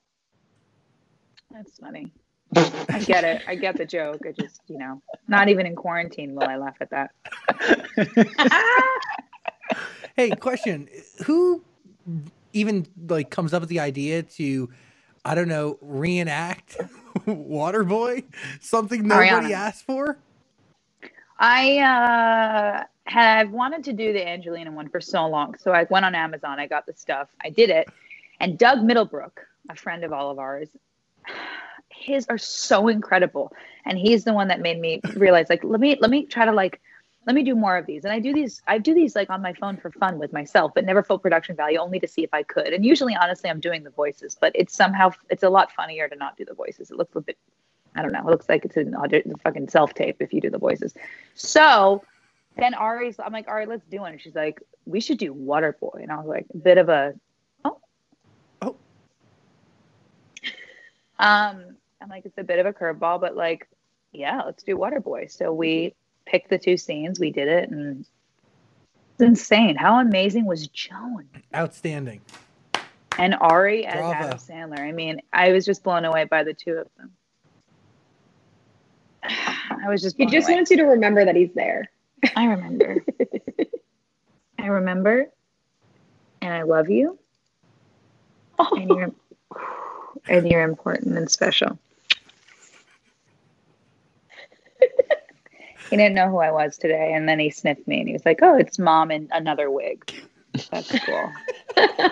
That's 1.52 1.80
funny. 1.80 2.14
I 2.56 3.04
get 3.04 3.24
it. 3.24 3.42
I 3.48 3.56
get 3.56 3.78
the 3.78 3.86
joke. 3.86 4.22
I 4.28 4.32
just, 4.32 4.62
you 4.68 4.78
know, 4.78 5.02
not 5.28 5.50
even 5.50 5.66
in 5.66 5.76
quarantine 5.76 6.36
will 6.36 6.48
I 6.48 6.56
laugh 6.58 6.78
at 6.80 6.92
that. 6.92 7.12
Hey, 10.16 10.34
question: 10.34 10.90
Who 11.26 11.64
even 12.54 12.88
like 13.08 13.30
comes 13.32 13.54
up 13.54 13.62
with 13.62 13.70
the 13.70 13.80
idea 13.82 14.24
to, 14.24 14.70
I 15.26 15.36
don't 15.36 15.50
know, 15.50 15.78
reenact 15.82 16.78
Waterboy? 17.28 18.26
Something 18.62 19.08
nobody 19.08 19.54
Ariana. 19.54 19.54
asked 19.54 19.86
for. 19.86 20.20
I 21.40 21.80
uh, 21.80 22.84
have 23.06 23.52
wanted 23.52 23.84
to 23.86 23.94
do 23.94 24.14
the 24.14 24.28
Angelina 24.28 24.72
one 24.72 24.90
for 24.90 25.02
so 25.02 25.28
long. 25.28 25.56
So 25.58 25.72
I 25.72 25.88
went 25.90 26.06
on 26.06 26.16
Amazon. 26.16 26.60
I 26.60 26.68
got 26.68 26.86
the 26.86 26.94
stuff. 26.94 27.30
I 27.44 27.50
did 27.50 27.70
it. 27.70 27.90
And 28.40 28.58
Doug 28.58 28.84
Middlebrook, 28.84 29.42
a 29.70 29.76
friend 29.76 30.04
of 30.04 30.14
all 30.14 30.32
of 30.32 30.40
ours, 30.40 30.70
his 31.90 32.26
are 32.30 32.38
so 32.38 32.88
incredible. 32.88 33.54
And 33.86 33.98
he's 33.98 34.24
the 34.24 34.34
one 34.34 34.50
that 34.50 34.62
made 34.62 34.80
me 34.80 35.02
realize, 35.16 35.48
like, 35.50 35.64
let 35.64 35.80
me 35.80 35.98
let 36.00 36.12
me 36.12 36.26
try 36.26 36.46
to 36.46 36.52
like 36.52 36.82
let 37.28 37.36
me 37.36 37.44
do 37.44 37.56
more 37.56 37.76
of 37.76 37.86
these. 37.86 38.06
And 38.06 38.14
I 38.14 38.20
do 38.20 38.34
these, 38.34 38.62
I 38.68 38.78
do 38.78 38.94
these 38.94 39.14
like 39.14 39.30
on 39.30 39.42
my 39.42 39.52
phone 39.52 39.76
for 39.76 39.92
fun 39.92 40.18
with 40.18 40.32
myself, 40.32 40.72
but 40.74 40.86
never 40.86 41.04
full 41.04 41.20
production 41.20 41.58
value, 41.58 41.78
only 41.78 42.00
to 42.00 42.08
see 42.08 42.24
if 42.24 42.34
I 42.34 42.42
could. 42.42 42.68
And 42.68 42.86
usually, 42.86 43.18
honestly, 43.18 43.50
I'm 43.50 43.60
doing 43.60 43.84
the 43.84 43.90
voices, 43.90 44.38
but 44.40 44.54
it's 44.56 44.74
somehow 44.74 45.12
it's 45.30 45.44
a 45.44 45.50
lot 45.50 45.70
funnier 45.74 46.08
to 46.08 46.16
not 46.16 46.38
do 46.38 46.46
the 46.46 46.54
voices. 46.54 46.90
It 46.90 46.96
looks 46.96 47.14
a 47.18 47.22
bit, 47.22 47.38
I 47.96 48.02
don't 48.02 48.14
know, 48.14 48.22
it 48.22 48.32
looks 48.32 48.48
like 48.48 48.64
it's 48.64 48.78
an 48.78 48.96
audi- 48.96 49.24
fucking 49.44 49.68
self 49.68 49.94
tape 49.94 50.22
if 50.22 50.32
you 50.32 50.40
do 50.40 50.50
the 50.50 50.58
voices. 50.58 50.94
So 51.36 52.02
then 52.56 52.74
Ari's, 52.74 53.20
I'm 53.20 53.34
like, 53.34 53.50
Ari, 53.50 53.66
let's 53.66 53.86
do 53.88 54.00
one. 54.00 54.14
And 54.14 54.22
she's 54.22 54.36
like, 54.36 54.64
we 54.86 55.02
should 55.02 55.18
do 55.18 55.34
Waterboy. 55.34 56.04
And 56.04 56.12
I 56.14 56.16
was 56.16 56.28
like, 56.28 56.46
a 56.54 56.58
bit 56.58 56.78
of 56.78 56.88
a, 56.88 57.14
oh, 57.66 57.78
Oh. 58.62 58.78
Um, 61.20 61.76
I'm 62.02 62.08
like, 62.08 62.26
it's 62.26 62.38
a 62.38 62.44
bit 62.44 62.60
of 62.60 62.66
a 62.66 62.72
curveball, 62.72 63.20
but 63.20 63.36
like, 63.36 63.68
yeah, 64.14 64.44
let's 64.46 64.64
do 64.64 64.78
Waterboy. 64.78 65.30
So 65.30 65.52
we 65.52 65.94
picked 66.28 66.50
the 66.50 66.58
two 66.58 66.78
scenes, 66.78 67.20
we 67.20 67.32
did 67.32 67.48
it, 67.48 67.70
and 67.70 68.02
it's 68.02 69.22
insane. 69.22 69.76
How 69.76 70.00
amazing 70.00 70.46
was 70.46 70.68
Joan 70.68 71.28
Outstanding. 71.56 72.22
and 73.18 73.36
Ari 73.40 73.86
as 73.86 73.96
Bravo. 73.96 74.14
Adam 74.14 74.38
Sandler? 74.40 74.80
I 74.80 74.92
mean, 74.92 75.22
I 75.34 75.52
was 75.52 75.66
just 75.66 75.84
blown 75.84 76.06
away 76.06 76.26
by 76.26 76.44
the 76.44 76.54
two 76.54 76.74
of 76.74 76.88
them. 76.98 77.12
I 79.24 79.90
was 79.90 80.02
just 80.02 80.18
He 80.18 80.26
just 80.28 80.48
away. 80.48 80.56
wants 80.58 80.72
you 80.72 80.78
to 80.78 80.84
remember 80.84 81.26
that 81.26 81.36
he's 81.36 81.54
there. 81.54 81.90
I 82.36 82.46
remember. 82.46 83.04
I 84.60 84.68
remember. 84.68 85.28
And 86.42 86.54
I 86.54 86.64
love 86.64 86.90
you. 86.90 87.18
And 88.60 88.90
you're 88.90 89.12
and 90.28 90.50
you're 90.50 90.64
important 90.64 91.18
and 91.18 91.30
special. 91.30 91.78
He 95.90 95.98
didn't 95.98 96.16
know 96.16 96.30
who 96.30 96.38
I 96.40 96.52
was 96.52 96.78
today, 96.78 97.14
and 97.14 97.28
then 97.28 97.40
he 97.40 97.50
sniffed 97.50 97.88
me 97.88 98.00
and 98.00 98.08
he 98.08 98.14
was 98.14 98.26
like, 98.26 98.40
Oh, 98.42 98.56
it's 98.58 98.78
mom 98.80 99.12
in 99.12 99.30
another 99.32 99.70
wig. 99.72 100.12
That's 100.72 100.98
cool. 101.00 101.32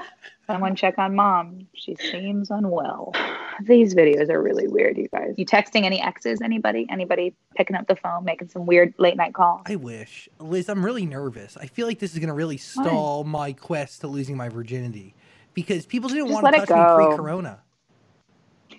Someone 0.48 0.76
check 0.76 1.00
on 1.00 1.16
mom. 1.16 1.66
She 1.74 1.96
seems 1.96 2.52
unwell. 2.52 3.14
These 3.62 3.96
videos 3.96 4.30
are 4.30 4.40
really 4.40 4.68
weird, 4.68 4.96
you 4.96 5.08
guys. 5.08 5.34
You 5.38 5.46
texting 5.46 5.86
any 5.86 6.00
exes? 6.00 6.40
Anybody? 6.42 6.86
Anybody 6.88 7.34
picking 7.56 7.76
up 7.76 7.88
the 7.88 7.96
phone, 7.96 8.24
making 8.26 8.50
some 8.50 8.68
weird 8.68 8.94
late 9.00 9.18
night 9.18 9.34
calls? 9.34 9.62
I 9.66 9.76
wish, 9.78 10.30
Liz. 10.40 10.70
I'm 10.70 10.86
really 10.86 11.08
nervous. 11.08 11.58
I 11.58 11.66
feel 11.66 11.88
like 11.88 11.98
this 11.98 12.14
is 12.14 12.20
gonna 12.20 12.36
really 12.36 12.58
stall 12.58 13.24
my 13.24 13.54
quest 13.54 14.02
to 14.02 14.08
losing 14.08 14.38
my 14.38 14.50
virginity 14.50 15.16
because 15.56 15.88
people 15.88 16.10
didn't 16.10 16.28
Just 16.28 16.44
want 16.44 16.54
to 16.56 16.60
touch 16.66 16.70
me 16.70 17.06
pre-corona. 17.08 17.62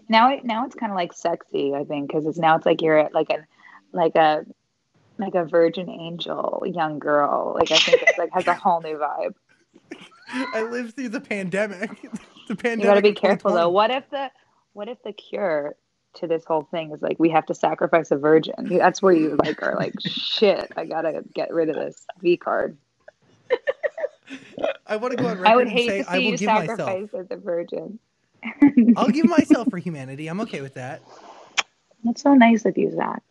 now 0.09 0.39
now 0.45 0.65
it's 0.67 0.75
kind 0.77 0.93
of 0.93 0.97
like 0.97 1.13
sexy 1.13 1.75
i 1.75 1.83
think 1.85 2.07
because 2.09 2.27
it's 2.27 2.39
now 2.39 2.55
it's 2.57 2.67
like 2.67 2.83
you're 2.83 2.99
at 2.99 3.15
like 3.15 3.31
a 3.31 3.39
like 3.93 4.15
a 4.15 4.45
like 5.19 5.35
a 5.35 5.45
virgin 5.45 5.89
angel 5.89 6.63
young 6.67 6.99
girl 6.99 7.55
like 7.59 7.71
i 7.71 7.77
think 7.77 8.03
it's 8.03 8.19
like 8.19 8.31
has 8.33 8.47
a 8.47 8.55
whole 8.63 8.81
new 8.81 8.97
vibe 8.97 9.35
I 10.29 10.63
lived 10.63 10.97
through 10.97 11.11
the 11.11 11.21
pandemic. 11.21 11.91
the 12.49 12.57
pandemic. 12.57 12.85
you 12.85 12.91
got 12.91 12.95
to 12.95 13.03
be 13.03 13.13
careful 13.13 13.53
though 13.53 13.69
what 13.69 13.91
if 13.91 14.09
the 14.11 14.31
what 14.73 14.89
if 14.89 15.03
the 15.03 15.13
cure 15.13 15.77
to 16.15 16.27
this 16.27 16.45
whole 16.45 16.63
thing 16.71 16.93
is 16.93 17.03
like 17.03 17.19
we 17.19 17.31
have 17.31 17.47
to 17.47 17.55
sacrifice 17.55 18.11
a 18.11 18.17
virgin 18.17 18.55
that's 18.69 19.03
where 19.03 19.13
you 19.13 19.37
like 19.45 19.63
are 19.63 19.75
like 19.77 19.95
shit 20.01 20.73
i 20.77 20.85
gotta 20.85 21.23
get 21.35 21.53
rid 21.53 21.69
of 21.69 21.77
this 21.77 22.07
v 22.21 22.37
card 22.37 22.77
I 24.89 24.97
want 24.97 25.17
to 25.17 25.23
go 25.23 25.29
on 25.29 25.39
record 25.39 25.47
i 25.47 25.55
would 25.57 25.69
and 25.69 25.77
hate 25.77 25.89
say 25.89 26.03
to 26.03 26.11
see 26.11 26.29
you 26.31 26.37
sacrifice 26.37 26.79
myself. 26.79 27.15
as 27.15 27.27
a 27.31 27.37
virgin 27.37 27.99
I'll 28.97 29.09
give 29.09 29.27
myself 29.27 29.69
for 29.71 29.79
humanity. 29.79 30.29
I'm 30.29 30.41
okay 30.43 30.61
with 30.61 30.75
that. 30.75 31.03
that's 32.05 32.23
so 32.23 32.35
nice 32.35 32.65
of 32.65 32.79
you 32.79 32.93
zach 32.93 33.23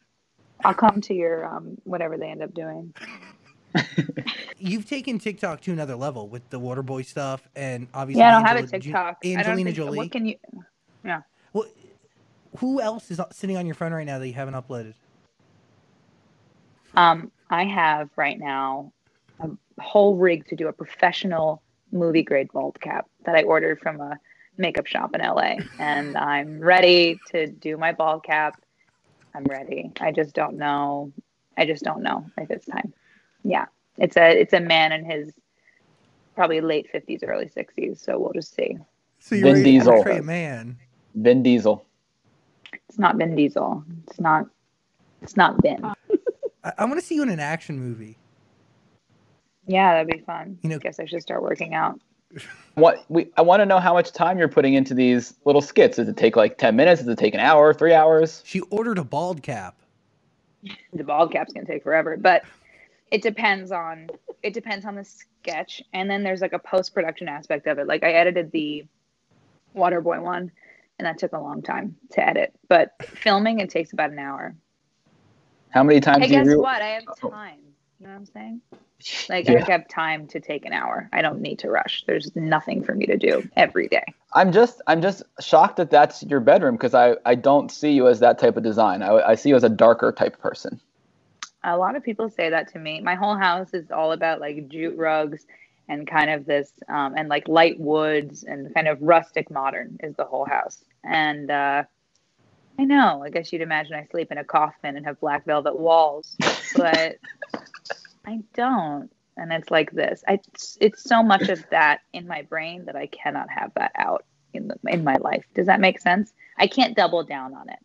i'll 0.65 0.73
come 0.73 0.99
to 1.01 1.13
your 1.13 1.45
um 1.45 1.77
whatever 1.83 2.17
they 2.17 2.27
end 2.29 2.41
up 2.43 2.53
doing 2.53 2.93
You've 4.57 4.87
taken 4.87 5.19
TikTok 5.19 5.59
to 5.61 5.73
another 5.73 5.95
level 5.97 6.29
with 6.29 6.49
the 6.49 6.57
Waterboy 6.57 7.05
stuff, 7.05 7.45
and 7.57 7.87
obviously. 7.93 8.21
yeah 8.21 8.29
i 8.29 8.31
don't 8.39 8.45
have 8.47 8.55
a 8.55 8.59
Angela- 8.61 8.79
tiktok 8.81 9.17
I 9.23 9.27
don't 9.27 9.37
Angelina 9.39 9.63
think- 9.65 9.75
Jolie. 9.75 9.97
what 9.97 10.11
can 10.11 10.25
you 10.25 10.35
Yeah. 11.03 11.21
Well, 11.51 11.65
who 12.59 12.79
else 12.79 13.11
is 13.11 13.19
sitting 13.31 13.57
on 13.57 13.65
your 13.65 13.75
phone 13.75 13.91
right 13.91 14.05
now 14.05 14.17
that 14.19 14.27
you 14.27 14.33
haven't 14.33 14.53
uploaded? 14.53 14.93
Um, 16.95 17.31
I 17.49 17.65
have 17.65 18.09
right 18.15 18.39
now 18.39 18.93
a 19.41 19.49
whole 19.81 20.15
rig 20.15 20.47
to 20.47 20.55
do 20.55 20.67
a 20.69 20.73
professional 20.73 21.61
movie 21.91 22.23
grade 22.23 22.49
bald 22.53 22.79
cap 22.79 23.07
that 23.25 23.35
I 23.35 23.43
ordered 23.43 23.79
from 23.81 23.99
a 23.99 24.17
makeup 24.57 24.85
shop 24.87 25.13
in 25.15 25.21
LA, 25.21 25.57
and 25.79 26.15
I'm 26.17 26.59
ready 26.59 27.19
to 27.31 27.47
do 27.47 27.75
my 27.77 27.91
bald 27.91 28.23
cap. 28.23 28.61
I'm 29.35 29.43
ready. 29.45 29.91
I 29.99 30.11
just 30.11 30.33
don't 30.33 30.57
know. 30.57 31.11
I 31.57 31.65
just 31.65 31.83
don't 31.83 32.01
know 32.01 32.25
if 32.37 32.49
it's 32.49 32.65
time. 32.65 32.93
Yeah, 33.43 33.65
it's 33.97 34.15
a 34.17 34.29
it's 34.39 34.53
a 34.53 34.59
man 34.59 34.91
in 34.91 35.03
his 35.05 35.33
probably 36.35 36.61
late 36.61 36.89
fifties, 36.91 37.21
early 37.23 37.49
sixties. 37.49 38.01
So 38.01 38.17
we'll 38.17 38.33
just 38.33 38.55
see. 38.55 38.77
So 39.19 39.35
Vin 39.35 39.43
ready 39.45 39.59
to 39.63 39.63
Diesel. 39.71 40.01
a 40.03 40.21
man. 40.21 40.77
Vin 41.15 41.43
Diesel. 41.43 41.85
It's 42.89 42.97
not 42.99 43.17
Vin 43.17 43.35
Diesel. 43.35 43.83
It's 44.07 44.19
not. 44.19 44.45
It's 45.21 45.35
not 45.35 45.61
Vin. 45.61 45.83
Uh, 45.83 45.93
I, 46.63 46.73
I 46.79 46.85
want 46.85 46.99
to 46.99 47.05
see 47.05 47.15
you 47.15 47.23
in 47.23 47.29
an 47.29 47.39
action 47.39 47.79
movie. 47.79 48.17
Yeah, 49.67 49.93
that'd 49.93 50.07
be 50.11 50.23
fun. 50.25 50.59
You 50.61 50.69
know- 50.69 50.79
guess 50.79 50.99
I 50.99 51.05
should 51.05 51.21
start 51.21 51.41
working 51.41 51.73
out. 51.73 51.99
What 52.75 53.05
we 53.07 53.27
I 53.37 53.41
want 53.41 53.61
to 53.61 53.65
know 53.65 53.79
how 53.79 53.93
much 53.93 54.11
time 54.11 54.37
you're 54.37 54.49
putting 54.49 54.73
into 54.73 54.93
these 54.93 55.33
little 55.45 55.61
skits. 55.61 55.95
Does 55.95 56.09
it 56.09 56.17
take 56.17 56.35
like 56.35 56.57
ten 56.57 56.75
minutes? 56.75 57.01
Does 57.01 57.07
it 57.09 57.17
take 57.17 57.33
an 57.33 57.39
hour? 57.39 57.73
Three 57.73 57.93
hours? 57.93 58.43
She 58.45 58.59
ordered 58.69 58.97
a 58.97 59.03
bald 59.03 59.41
cap. 59.41 59.75
The 60.91 61.03
bald 61.03 61.31
cap's 61.31 61.53
gonna 61.53 61.65
take 61.65 61.83
forever, 61.83 62.17
but 62.17 62.43
it 63.11 63.21
depends 63.21 63.71
on 63.71 64.09
it 64.43 64.53
depends 64.53 64.85
on 64.85 64.95
the 64.95 65.05
sketch, 65.05 65.81
and 65.93 66.09
then 66.09 66.23
there's 66.23 66.41
like 66.41 66.53
a 66.53 66.59
post 66.59 66.93
production 66.93 67.29
aspect 67.29 67.67
of 67.67 67.77
it. 67.79 67.87
Like 67.87 68.03
I 68.03 68.11
edited 68.11 68.51
the 68.51 68.85
Waterboy 69.73 70.21
one, 70.21 70.51
and 70.99 71.05
that 71.05 71.17
took 71.17 71.31
a 71.31 71.39
long 71.39 71.61
time 71.61 71.95
to 72.11 72.27
edit. 72.27 72.53
But 72.67 72.91
filming 73.07 73.59
it 73.59 73.69
takes 73.69 73.93
about 73.93 74.09
an 74.11 74.19
hour. 74.19 74.53
How 75.69 75.83
many 75.83 76.01
times 76.01 76.23
Hey, 76.23 76.27
do 76.27 76.33
you? 76.33 76.39
I 76.39 76.43
guess 76.43 76.49
re- 76.49 76.57
what? 76.57 76.81
I 76.81 76.87
have 76.87 77.03
Oh. 77.23 77.31
You 77.99 78.07
know 78.07 78.13
what 78.13 78.19
I'm 78.19 78.25
saying? 78.25 78.61
Like 79.29 79.45
Yeah. 79.45 79.65
I 79.65 79.71
have 79.71 79.87
time 79.87 80.27
to 80.27 80.39
take 80.39 80.65
an 80.65 80.73
hour. 80.73 81.09
I 81.13 81.21
don't 81.21 81.41
need 81.41 81.59
to 81.59 81.69
rush. 81.69 82.03
There's 82.07 82.35
nothing 82.35 82.83
for 82.83 82.93
me 82.93 83.05
to 83.05 83.17
do 83.17 83.47
every 83.55 83.87
day. 83.87 84.03
I'm 84.33 84.51
just 84.51 84.81
I'm 84.87 85.01
just 85.01 85.23
shocked 85.39 85.77
that 85.77 85.89
that's 85.89 86.23
your 86.23 86.39
bedroom 86.39 86.75
because 86.75 86.93
I 86.93 87.15
I 87.25 87.35
don't 87.35 87.71
see 87.71 87.91
you 87.91 88.07
as 88.07 88.19
that 88.19 88.39
type 88.39 88.57
of 88.57 88.63
design. 88.63 89.01
I 89.01 89.19
I 89.21 89.35
see 89.35 89.49
you 89.49 89.55
as 89.55 89.63
a 89.63 89.69
darker 89.69 90.11
type 90.11 90.39
person. 90.39 90.79
A 91.63 91.77
lot 91.77 91.95
of 91.95 92.03
people 92.03 92.29
say 92.29 92.49
that 92.49 92.71
to 92.73 92.79
me. 92.79 93.01
My 93.01 93.15
whole 93.15 93.35
house 93.35 93.73
is 93.73 93.91
all 93.91 94.11
about 94.11 94.39
like 94.39 94.67
jute 94.67 94.97
rugs 94.97 95.45
and 95.87 96.07
kind 96.07 96.29
of 96.29 96.45
this 96.45 96.71
um, 96.89 97.15
and 97.15 97.29
like 97.29 97.47
light 97.47 97.79
woods 97.79 98.43
and 98.43 98.73
kind 98.73 98.87
of 98.87 99.01
rustic 99.01 99.49
modern 99.49 99.97
is 100.01 100.15
the 100.15 100.25
whole 100.25 100.45
house. 100.45 100.83
And 101.03 101.49
uh, 101.49 101.83
I 102.77 102.83
know, 102.83 103.23
I 103.23 103.29
guess 103.29 103.53
you'd 103.53 103.61
imagine 103.61 103.95
I 103.95 104.05
sleep 104.11 104.31
in 104.31 104.37
a 104.37 104.43
coffin 104.43 104.97
and 104.97 105.05
have 105.05 105.19
black 105.19 105.45
velvet 105.45 105.79
walls, 105.79 106.35
but 106.75 107.17
I 108.25 108.41
don't. 108.53 109.09
And 109.37 109.51
it's 109.51 109.69
like 109.69 109.91
this. 109.91 110.23
I, 110.27 110.39
it's, 110.53 110.77
it's 110.79 111.03
so 111.03 111.21
much 111.21 111.49
of 111.49 111.63
that 111.69 112.01
in 112.13 112.27
my 112.27 112.41
brain 112.43 112.85
that 112.85 112.95
I 112.95 113.07
cannot 113.07 113.49
have 113.49 113.71
that 113.75 113.91
out 113.95 114.25
in 114.53 114.69
the, 114.69 114.77
in 114.87 115.03
my 115.03 115.15
life. 115.15 115.45
Does 115.53 115.67
that 115.67 115.79
make 115.79 115.99
sense? 115.99 116.33
I 116.57 116.67
can't 116.67 116.95
double 116.95 117.23
down 117.23 117.53
on 117.53 117.69
it. 117.69 117.79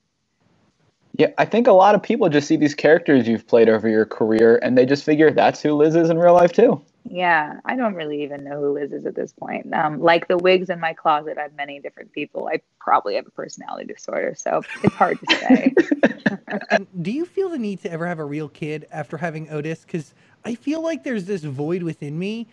Yeah, 1.16 1.28
I 1.38 1.44
think 1.44 1.66
a 1.66 1.72
lot 1.72 1.94
of 1.94 2.02
people 2.02 2.28
just 2.28 2.46
see 2.46 2.56
these 2.56 2.74
characters 2.74 3.26
you've 3.26 3.46
played 3.46 3.68
over 3.68 3.88
your 3.88 4.06
career 4.06 4.58
and 4.62 4.78
they 4.78 4.86
just 4.86 5.04
figure 5.04 5.30
that's 5.30 5.60
who 5.60 5.74
Liz 5.74 5.96
is 5.96 6.08
in 6.08 6.18
real 6.18 6.34
life 6.34 6.52
too. 6.52 6.80
Yeah, 7.08 7.60
I 7.64 7.76
don't 7.76 7.94
really 7.94 8.22
even 8.24 8.44
know 8.44 8.60
who 8.60 8.74
Liz 8.74 8.92
is 8.92 9.06
at 9.06 9.14
this 9.14 9.32
point. 9.32 9.72
Um, 9.74 10.00
like 10.00 10.28
the 10.28 10.38
wigs 10.38 10.70
in 10.70 10.80
my 10.80 10.92
closet, 10.92 11.38
I 11.38 11.42
have 11.42 11.54
many 11.54 11.80
different 11.80 12.12
people. 12.12 12.48
I 12.52 12.60
probably 12.80 13.16
have 13.16 13.26
a 13.26 13.30
personality 13.30 13.92
disorder, 13.92 14.34
so 14.36 14.66
it's 14.82 14.94
hard 14.96 15.18
to 15.20 15.26
say. 15.28 15.74
Do 17.02 17.10
you 17.12 17.24
feel 17.26 17.48
the 17.48 17.58
need 17.58 17.82
to 17.82 17.92
ever 17.92 18.06
have 18.06 18.18
a 18.18 18.24
real 18.24 18.48
kid 18.48 18.86
after 18.92 19.16
having 19.18 19.50
Otis? 19.50 19.82
Because 19.82 20.14
I 20.44 20.54
feel 20.54 20.82
like 20.82 21.04
there's 21.04 21.24
this 21.26 21.42
void 21.44 21.82
within 21.82 22.18
me 22.18 22.48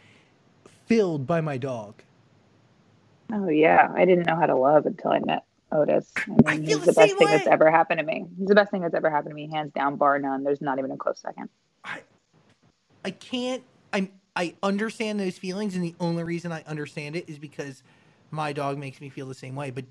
filled 0.88 1.28
by 1.28 1.42
my 1.42 1.58
dog. 1.58 2.04
oh 3.34 3.50
yeah, 3.50 3.92
I 3.96 4.06
didn't 4.06 4.26
know 4.26 4.36
how 4.38 4.48
to 4.48 4.56
love 4.56 4.86
until 4.86 5.12
I 5.12 5.20
met 5.20 5.46
Otis. 5.72 6.22
I 6.28 6.32
mean, 6.32 6.44
I 6.48 6.58
feel 6.58 6.80
he's 6.80 6.86
the 6.86 6.88
the 6.88 6.94
best 6.94 7.18
thing 7.18 7.32
that's 7.32 7.48
ever 7.48 7.72
happened 7.72 8.00
to 8.00 8.06
me. 8.06 8.26
He's 8.40 8.50
the 8.50 8.56
best 8.56 8.72
thing 8.72 8.82
that's 8.82 8.96
ever 8.96 9.10
happened 9.10 9.32
to 9.32 9.36
me, 9.36 9.50
hands 9.52 9.74
down, 9.74 9.98
bar 9.98 10.20
none. 10.20 10.44
There's 10.44 10.62
not 10.62 10.80
even 10.80 10.92
a 10.92 10.98
close 10.98 11.22
second. 11.22 11.50
I, 11.84 12.02
I 13.06 13.12
can't. 13.12 13.64
I'm. 13.94 14.12
I 14.38 14.56
understand 14.64 15.20
those 15.20 15.38
feelings, 15.40 15.76
and 15.76 15.84
the 15.84 15.96
only 16.00 16.24
reason 16.24 16.54
I 16.54 16.64
understand 16.68 17.18
it 17.18 17.30
is 17.30 17.40
because 17.40 17.84
my 18.32 18.54
dog 18.54 18.78
makes 18.80 19.02
me 19.02 19.10
feel 19.10 19.28
the 19.28 19.36
same 19.36 19.56
way. 19.56 19.72
But 19.72 19.86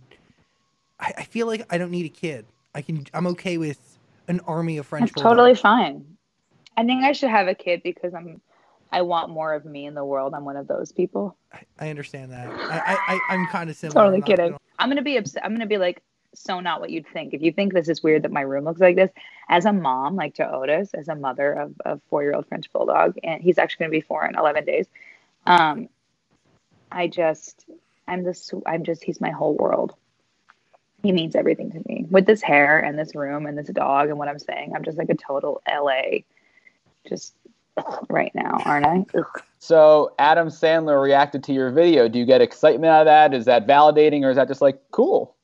I, 1.01 1.15
I 1.19 1.25
feel 1.25 1.47
like 1.49 1.67
I 1.71 1.79
don't 1.79 1.93
need 1.93 2.07
a 2.07 2.11
kid. 2.11 2.47
I 2.75 2.83
can. 2.83 3.07
I'm 3.15 3.27
okay 3.29 3.59
with 3.59 3.99
an 4.29 4.41
army 4.47 4.79
of 4.79 4.87
French. 4.87 5.13
Totally 5.17 5.55
fine. 5.57 6.17
I 6.77 6.85
think 6.85 7.05
I 7.05 7.13
should 7.13 7.31
have 7.31 7.49
a 7.49 7.55
kid 7.55 7.83
because 7.85 8.15
I'm. 8.15 8.43
I 8.93 9.03
want 9.03 9.31
more 9.31 9.55
of 9.55 9.65
me 9.67 9.87
in 9.87 9.95
the 9.95 10.05
world. 10.05 10.35
I'm 10.35 10.45
one 10.47 10.57
of 10.57 10.69
those 10.69 10.93
people. 10.93 11.37
I, 11.53 11.61
I 11.81 11.91
understand 11.91 12.33
that. 12.33 12.49
I, 12.71 12.99
I, 13.09 13.21
I'm 13.35 13.47
kind 13.49 13.71
of 13.71 13.77
similar. 13.77 14.03
Totally 14.03 14.19
I'm 14.19 14.23
kidding. 14.23 14.47
gonna- 14.49 14.59
I'm 14.79 14.91
gonna 14.91 15.03
be 15.03 15.17
upset. 15.19 15.45
I'm 15.45 15.53
gonna 15.53 15.67
be 15.67 15.79
like 15.79 16.03
so 16.37 16.61
not 16.61 16.81
what 16.81 16.90
you'd 16.90 17.07
think. 17.09 17.35
If 17.35 17.42
you 17.42 17.53
think 17.53 17.72
this 17.72 17.88
is 17.88 18.03
weird 18.03 18.22
that 18.22 18.33
my 18.33 18.42
room 18.42 18.64
looks 18.64 18.81
like 18.81 18.96
this, 18.96 19.11
as 19.49 19.64
a 19.64 19.72
mom, 19.72 20.16
like 20.16 20.35
to 20.37 20.51
Otis, 20.51 20.94
as 20.94 21.09
a 21.09 21.14
mother 21.14 21.53
of 21.53 21.72
a 21.85 22.01
four 22.11 22.22
year 22.22 22.35
old 22.35 22.46
French 22.46 22.72
bulldog, 22.72 23.16
and 23.25 23.42
he's 23.42 23.59
actually 23.59 23.85
gonna 23.85 23.90
be 23.92 24.01
four 24.01 24.27
in 24.27 24.37
11 24.37 24.64
days. 24.64 24.87
Um, 25.46 25.88
I 26.90 27.09
just, 27.09 27.66
I'm 28.09 28.22
this, 28.25 28.53
I'm 28.66 28.85
just, 28.85 29.05
he's 29.05 29.20
my 29.20 29.31
whole 29.31 29.57
world. 29.57 29.94
He 31.03 31.12
means 31.12 31.37
everything 31.37 31.70
to 31.72 31.83
me. 31.87 32.07
With 32.11 32.27
this 32.27 32.42
hair 32.42 32.79
and 32.79 32.99
this 32.99 33.14
room 33.14 33.46
and 33.46 33.57
this 33.57 33.68
dog 33.68 34.09
and 34.09 34.18
what 34.18 34.29
I'm 34.29 34.38
saying, 34.38 34.72
I'm 34.75 34.85
just 34.85 34.99
like 34.99 35.11
a 35.11 35.14
total 35.14 35.62
LA, 35.68 36.20
just 37.09 37.35
right 38.09 38.35
now, 38.35 38.62
aren't 38.64 38.87
I? 38.87 39.05
Ugh. 39.18 39.25
So 39.59 40.14
Adam 40.20 40.49
Sandler 40.49 41.03
reacted 41.03 41.42
to 41.44 41.53
your 41.53 41.70
video. 41.72 42.09
Do 42.09 42.20
you 42.20 42.27
get 42.27 42.40
excitement 42.40 42.87
out 42.87 43.01
of 43.01 43.07
that? 43.07 43.35
Is 43.35 43.46
that 43.46 43.66
validating 43.66 44.22
or 44.22 44.31
is 44.31 44.37
that 44.37 44.49
just 44.49 44.61
like 44.61 44.81
cool? 44.92 45.36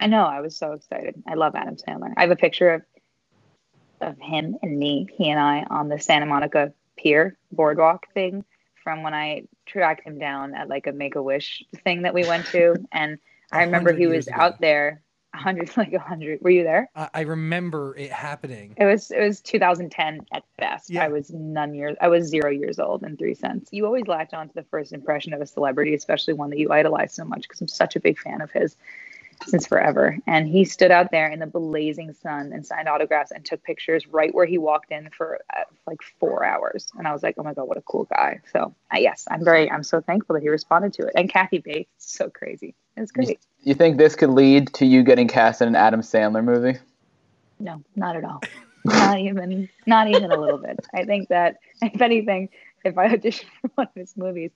I 0.00 0.06
know. 0.06 0.24
I 0.24 0.40
was 0.40 0.56
so 0.56 0.72
excited. 0.72 1.22
I 1.26 1.34
love 1.34 1.54
Adam 1.54 1.76
Sandler. 1.76 2.12
I 2.16 2.22
have 2.22 2.30
a 2.30 2.36
picture 2.36 2.70
of 2.70 2.82
of 4.00 4.18
him 4.18 4.56
and 4.62 4.78
me, 4.78 5.08
he 5.16 5.30
and 5.30 5.40
I, 5.40 5.64
on 5.70 5.88
the 5.88 5.98
Santa 5.98 6.26
Monica 6.26 6.72
Pier 6.98 7.38
boardwalk 7.50 8.06
thing 8.12 8.44
from 8.82 9.02
when 9.02 9.14
I 9.14 9.44
tracked 9.64 10.06
him 10.06 10.18
down 10.18 10.54
at 10.54 10.68
like 10.68 10.86
a 10.86 10.92
Make 10.92 11.16
a 11.16 11.22
Wish 11.22 11.64
thing 11.82 12.02
that 12.02 12.14
we 12.14 12.26
went 12.26 12.46
to, 12.46 12.76
and 12.92 13.18
I 13.50 13.64
remember 13.64 13.92
he 13.92 14.06
was 14.06 14.26
ago. 14.26 14.36
out 14.38 14.60
there, 14.60 15.02
hundred 15.34 15.70
like 15.76 15.92
a 15.92 15.98
hundred. 15.98 16.40
Were 16.42 16.50
you 16.50 16.62
there? 16.62 16.90
I, 16.94 17.08
I 17.14 17.20
remember 17.22 17.96
it 17.96 18.12
happening. 18.12 18.74
It 18.76 18.84
was 18.84 19.10
it 19.10 19.20
was 19.20 19.40
2010 19.40 20.26
at 20.32 20.44
best. 20.58 20.90
Yeah. 20.90 21.04
I 21.04 21.08
was 21.08 21.30
none 21.30 21.74
years. 21.74 21.96
I 22.00 22.08
was 22.08 22.28
zero 22.28 22.50
years 22.50 22.78
old 22.78 23.02
in 23.02 23.16
three 23.16 23.34
cents. 23.34 23.70
You 23.72 23.86
always 23.86 24.06
latch 24.06 24.34
on 24.34 24.48
to 24.48 24.54
the 24.54 24.64
first 24.64 24.92
impression 24.92 25.32
of 25.32 25.40
a 25.40 25.46
celebrity, 25.46 25.94
especially 25.94 26.34
one 26.34 26.50
that 26.50 26.58
you 26.58 26.70
idolize 26.70 27.14
so 27.14 27.24
much, 27.24 27.42
because 27.42 27.60
I'm 27.60 27.68
such 27.68 27.96
a 27.96 28.00
big 28.00 28.18
fan 28.18 28.40
of 28.40 28.50
his 28.50 28.76
since 29.46 29.66
forever. 29.66 30.18
And 30.26 30.48
he 30.48 30.64
stood 30.64 30.90
out 30.90 31.10
there 31.10 31.28
in 31.28 31.38
the 31.38 31.46
blazing 31.46 32.12
sun 32.12 32.52
and 32.52 32.64
signed 32.64 32.88
autographs 32.88 33.30
and 33.30 33.44
took 33.44 33.62
pictures 33.62 34.06
right 34.06 34.34
where 34.34 34.46
he 34.46 34.58
walked 34.58 34.90
in 34.90 35.10
for 35.10 35.40
uh, 35.54 35.62
like 35.86 36.00
four 36.18 36.44
hours. 36.44 36.88
And 36.98 37.06
I 37.06 37.12
was 37.12 37.22
like, 37.22 37.36
oh 37.38 37.42
my 37.42 37.54
god, 37.54 37.68
what 37.68 37.76
a 37.76 37.82
cool 37.82 38.04
guy. 38.04 38.40
So 38.52 38.74
uh, 38.92 38.98
yes, 38.98 39.26
I'm 39.30 39.44
very, 39.44 39.70
I'm 39.70 39.82
so 39.82 40.00
thankful 40.00 40.34
that 40.34 40.42
he 40.42 40.48
responded 40.48 40.92
to 40.94 41.06
it. 41.06 41.12
And 41.14 41.30
Kathy 41.30 41.58
Bates, 41.58 41.90
so 41.98 42.30
crazy. 42.30 42.74
It 42.96 43.00
was 43.00 43.12
great. 43.12 43.38
You 43.62 43.74
think 43.74 43.98
this 43.98 44.16
could 44.16 44.30
lead 44.30 44.72
to 44.74 44.86
you 44.86 45.02
getting 45.02 45.28
cast 45.28 45.60
in 45.60 45.68
an 45.68 45.76
Adam 45.76 46.00
Sandler 46.00 46.42
movie? 46.42 46.78
No, 47.58 47.82
not 47.94 48.16
at 48.16 48.24
all. 48.24 48.42
not 48.84 49.18
even, 49.18 49.68
not 49.86 50.08
even 50.08 50.30
a 50.30 50.40
little 50.40 50.58
bit. 50.58 50.78
I 50.94 51.04
think 51.04 51.28
that 51.28 51.56
if 51.82 52.00
anything, 52.00 52.48
if 52.84 52.96
I 52.96 53.08
auditioned 53.08 53.46
for 53.60 53.70
one 53.74 53.88
of 53.88 53.94
his 53.94 54.16
movies, 54.16 54.52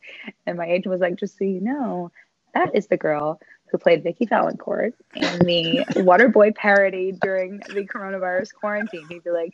and 0.47 0.57
my 0.57 0.67
agent 0.67 0.87
was 0.87 1.01
like, 1.01 1.17
"Just 1.17 1.37
so 1.37 1.45
you 1.45 1.61
know, 1.61 2.13
that 2.55 2.75
is 2.75 2.87
the 2.87 2.97
girl 2.97 3.41
who 3.71 3.79
played 3.79 4.03
Vicki 4.03 4.27
Vallencourt 4.27 4.93
in 5.15 5.39
the 5.41 5.85
Waterboy 5.97 6.55
parody 6.55 7.13
during 7.13 7.59
the 7.59 7.87
coronavirus 7.87 8.55
quarantine," 8.55 9.07
he'd 9.09 9.25
be 9.25 9.31
like. 9.31 9.53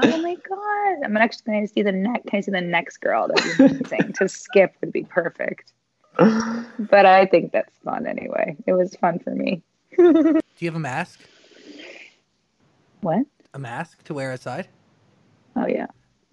Oh 0.00 0.22
my 0.22 0.36
god! 0.36 1.04
I'm 1.04 1.16
actually 1.16 1.44
going 1.46 1.66
to 1.66 1.72
see 1.72 1.82
the 1.82 1.90
next. 1.90 2.28
Can 2.28 2.36
I 2.36 2.40
see 2.42 2.50
the 2.52 2.60
next 2.60 2.98
girl? 2.98 3.26
That'd 3.26 3.58
be 3.58 3.64
amazing. 3.64 4.12
to 4.12 4.28
skip 4.28 4.74
would 4.80 4.92
be 4.92 5.02
perfect. 5.04 5.72
But 6.78 7.06
I 7.06 7.26
think 7.26 7.52
that's 7.52 7.76
fun 7.84 8.06
anyway. 8.06 8.56
It 8.66 8.72
was 8.72 8.94
fun 8.96 9.18
for 9.18 9.30
me. 9.30 9.62
Do 9.96 10.40
you 10.58 10.68
have 10.68 10.76
a 10.76 10.80
mask? 10.80 11.20
What? 13.00 13.26
A 13.54 13.58
mask 13.58 14.04
to 14.04 14.14
wear 14.14 14.32
outside? 14.32 14.68
Oh 15.56 15.66
yeah, 15.66 15.86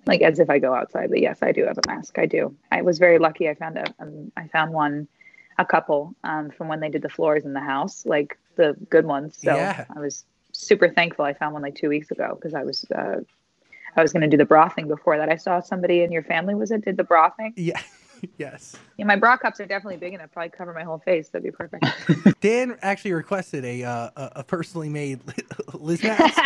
like 0.05 0.21
as 0.21 0.39
if 0.39 0.49
I 0.49 0.59
go 0.59 0.73
outside. 0.73 1.09
But 1.09 1.21
yes, 1.21 1.39
I 1.41 1.51
do 1.51 1.65
have 1.65 1.77
a 1.77 1.87
mask. 1.87 2.19
I 2.19 2.25
do. 2.25 2.55
I 2.71 2.81
was 2.81 2.99
very 2.99 3.17
lucky. 3.19 3.49
I 3.49 3.55
found 3.55 3.77
a 3.77 3.85
um, 3.99 4.31
I 4.37 4.47
found 4.47 4.73
one, 4.73 5.07
a 5.57 5.65
couple 5.65 6.13
um, 6.23 6.49
from 6.51 6.67
when 6.67 6.79
they 6.79 6.89
did 6.89 7.01
the 7.01 7.09
floors 7.09 7.45
in 7.45 7.53
the 7.53 7.59
house, 7.61 8.05
like 8.05 8.37
the 8.55 8.75
good 8.89 9.05
ones. 9.05 9.37
So 9.41 9.55
Yeah. 9.55 9.85
I 9.95 9.99
was 9.99 10.25
super 10.51 10.89
thankful. 10.89 11.25
I 11.25 11.33
found 11.33 11.53
one 11.53 11.61
like 11.61 11.75
two 11.75 11.89
weeks 11.89 12.11
ago 12.11 12.35
because 12.35 12.53
I 12.53 12.63
was 12.63 12.85
uh, 12.95 13.17
I 13.97 14.01
was 14.01 14.11
going 14.11 14.21
to 14.23 14.27
do 14.27 14.37
the 14.37 14.45
bra 14.45 14.67
thing 14.69 14.87
before 14.87 15.17
that. 15.17 15.29
I 15.29 15.35
saw 15.37 15.59
somebody 15.61 16.01
in 16.01 16.11
your 16.11 16.23
family 16.23 16.55
was 16.55 16.71
it 16.71 16.83
did 16.83 16.97
the 16.97 17.03
bra 17.03 17.29
thing. 17.31 17.53
Yeah. 17.55 17.79
yes. 18.37 18.75
Yeah, 18.97 19.05
my 19.05 19.15
bra 19.15 19.37
cups 19.37 19.59
are 19.61 19.65
definitely 19.65 19.97
big 19.97 20.13
enough. 20.13 20.31
Probably 20.33 20.49
cover 20.49 20.73
my 20.73 20.83
whole 20.83 20.99
face. 20.99 21.29
That'd 21.29 21.43
be 21.43 21.51
perfect. 21.51 21.85
Dan 22.41 22.77
actually 22.81 23.13
requested 23.13 23.63
a 23.65 23.83
uh, 23.83 24.09
a 24.15 24.31
a 24.37 24.43
personally 24.43 24.89
made 24.89 25.19
Liz 25.73 26.03
mask. 26.03 26.41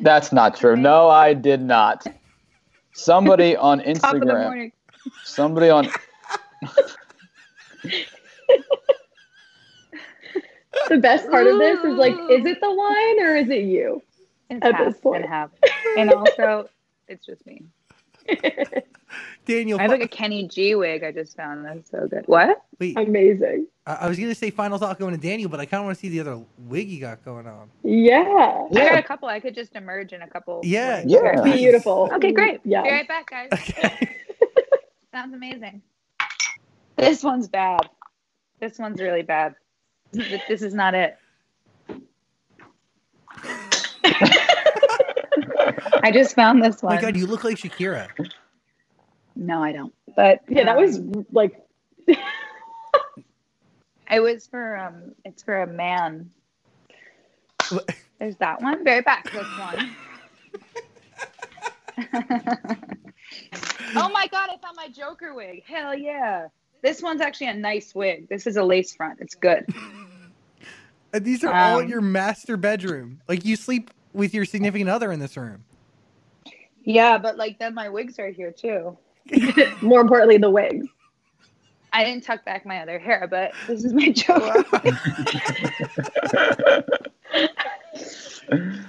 That's 0.00 0.32
not 0.32 0.56
true. 0.56 0.76
No, 0.76 1.08
I 1.08 1.34
did 1.34 1.60
not. 1.62 2.06
Somebody 2.92 3.56
on 3.56 3.78
Top 3.78 4.14
of 4.14 4.20
the 4.20 4.26
Instagram. 4.26 4.44
morning. 4.44 4.72
Somebody 5.24 5.68
on 5.68 5.88
The 10.88 10.98
best 10.98 11.30
part 11.30 11.46
of 11.46 11.58
this 11.58 11.78
is 11.84 11.94
like, 11.96 12.14
is 12.30 12.44
it 12.46 12.60
the 12.60 12.72
wine 12.72 13.20
or 13.20 13.36
is 13.36 13.48
it 13.48 13.64
you? 13.64 14.02
It's 14.50 14.64
At 14.64 14.74
half 14.74 14.84
this 14.86 15.00
point. 15.00 15.22
and 15.22 15.32
half, 15.32 15.50
and 15.96 16.12
also 16.12 16.68
it's 17.08 17.24
just 17.24 17.46
me. 17.46 17.62
Daniel, 19.46 19.78
I 19.78 19.82
have 19.82 19.90
like 19.90 20.02
a 20.02 20.08
Kenny 20.08 20.46
G 20.48 20.74
wig 20.74 21.02
I 21.04 21.12
just 21.12 21.36
found. 21.36 21.64
That's 21.64 21.90
so 21.90 22.06
good. 22.08 22.24
What? 22.26 22.62
wait, 22.80 22.98
Amazing. 22.98 23.66
I, 23.86 23.94
I 23.94 24.08
was 24.08 24.18
gonna 24.18 24.34
say 24.34 24.50
final 24.50 24.76
thought 24.78 24.98
going 24.98 25.14
to 25.14 25.20
Daniel, 25.20 25.48
but 25.48 25.60
I 25.60 25.66
kind 25.66 25.80
of 25.80 25.86
want 25.86 25.96
to 25.96 26.00
see 26.00 26.08
the 26.08 26.20
other 26.20 26.40
wig 26.58 26.88
you 26.88 27.00
got 27.00 27.24
going 27.24 27.46
on. 27.46 27.70
Yeah. 27.82 28.20
I 28.22 28.22
got 28.24 28.72
Yeah. 28.72 28.98
a 28.98 29.02
couple. 29.02 29.28
I 29.28 29.40
could 29.40 29.54
just 29.54 29.74
emerge 29.76 30.12
in 30.12 30.22
a 30.22 30.28
couple. 30.28 30.60
Yeah, 30.64 31.00
wigs. 31.04 31.12
Yeah. 31.12 31.42
Beautiful. 31.42 32.10
Okay, 32.14 32.32
great. 32.32 32.60
Yeah. 32.64 32.82
Be 32.82 32.90
right 32.90 33.08
back, 33.08 33.30
guys. 33.30 33.48
Okay. 33.52 34.16
Sounds 35.12 35.32
amazing. 35.34 35.80
This 37.04 37.22
one's 37.24 37.48
bad. 37.48 37.80
This 38.60 38.78
one's 38.78 39.00
really 39.00 39.22
bad. 39.22 39.54
This 40.48 40.62
is 40.62 40.74
not 40.74 40.94
it. 40.94 41.16
I 46.02 46.10
just 46.12 46.34
found 46.34 46.62
this 46.64 46.82
Oh 46.82 46.86
one. 46.86 46.94
my 46.94 46.98
god, 46.98 47.16
you 47.16 47.26
look 47.26 47.44
like 47.44 47.56
Shakira. 47.58 48.08
No, 49.36 49.62
I 49.62 49.72
don't. 49.72 49.94
But 50.16 50.40
Yeah, 50.48 50.64
that 50.64 50.76
um, 50.76 50.78
was 50.78 51.00
like 51.32 51.54
It 54.10 54.20
was 54.20 54.46
for 54.46 54.76
um. 54.76 55.14
It's 55.24 55.42
for 55.42 55.62
a 55.62 55.66
man. 55.66 56.30
What? 57.70 57.90
There's 58.20 58.36
that 58.38 58.62
one. 58.62 58.84
Very 58.84 59.02
back. 59.02 59.30
This 59.32 59.56
one. 59.58 59.96
oh 63.96 64.10
my 64.10 64.26
god! 64.28 64.50
I 64.50 64.56
found 64.62 64.76
my 64.76 64.88
Joker 64.88 65.34
wig. 65.34 65.62
Hell 65.66 65.94
yeah! 65.96 66.48
This 66.84 67.00
one's 67.00 67.22
actually 67.22 67.46
a 67.46 67.54
nice 67.54 67.94
wig. 67.94 68.28
This 68.28 68.46
is 68.46 68.58
a 68.58 68.62
lace 68.62 68.94
front. 68.94 69.18
It's 69.18 69.34
good. 69.34 69.66
And 71.14 71.24
these 71.24 71.42
are 71.42 71.50
all 71.50 71.78
in 71.78 71.86
Um, 71.86 71.90
your 71.90 72.02
master 72.02 72.58
bedroom. 72.58 73.22
Like 73.26 73.42
you 73.42 73.56
sleep 73.56 73.90
with 74.12 74.34
your 74.34 74.44
significant 74.44 74.90
other 74.90 75.10
in 75.10 75.18
this 75.18 75.34
room. 75.34 75.64
Yeah, 76.82 77.16
but 77.16 77.38
like 77.38 77.58
then 77.58 77.72
my 77.72 77.88
wigs 77.88 78.18
are 78.18 78.28
here 78.28 78.52
too. 78.52 78.98
more 79.80 80.02
importantly 80.02 80.36
the 80.36 80.50
wigs. 80.50 80.86
I 81.94 82.04
didn't 82.04 82.22
tuck 82.22 82.44
back 82.44 82.66
my 82.66 82.82
other 82.82 82.98
hair, 82.98 83.28
but 83.30 83.52
this 83.66 83.82
is 83.82 83.94
my 83.94 84.10
Joker. 84.10 84.64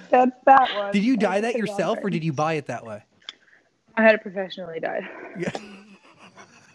That's 0.09 0.35
that 0.45 0.75
one. 0.75 0.91
Did 0.91 1.03
you 1.05 1.15
dye 1.15 1.39
that 1.39 1.55
yourself, 1.55 1.99
or 2.03 2.09
did 2.09 2.25
you 2.25 2.33
buy 2.33 2.55
it 2.55 2.65
that 2.65 2.85
way? 2.85 3.03
I 3.95 4.01
had 4.03 4.15
it 4.15 4.21
professionally 4.21 4.81
dyed. 4.81 5.07
Yeah. 5.39 5.51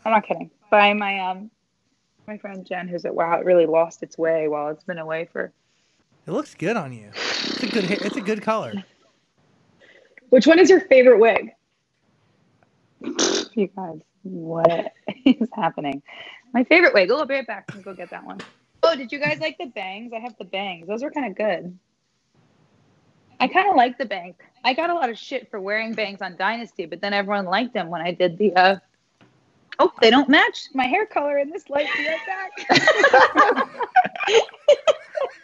I'm 0.06 0.12
not 0.12 0.26
kidding. 0.26 0.50
By 0.70 0.92
my 0.92 1.18
um 1.18 1.50
my 2.26 2.38
friend 2.38 2.64
Jen, 2.64 2.86
who's 2.88 3.04
at 3.04 3.14
Wow, 3.14 3.38
it 3.38 3.44
really 3.44 3.66
lost 3.66 4.02
its 4.02 4.16
way 4.16 4.48
while 4.48 4.68
it's 4.68 4.84
been 4.84 4.98
away 4.98 5.28
for 5.32 5.52
It 6.26 6.30
looks 6.30 6.54
good 6.54 6.76
on 6.76 6.92
you. 6.92 7.10
It's 7.12 7.62
a 7.62 7.66
good. 7.66 7.90
It's 7.90 8.16
a 8.16 8.20
good 8.20 8.42
color. 8.42 8.72
Which 10.30 10.46
one 10.46 10.60
is 10.60 10.70
your 10.70 10.80
favorite 10.82 11.18
wig? 11.18 11.50
you 13.00 13.66
guys. 13.76 14.00
What 14.22 14.92
is 15.24 15.48
happening? 15.54 16.02
My 16.52 16.62
favorite 16.64 16.94
wig. 16.94 17.10
I'll 17.10 17.26
be 17.26 17.34
right 17.34 17.46
back. 17.46 17.68
Let 17.74 17.84
go 17.84 17.94
get 17.94 18.10
that 18.10 18.24
one. 18.24 18.38
Oh, 18.82 18.94
did 18.94 19.10
you 19.10 19.18
guys 19.18 19.40
like 19.40 19.58
the 19.58 19.66
bangs? 19.66 20.12
I 20.12 20.20
have 20.20 20.36
the 20.38 20.44
bangs. 20.44 20.86
Those 20.86 21.02
were 21.02 21.10
kind 21.10 21.26
of 21.26 21.36
good. 21.36 21.76
I 23.40 23.48
kind 23.48 23.68
of 23.68 23.76
like 23.76 23.98
the 23.98 24.04
bangs. 24.04 24.36
I 24.64 24.74
got 24.74 24.90
a 24.90 24.94
lot 24.94 25.10
of 25.10 25.18
shit 25.18 25.50
for 25.50 25.60
wearing 25.60 25.94
bangs 25.94 26.22
on 26.22 26.36
Dynasty, 26.36 26.86
but 26.86 27.00
then 27.00 27.12
everyone 27.12 27.46
liked 27.46 27.74
them 27.74 27.88
when 27.90 28.02
I 28.02 28.12
did 28.12 28.38
the. 28.38 28.54
uh 28.54 28.76
Oh, 29.82 29.90
they 30.02 30.10
don't 30.10 30.28
match 30.28 30.68
my 30.74 30.84
hair 30.84 31.06
color 31.06 31.38
in 31.38 31.48
this 31.48 31.70
light. 31.70 31.88
Be 31.96 32.06
right 32.06 32.18
back. 32.26 33.64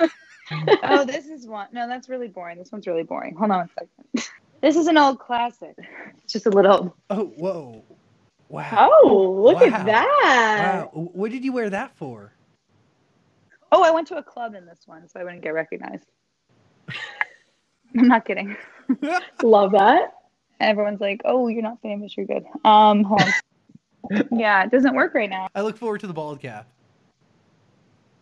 oh, 0.83 1.07
this 1.07 1.27
is 1.27 1.47
one. 1.47 1.69
No, 1.73 1.89
that's 1.89 2.11
really 2.11 2.29
boring. 2.29 2.59
This 2.59 2.71
one's 2.71 2.87
really 2.87 3.03
boring. 3.03 3.35
Hold 3.37 3.51
on 3.51 3.61
a 3.63 3.69
second. 3.69 4.29
This 4.61 4.77
is 4.77 4.89
an 4.89 4.99
old 4.99 5.19
classic. 5.19 5.75
It's 6.23 6.35
just 6.35 6.45
a 6.45 6.51
little. 6.51 6.95
Oh, 7.09 7.25
whoa, 7.39 7.83
wow, 8.51 8.91
Oh, 8.93 9.43
look 9.43 9.57
Wow. 9.57 9.67
at 9.69 9.87
that. 9.87 10.19
wow. 10.23 10.91
What 10.93 11.31
did 11.31 11.43
you 11.45 11.53
wear 11.53 11.71
that 11.71 11.97
for? 11.97 12.33
Oh, 13.73 13.83
I 13.83 13.91
went 13.91 14.09
to 14.09 14.19
a 14.19 14.23
club 14.23 14.55
in 14.55 14.67
this 14.67 14.81
one, 14.87 15.09
so 15.09 15.19
I 15.19 15.25
wouldn't 15.25 15.43
get 15.43 15.55
recognized. 15.55 16.07
I'm 17.99 18.09
not 18.09 18.27
kidding. 18.27 18.55
Love 19.43 19.73
that. 19.73 20.13
Everyone's 20.61 21.01
like, 21.01 21.23
"Oh, 21.25 21.49
you're 21.49 21.63
not 21.63 21.81
famous. 21.83 22.17
You're 22.17 22.27
good." 22.27 22.45
Um, 22.65 23.03
hold 23.05 23.23
on. 23.23 23.33
Yeah, 24.33 24.65
it 24.65 24.71
doesn't 24.71 24.95
work 24.95 25.15
right 25.15 25.31
now. 25.31 25.49
I 25.55 25.63
look 25.63 25.77
forward 25.77 26.01
to 26.01 26.07
the 26.07 26.13
bald 26.13 26.41
cap. 26.41 26.69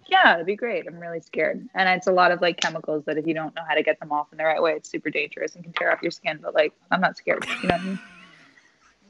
Yeah, 0.07 0.35
it'd 0.35 0.47
be 0.47 0.57
great. 0.57 0.87
I'm 0.87 0.99
really 0.99 1.21
scared, 1.21 1.67
and 1.75 1.89
it's 1.89 2.07
a 2.07 2.13
lot 2.13 2.31
of 2.31 2.41
like 2.43 2.61
chemicals 2.61 3.05
that 3.07 3.17
if 3.17 3.27
you 3.27 3.35
don't 3.35 3.55
know 3.55 3.63
how 3.67 3.75
to 3.75 3.83
get 3.83 3.99
them 4.01 4.13
off 4.13 4.27
in 4.33 4.39
the 4.39 4.45
right 4.45 4.63
way, 4.63 4.73
it's 4.73 4.91
super 4.91 5.11
dangerous 5.11 5.55
and 5.55 5.65
can 5.65 5.73
tear 5.73 5.93
off 5.93 6.03
your 6.03 6.11
skin. 6.11 6.39
But 6.43 6.55
like, 6.55 6.73
I'm 6.91 7.01
not 7.01 7.17
scared. 7.17 7.47
You 7.63 7.69
know 7.69 7.75
I 7.77 7.83
mean? 7.83 7.99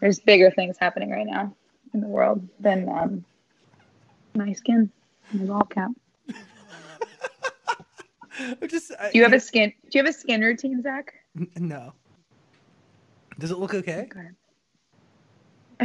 There's 0.01 0.21
bigger 0.21 0.51
things 0.51 0.77
happening 0.79 1.11
right 1.11 1.27
now 1.27 1.55
in 1.93 2.01
the 2.01 2.07
world 2.07 2.47
than 2.61 2.89
um, 2.89 3.25
my 4.35 4.53
skin, 4.53 4.91
my 5.33 5.45
bald 5.45 5.71
cap. 5.71 5.91
Just. 8.69 8.93
I, 8.99 9.11
Do 9.11 9.19
you 9.19 9.25
have 9.25 9.33
a 9.33 9.41
skin? 9.41 9.73
Do 9.91 9.99
you 9.99 10.05
have 10.05 10.15
a 10.15 10.17
skin 10.17 10.41
routine, 10.43 10.83
Zach? 10.83 11.15
N- 11.39 11.49
No. 11.57 11.93
Does 13.39 13.51
it 13.51 13.59
look 13.59 13.75
okay? 13.75 14.09
Okay. 14.13 14.29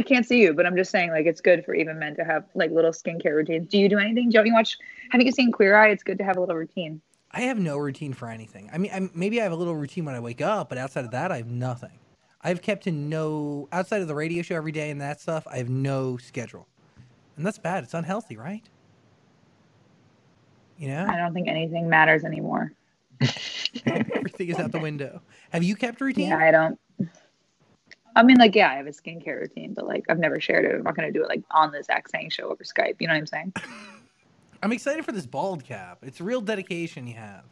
I 0.00 0.02
can't 0.02 0.24
see 0.24 0.40
you, 0.40 0.54
but 0.54 0.64
I'm 0.64 0.76
just 0.76 0.90
saying, 0.90 1.10
like, 1.10 1.26
it's 1.26 1.42
good 1.42 1.62
for 1.62 1.74
even 1.74 1.98
men 1.98 2.16
to 2.16 2.24
have 2.24 2.46
like 2.54 2.70
little 2.70 2.90
skincare 2.90 3.34
routines. 3.34 3.68
Do 3.68 3.76
you 3.76 3.86
do 3.86 3.98
anything? 3.98 4.30
Don't 4.30 4.46
you 4.46 4.54
watch? 4.54 4.78
Have 5.10 5.20
you 5.20 5.30
seen 5.30 5.52
Queer 5.52 5.76
Eye? 5.76 5.88
It's 5.88 6.02
good 6.02 6.16
to 6.16 6.24
have 6.24 6.38
a 6.38 6.40
little 6.40 6.56
routine. 6.56 7.02
I 7.32 7.42
have 7.42 7.58
no 7.58 7.76
routine 7.76 8.14
for 8.14 8.30
anything. 8.30 8.70
I 8.72 8.78
mean, 8.78 8.90
I, 8.94 9.10
maybe 9.14 9.40
I 9.40 9.42
have 9.42 9.52
a 9.52 9.56
little 9.56 9.76
routine 9.76 10.06
when 10.06 10.14
I 10.14 10.20
wake 10.20 10.40
up, 10.40 10.70
but 10.70 10.78
outside 10.78 11.04
of 11.04 11.10
that, 11.10 11.30
I 11.30 11.36
have 11.36 11.50
nothing. 11.50 11.98
I've 12.40 12.62
kept 12.62 12.84
to 12.84 12.92
no 12.92 13.68
outside 13.72 14.00
of 14.00 14.08
the 14.08 14.14
radio 14.14 14.40
show 14.40 14.56
every 14.56 14.72
day 14.72 14.88
and 14.88 15.02
that 15.02 15.20
stuff. 15.20 15.46
I 15.46 15.58
have 15.58 15.68
no 15.68 16.16
schedule, 16.16 16.66
and 17.36 17.44
that's 17.44 17.58
bad. 17.58 17.84
It's 17.84 17.92
unhealthy, 17.92 18.38
right? 18.38 18.66
You 20.78 20.88
know, 20.88 21.06
I 21.06 21.18
don't 21.18 21.34
think 21.34 21.46
anything 21.46 21.90
matters 21.90 22.24
anymore. 22.24 22.72
everything 23.84 24.48
is 24.48 24.58
out 24.58 24.72
the 24.72 24.80
window. 24.80 25.20
Have 25.50 25.62
you 25.62 25.76
kept 25.76 26.00
a 26.00 26.04
routine? 26.04 26.30
Yeah, 26.30 26.38
I 26.38 26.50
don't. 26.50 26.80
I 28.16 28.22
mean, 28.22 28.38
like, 28.38 28.54
yeah, 28.54 28.70
I 28.70 28.74
have 28.74 28.86
a 28.86 28.90
skincare 28.90 29.40
routine, 29.40 29.74
but 29.74 29.86
like, 29.86 30.04
I've 30.08 30.18
never 30.18 30.40
shared 30.40 30.64
it. 30.64 30.74
I'm 30.74 30.82
not 30.82 30.96
gonna 30.96 31.12
do 31.12 31.22
it 31.22 31.28
like 31.28 31.42
on 31.50 31.70
the 31.72 31.82
Zach 31.82 32.08
Sang 32.08 32.28
show 32.30 32.44
over 32.50 32.64
Skype. 32.64 32.96
You 33.00 33.06
know 33.06 33.14
what 33.14 33.20
I'm 33.20 33.26
saying? 33.26 33.52
I'm 34.62 34.72
excited 34.72 35.04
for 35.04 35.12
this 35.12 35.26
bald 35.26 35.64
cap. 35.64 35.98
It's 36.02 36.20
real 36.20 36.40
dedication 36.40 37.06
you 37.06 37.14
have. 37.14 37.44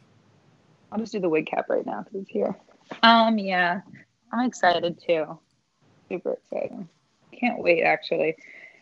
I'll 0.91 0.99
just 0.99 1.11
do 1.11 1.19
the 1.19 1.29
wig 1.29 1.47
cap 1.47 1.65
right 1.69 1.85
now 1.85 2.03
because 2.03 2.21
it's 2.21 2.29
here. 2.29 2.55
Um, 3.03 3.37
yeah, 3.37 3.81
I'm 4.31 4.45
excited 4.45 4.99
too. 5.05 5.39
Super 6.07 6.33
excited. 6.33 6.87
Can't 7.39 7.61
wait. 7.61 7.83
Actually, 7.83 8.35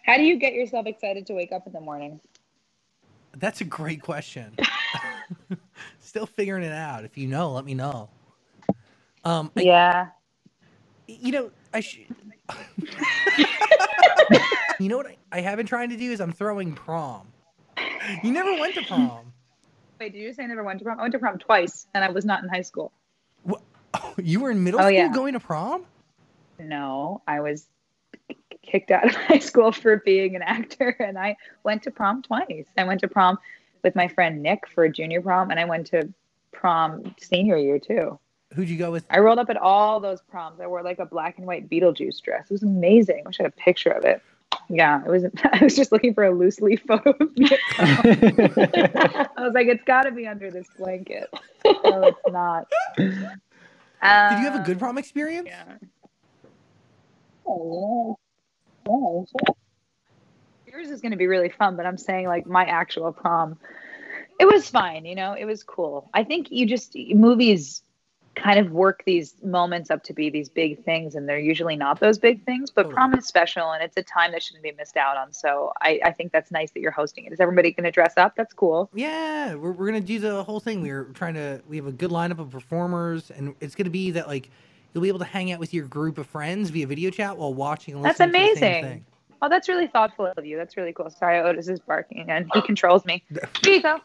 how 0.05 0.17
do 0.17 0.23
you 0.23 0.37
get 0.37 0.53
yourself 0.53 0.87
excited 0.87 1.25
to 1.27 1.33
wake 1.33 1.51
up 1.51 1.67
in 1.67 1.73
the 1.73 1.81
morning? 1.81 2.19
That's 3.37 3.61
a 3.61 3.65
great 3.65 4.01
question. 4.01 4.55
Still 5.99 6.25
figuring 6.25 6.63
it 6.63 6.71
out. 6.71 7.05
If 7.05 7.17
you 7.17 7.27
know, 7.27 7.51
let 7.51 7.65
me 7.65 7.73
know. 7.75 8.09
Um, 9.23 9.51
I- 9.55 9.61
Yeah. 9.61 10.07
you 11.07 11.31
know, 11.31 11.51
I 11.73 11.79
should. 11.79 12.05
you 14.79 14.89
know 14.89 14.97
what 14.97 15.07
I, 15.07 15.17
I 15.31 15.41
have 15.41 15.57
been 15.57 15.65
trying 15.65 15.89
to 15.89 15.97
do 15.97 16.11
is 16.11 16.21
I'm 16.21 16.31
throwing 16.31 16.73
prom. 16.73 17.27
You 18.23 18.31
never 18.31 18.53
went 18.59 18.75
to 18.75 18.83
prom. 18.83 19.33
Wait, 19.99 20.13
did 20.13 20.19
you 20.19 20.33
say 20.33 20.43
I 20.43 20.47
never 20.47 20.63
went 20.63 20.79
to 20.79 20.85
prom? 20.85 20.99
I 20.99 21.03
went 21.03 21.11
to 21.13 21.19
prom 21.19 21.37
twice, 21.39 21.87
and 21.93 22.03
I 22.03 22.09
was 22.09 22.25
not 22.25 22.43
in 22.43 22.49
high 22.49 22.61
school. 22.61 22.91
Oh, 23.93 24.13
you 24.17 24.41
were 24.41 24.51
in 24.51 24.63
middle 24.63 24.79
Oh, 24.79 24.83
school 24.83 24.91
yeah. 24.93 25.13
going 25.13 25.33
to 25.33 25.39
prom? 25.39 25.85
No, 26.59 27.21
I 27.27 27.39
was 27.39 27.67
kicked 28.61 28.91
out 28.91 29.05
of 29.05 29.15
high 29.15 29.39
school 29.39 29.71
for 29.71 29.97
being 29.97 30.35
an 30.35 30.41
actor, 30.41 30.89
and 30.99 31.17
I 31.17 31.37
went 31.63 31.83
to 31.83 31.91
prom 31.91 32.21
twice. 32.21 32.65
I 32.77 32.83
went 32.83 33.01
to 33.01 33.07
prom 33.07 33.37
with 33.83 33.95
my 33.95 34.07
friend 34.07 34.43
Nick 34.43 34.67
for 34.67 34.87
junior 34.89 35.21
prom, 35.21 35.51
and 35.51 35.59
I 35.59 35.65
went 35.65 35.87
to 35.87 36.11
prom 36.51 37.15
senior 37.19 37.57
year 37.57 37.79
too. 37.79 38.19
Who'd 38.53 38.69
you 38.69 38.77
go 38.77 38.91
with? 38.91 39.05
I 39.09 39.19
rolled 39.19 39.39
up 39.39 39.49
at 39.49 39.57
all 39.57 39.99
those 39.99 40.21
proms. 40.21 40.59
I 40.61 40.67
wore 40.67 40.81
like 40.81 40.99
a 40.99 41.05
black 41.05 41.37
and 41.37 41.45
white 41.45 41.69
Beetlejuice 41.69 42.21
dress. 42.21 42.45
It 42.49 42.53
was 42.53 42.63
amazing. 42.63 43.23
I 43.25 43.27
wish 43.27 43.39
I 43.39 43.43
had 43.43 43.51
a 43.51 43.55
picture 43.61 43.91
of 43.91 44.05
it. 44.05 44.21
Yeah, 44.69 45.03
it 45.05 45.09
was. 45.09 45.25
I 45.53 45.63
was 45.63 45.75
just 45.75 45.91
looking 45.91 46.13
for 46.13 46.23
a 46.23 46.31
loose 46.31 46.61
leaf 46.61 46.81
photo. 46.87 47.13
I 47.79 49.27
was 49.37 49.53
like, 49.53 49.67
it's 49.67 49.83
got 49.83 50.03
to 50.03 50.11
be 50.11 50.27
under 50.27 50.49
this 50.51 50.67
blanket. 50.77 51.29
No, 51.65 52.03
it's 52.03 52.19
not. 52.29 52.67
Did 52.97 54.39
you 54.39 54.45
have 54.45 54.55
a 54.55 54.59
good 54.59 54.75
Um, 54.75 54.79
prom 54.79 54.97
experience? 54.97 55.47
Yeah. 55.47 55.77
Oh, 57.45 58.17
yeah. 58.87 58.93
Yeah, 58.93 59.23
sure. 59.25 59.55
Yours 60.67 60.89
is 60.89 61.01
going 61.01 61.11
to 61.11 61.17
be 61.17 61.27
really 61.27 61.49
fun, 61.49 61.75
but 61.75 61.85
I'm 61.85 61.97
saying 61.97 62.27
like 62.27 62.45
my 62.45 62.65
actual 62.65 63.11
prom, 63.11 63.57
it 64.39 64.45
was 64.45 64.69
fine. 64.69 65.05
You 65.05 65.15
know, 65.15 65.33
it 65.33 65.45
was 65.45 65.63
cool. 65.63 66.09
I 66.13 66.23
think 66.23 66.51
you 66.51 66.65
just 66.65 66.95
movies 66.95 67.81
kind 68.37 68.59
of 68.59 68.71
work 68.71 69.03
these 69.05 69.35
moments 69.43 69.91
up 69.91 70.03
to 70.03 70.13
be 70.13 70.29
these 70.29 70.49
big 70.49 70.83
things, 70.83 71.15
and 71.15 71.27
they're 71.27 71.39
usually 71.39 71.75
not 71.75 71.99
those 71.99 72.17
big 72.17 72.43
things. 72.45 72.69
But 72.69 72.83
Totally. 72.83 72.93
prom 72.95 73.15
is 73.15 73.25
special, 73.25 73.71
and 73.71 73.83
it's 73.83 73.97
a 73.97 74.03
time 74.03 74.31
that 74.31 74.43
shouldn't 74.43 74.63
be 74.63 74.71
missed 74.71 74.97
out 74.97 75.17
on. 75.17 75.33
So 75.33 75.73
I, 75.81 75.99
I 76.03 76.11
think 76.11 76.31
that's 76.31 76.51
nice 76.51 76.71
that 76.71 76.79
you're 76.79 76.91
hosting 76.91 77.25
it. 77.25 77.33
Is 77.33 77.39
everybody 77.39 77.71
going 77.71 77.85
to 77.85 77.91
dress 77.91 78.13
up? 78.17 78.35
That's 78.35 78.53
cool. 78.53 78.89
Yeah, 78.93 79.55
we're, 79.55 79.71
we're 79.71 79.87
gonna 79.87 80.01
do 80.01 80.19
the 80.19 80.43
whole 80.43 80.59
thing. 80.59 80.81
We're 80.81 81.05
trying 81.05 81.33
to. 81.33 81.61
We 81.67 81.77
have 81.77 81.87
a 81.87 81.91
good 81.91 82.11
lineup 82.11 82.39
of 82.39 82.51
performers, 82.51 83.31
and 83.31 83.55
it's 83.59 83.75
gonna 83.75 83.89
be 83.89 84.11
that 84.11 84.27
like 84.27 84.49
you'll 84.93 85.01
be 85.01 85.09
able 85.09 85.19
to 85.19 85.25
hang 85.25 85.51
out 85.51 85.59
with 85.59 85.73
your 85.73 85.85
group 85.85 86.17
of 86.17 86.27
friends 86.27 86.69
via 86.69 86.87
video 86.87 87.09
chat 87.09 87.37
while 87.37 87.53
watching 87.53 87.95
and 87.95 88.03
That's 88.03 88.19
listening 88.19 88.47
to 88.47 88.53
the 88.53 88.59
same 88.59 88.83
amazing. 88.83 89.05
Oh, 89.41 89.49
that's 89.49 89.69
really 89.69 89.87
thoughtful 89.87 90.31
of 90.35 90.45
you. 90.45 90.57
That's 90.57 90.77
really 90.77 90.93
cool. 90.93 91.09
Sorry, 91.11 91.39
Otis 91.39 91.67
is 91.67 91.79
barking 91.79 92.25
and 92.29 92.49
he 92.53 92.61
controls 92.61 93.05
me. 93.05 93.23
Here 93.63 93.75
you 93.75 93.81
go. 93.83 93.99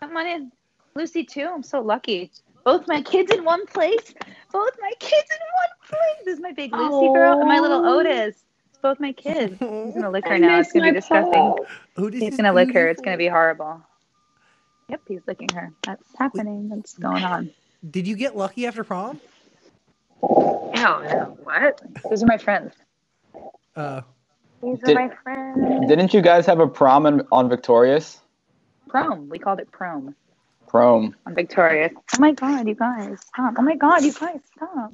Come 0.00 0.16
on 0.16 0.26
in. 0.26 0.52
Lucy 0.94 1.24
too. 1.24 1.48
I'm 1.52 1.62
so 1.62 1.80
lucky. 1.80 2.30
Both 2.64 2.86
my 2.86 3.02
kids 3.02 3.32
in 3.32 3.44
one 3.44 3.66
place. 3.66 4.14
Both 4.52 4.72
my 4.80 4.92
kids 4.98 5.28
in 5.30 5.38
one 5.58 5.88
place. 5.88 6.24
This 6.24 6.34
is 6.34 6.40
my 6.40 6.52
big 6.52 6.72
Lucy 6.72 7.12
girl 7.12 7.40
and 7.40 7.48
my 7.48 7.58
little 7.58 7.84
Aw. 7.84 7.98
Otis. 8.00 8.36
Both 8.82 9.00
my 9.00 9.12
kids. 9.12 9.58
He's 9.58 9.94
gonna 9.94 10.10
lick 10.10 10.26
her 10.26 10.34
I 10.34 10.38
now. 10.38 10.60
It's 10.60 10.72
gonna 10.72 10.86
be 10.86 10.90
my 10.90 10.94
disgusting. 10.94 11.32
paw. 11.32 11.56
Otis 11.96 12.20
He's 12.20 12.36
gonna 12.36 12.52
lick 12.52 12.72
her. 12.72 12.88
It's 12.88 13.00
gonna 13.00 13.16
be 13.16 13.28
horrible. 13.28 13.80
Yep, 14.88 15.00
he's 15.08 15.20
licking 15.26 15.48
her. 15.54 15.72
That's 15.84 16.04
happening. 16.18 16.68
That's 16.68 16.98
going 16.98 17.22
on. 17.24 17.50
Did 17.88 18.06
you 18.06 18.16
get 18.16 18.36
lucky 18.36 18.66
after 18.66 18.84
prom? 18.84 19.20
Oh 20.22 20.72
no! 20.74 21.36
What? 21.42 21.80
Those 22.08 22.22
are 22.22 22.26
my 22.26 22.38
friends. 22.38 22.74
Uh, 23.74 24.02
These 24.62 24.78
Did- 24.80 24.96
are 24.96 25.08
my 25.08 25.14
friends. 25.22 25.88
Didn't 25.88 26.12
you 26.14 26.20
guys 26.20 26.46
have 26.46 26.60
a 26.60 26.68
prom 26.68 27.06
in, 27.06 27.26
on 27.32 27.48
Victorious? 27.48 28.20
Prom. 28.88 29.28
We 29.28 29.38
called 29.38 29.60
it 29.60 29.70
prom 29.70 30.14
On 31.26 31.34
Victorious. 31.34 31.92
Oh 32.14 32.20
my 32.20 32.32
god, 32.32 32.66
you 32.66 32.74
guys, 32.74 33.18
stop! 33.26 33.54
Oh 33.58 33.62
my 33.62 33.76
god, 33.76 34.02
you 34.02 34.12
guys, 34.12 34.40
stop! 34.56 34.92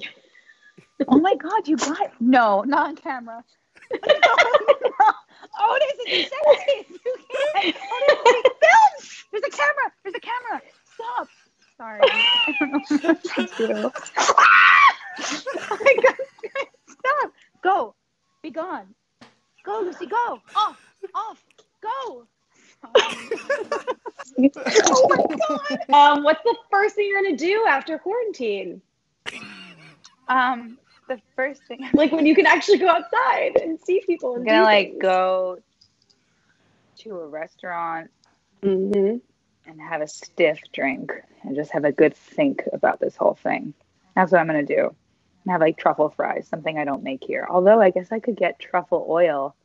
Oh 1.07 1.19
my 1.19 1.35
god, 1.35 1.67
you 1.67 1.77
guys, 1.77 2.09
no, 2.19 2.63
not 2.63 2.87
on 2.87 2.95
camera. 2.95 3.43
No, 3.91 3.99
no. 4.05 5.13
Otis, 5.61 5.93
it's 6.05 6.31
sensitive. 6.31 6.99
You 7.05 7.15
can't. 7.61 7.75
There's 9.31 9.43
a 9.43 9.49
camera. 9.49 9.91
There's 10.03 10.15
a 10.15 10.19
camera. 10.19 10.61
Stop. 10.93 11.27
Sorry. 11.77 12.01
Oh 15.71 15.77
my 15.81 15.95
god, 16.01 16.15
stop. 16.87 17.31
Go. 17.61 17.95
Be 18.41 18.51
gone. 18.51 18.95
Go, 19.65 19.81
Lucy. 19.81 20.05
Go. 20.05 20.39
Off. 20.55 20.79
Off. 21.15 21.43
Go. 21.81 22.27
Oh 22.83 22.91
my 25.09 25.25
god. 25.89 25.93
Um, 25.93 26.23
what's 26.23 26.41
the 26.43 26.55
first 26.71 26.95
thing 26.95 27.07
you're 27.09 27.21
gonna 27.23 27.35
do 27.37 27.65
after 27.67 27.97
quarantine? 27.99 28.81
Um, 30.27 30.77
the 31.07 31.19
first 31.35 31.61
thing 31.67 31.87
Like 31.93 32.11
when 32.11 32.25
you 32.25 32.35
can 32.35 32.45
actually 32.45 32.77
go 32.77 32.87
outside 32.89 33.57
and 33.61 33.79
see 33.79 34.01
people 34.05 34.31
I'm 34.33 34.37
and 34.41 34.45
gonna 34.47 34.59
do 34.59 34.63
like 34.63 34.89
things. 34.91 35.01
go 35.01 35.59
to 36.99 37.19
a 37.19 37.27
restaurant 37.27 38.11
Mhm. 38.63 39.21
and 39.65 39.81
have 39.81 40.01
a 40.01 40.07
stiff 40.07 40.59
drink 40.73 41.11
and 41.43 41.55
just 41.55 41.71
have 41.71 41.85
a 41.85 41.91
good 41.91 42.15
think 42.15 42.63
about 42.73 42.99
this 42.99 43.15
whole 43.15 43.35
thing. 43.35 43.73
That's 44.15 44.31
what 44.31 44.39
I'm 44.41 44.47
gonna 44.47 44.63
do. 44.65 44.93
And 45.45 45.51
have 45.51 45.61
like 45.61 45.77
truffle 45.77 46.09
fries, 46.09 46.47
something 46.47 46.77
I 46.77 46.83
don't 46.85 47.03
make 47.03 47.23
here. 47.23 47.47
Although 47.49 47.81
I 47.81 47.89
guess 47.91 48.11
I 48.11 48.19
could 48.19 48.35
get 48.35 48.59
truffle 48.59 49.05
oil. 49.09 49.55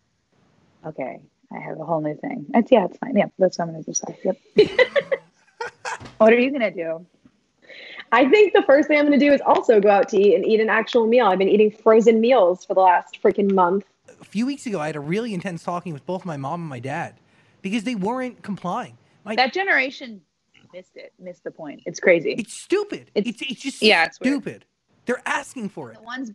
Okay, 0.87 1.21
I 1.55 1.61
have 1.61 1.79
a 1.81 1.85
whole 1.85 2.01
new 2.01 2.15
thing. 2.17 2.47
That's 2.51 2.71
yeah, 2.73 2.87
it's 2.87 2.99
fine. 2.99 3.17
Yeah, 3.17 3.27
that's 3.39 3.59
what 3.59 3.69
I'm 3.69 3.73
gonna 3.73 3.85
decide. 3.85 4.17
Yep. 4.25 4.39
what 6.19 6.33
are 6.33 6.39
you 6.39 6.51
gonna 6.51 6.71
do? 6.71 7.07
I 8.13 8.29
think 8.29 8.53
the 8.53 8.63
first 8.63 8.89
thing 8.89 8.99
I'm 8.99 9.05
gonna 9.05 9.19
do 9.19 9.33
is 9.33 9.41
also 9.45 9.81
go 9.81 9.91
out 9.91 10.09
to 10.11 10.19
eat 10.21 10.35
and 10.35 10.45
eat 10.47 10.61
an 10.61 10.69
actual 10.71 11.07
meal. 11.07 11.27
I've 11.27 11.39
been 11.39 11.49
eating 11.49 11.71
frozen 11.71 12.21
meals 12.21 12.65
for 12.65 12.75
the 12.75 12.81
last 12.81 13.21
freaking 13.23 13.53
month. 13.53 13.85
a 14.21 14.25
few 14.25 14.47
weeks 14.47 14.67
ago, 14.67 14.81
I 14.81 14.87
had 14.87 14.97
a 14.97 15.01
really 15.01 15.35
intense 15.35 15.63
talking 15.65 15.93
with 15.93 16.05
both 16.07 16.25
my 16.25 16.37
mom 16.37 16.61
and 16.61 16.69
my 16.71 16.81
dad 16.81 17.15
because 17.63 17.85
they 17.85 17.95
weren't 17.95 18.43
complying. 18.43 18.97
My, 19.25 19.35
That 19.37 19.53
generation 19.53 20.21
missed 20.73 20.97
it. 20.97 21.13
Missed 21.19 21.45
the 21.45 21.51
point. 21.51 21.83
It's 21.87 22.01
crazy. 22.01 22.33
it's 22.33 22.53
stupid. 22.53 23.11
It's- 23.15 23.33
It's 23.41 23.43
it's, 23.53 23.61
just 23.61 23.83
yeah, 23.83 24.05
it's 24.05 24.21
weird. 24.21 24.43
stupid. 24.43 24.65
They're 25.07 25.23
asking 25.27 25.69
for 25.71 25.91
it. 25.91 25.97
the 25.99 26.03
ones 26.03 26.33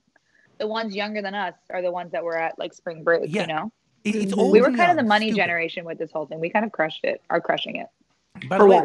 the 0.60 0.68
ones 0.68 0.94
younger 0.94 1.22
than 1.22 1.34
us 1.34 1.54
are 1.70 1.82
the 1.82 1.90
ones 1.92 2.12
that 2.12 2.24
were 2.24 2.38
at 2.38 2.60
like 2.60 2.74
spring 2.74 3.04
break 3.04 3.34
Yeah. 3.34 3.42
you 3.42 3.48
know 3.48 3.66
It- 3.66 3.72
it's 4.16 4.34
Mhm. 4.34 4.38
old 4.40 4.52
we 4.54 4.62
were 4.62 4.72
kind 4.72 4.92
of 4.92 4.98
the 4.98 5.04
money 5.04 5.28
stupid. 5.28 5.42
generation 5.42 5.86
with 5.86 5.98
this 5.98 6.12
whole 6.12 6.26
thing 6.26 6.40
we 6.40 6.50
kind 6.50 6.66
of 6.66 6.72
crushed 6.72 7.04
it 7.04 7.22
are 7.30 7.42
crushing 7.42 7.76
it 7.78 7.88
By 8.48 8.58
For 8.58 8.64
the 8.64 8.70
way, 8.70 8.78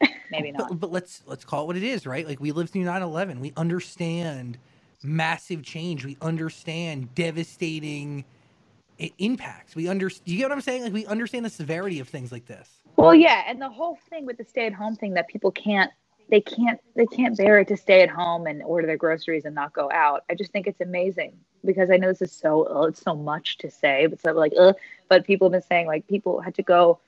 maybe 0.30 0.52
not 0.52 0.68
but, 0.68 0.80
but 0.80 0.92
let's 0.92 1.22
let's 1.26 1.44
call 1.44 1.64
it 1.64 1.66
what 1.66 1.76
it 1.76 1.82
is, 1.82 2.06
right? 2.06 2.26
Like 2.26 2.40
we 2.40 2.52
lived 2.52 2.70
through 2.70 2.84
9/11. 2.84 3.40
We 3.40 3.52
understand 3.56 4.58
massive 5.02 5.62
change. 5.62 6.04
We 6.04 6.16
understand 6.20 7.14
devastating 7.14 8.24
impacts. 9.18 9.74
We 9.74 9.88
under 9.88 10.10
you 10.24 10.36
get 10.36 10.44
what 10.48 10.52
I'm 10.52 10.60
saying? 10.60 10.82
Like 10.84 10.92
we 10.92 11.06
understand 11.06 11.44
the 11.44 11.50
severity 11.50 12.00
of 12.00 12.08
things 12.08 12.30
like 12.32 12.46
this. 12.46 12.68
well 12.96 13.14
yeah 13.14 13.44
and 13.46 13.60
the 13.60 13.68
whole 13.68 13.98
thing 14.10 14.26
with 14.26 14.36
the 14.36 14.44
stay 14.44 14.66
at 14.66 14.72
home 14.74 14.96
thing 14.96 15.14
that 15.14 15.28
people 15.28 15.50
can't 15.50 15.90
they 16.28 16.40
can't 16.40 16.78
they 16.96 17.06
can't 17.06 17.36
bear 17.36 17.58
it 17.60 17.68
to 17.68 17.76
stay 17.76 18.02
at 18.02 18.10
home 18.10 18.46
and 18.46 18.62
order 18.62 18.86
their 18.86 18.96
groceries 18.96 19.44
and 19.46 19.54
not 19.54 19.72
go 19.72 19.90
out 19.92 20.24
i 20.30 20.34
just 20.34 20.52
think 20.52 20.66
it's 20.66 20.80
amazing 20.80 21.32
because 21.64 21.90
i 21.90 21.96
know 21.96 22.08
this 22.08 22.22
is 22.22 22.32
so 22.32 22.66
oh, 22.68 22.84
it's 22.84 23.02
so 23.02 23.14
much 23.14 23.58
to 23.58 23.70
say 23.70 24.06
but 24.06 24.20
so 24.20 24.32
like 24.32 24.52
uh, 24.58 24.72
but 25.08 25.26
people 25.26 25.46
have 25.46 25.52
been 25.52 25.62
saying 25.62 25.86
like 25.86 26.06
people 26.06 26.40
had 26.40 26.54
to 26.54 26.62
go 26.62 26.98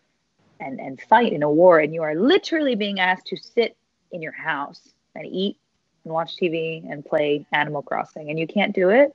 and 0.60 0.80
and 0.80 1.00
fight 1.00 1.32
in 1.32 1.42
a 1.42 1.50
war 1.50 1.78
and 1.78 1.94
you 1.94 2.02
are 2.02 2.14
literally 2.14 2.74
being 2.74 3.00
asked 3.00 3.26
to 3.26 3.36
sit 3.36 3.76
in 4.12 4.22
your 4.22 4.32
house 4.32 4.92
and 5.14 5.26
eat 5.26 5.56
and 6.04 6.12
watch 6.12 6.36
tv 6.36 6.90
and 6.90 7.04
play 7.04 7.46
animal 7.52 7.82
crossing 7.82 8.30
and 8.30 8.38
you 8.38 8.46
can't 8.46 8.74
do 8.74 8.90
it? 8.90 9.14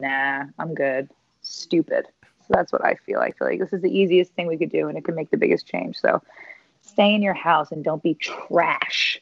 Nah 0.00 0.44
i'm 0.58 0.74
good. 0.74 1.08
Stupid. 1.42 2.06
So 2.22 2.48
that's 2.50 2.72
what 2.72 2.84
i 2.84 2.94
feel. 2.94 3.20
I 3.20 3.30
feel 3.32 3.48
like 3.48 3.60
this 3.60 3.72
is 3.72 3.82
the 3.82 3.96
easiest 3.96 4.32
thing 4.32 4.46
we 4.46 4.58
could 4.58 4.72
do 4.72 4.88
and 4.88 4.98
it 4.98 5.04
could 5.04 5.16
make 5.16 5.30
the 5.30 5.36
biggest 5.36 5.66
change. 5.66 5.96
So 5.98 6.22
stay 6.82 7.14
in 7.14 7.22
your 7.22 7.34
house 7.34 7.72
and 7.72 7.84
don't 7.84 8.02
be 8.02 8.14
trash. 8.14 9.20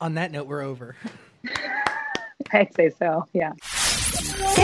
On 0.00 0.14
that 0.14 0.30
note, 0.30 0.46
we're 0.46 0.62
over. 0.62 0.96
i'd 2.52 2.74
say 2.74 2.90
so 2.90 3.26
yeah 3.32 3.52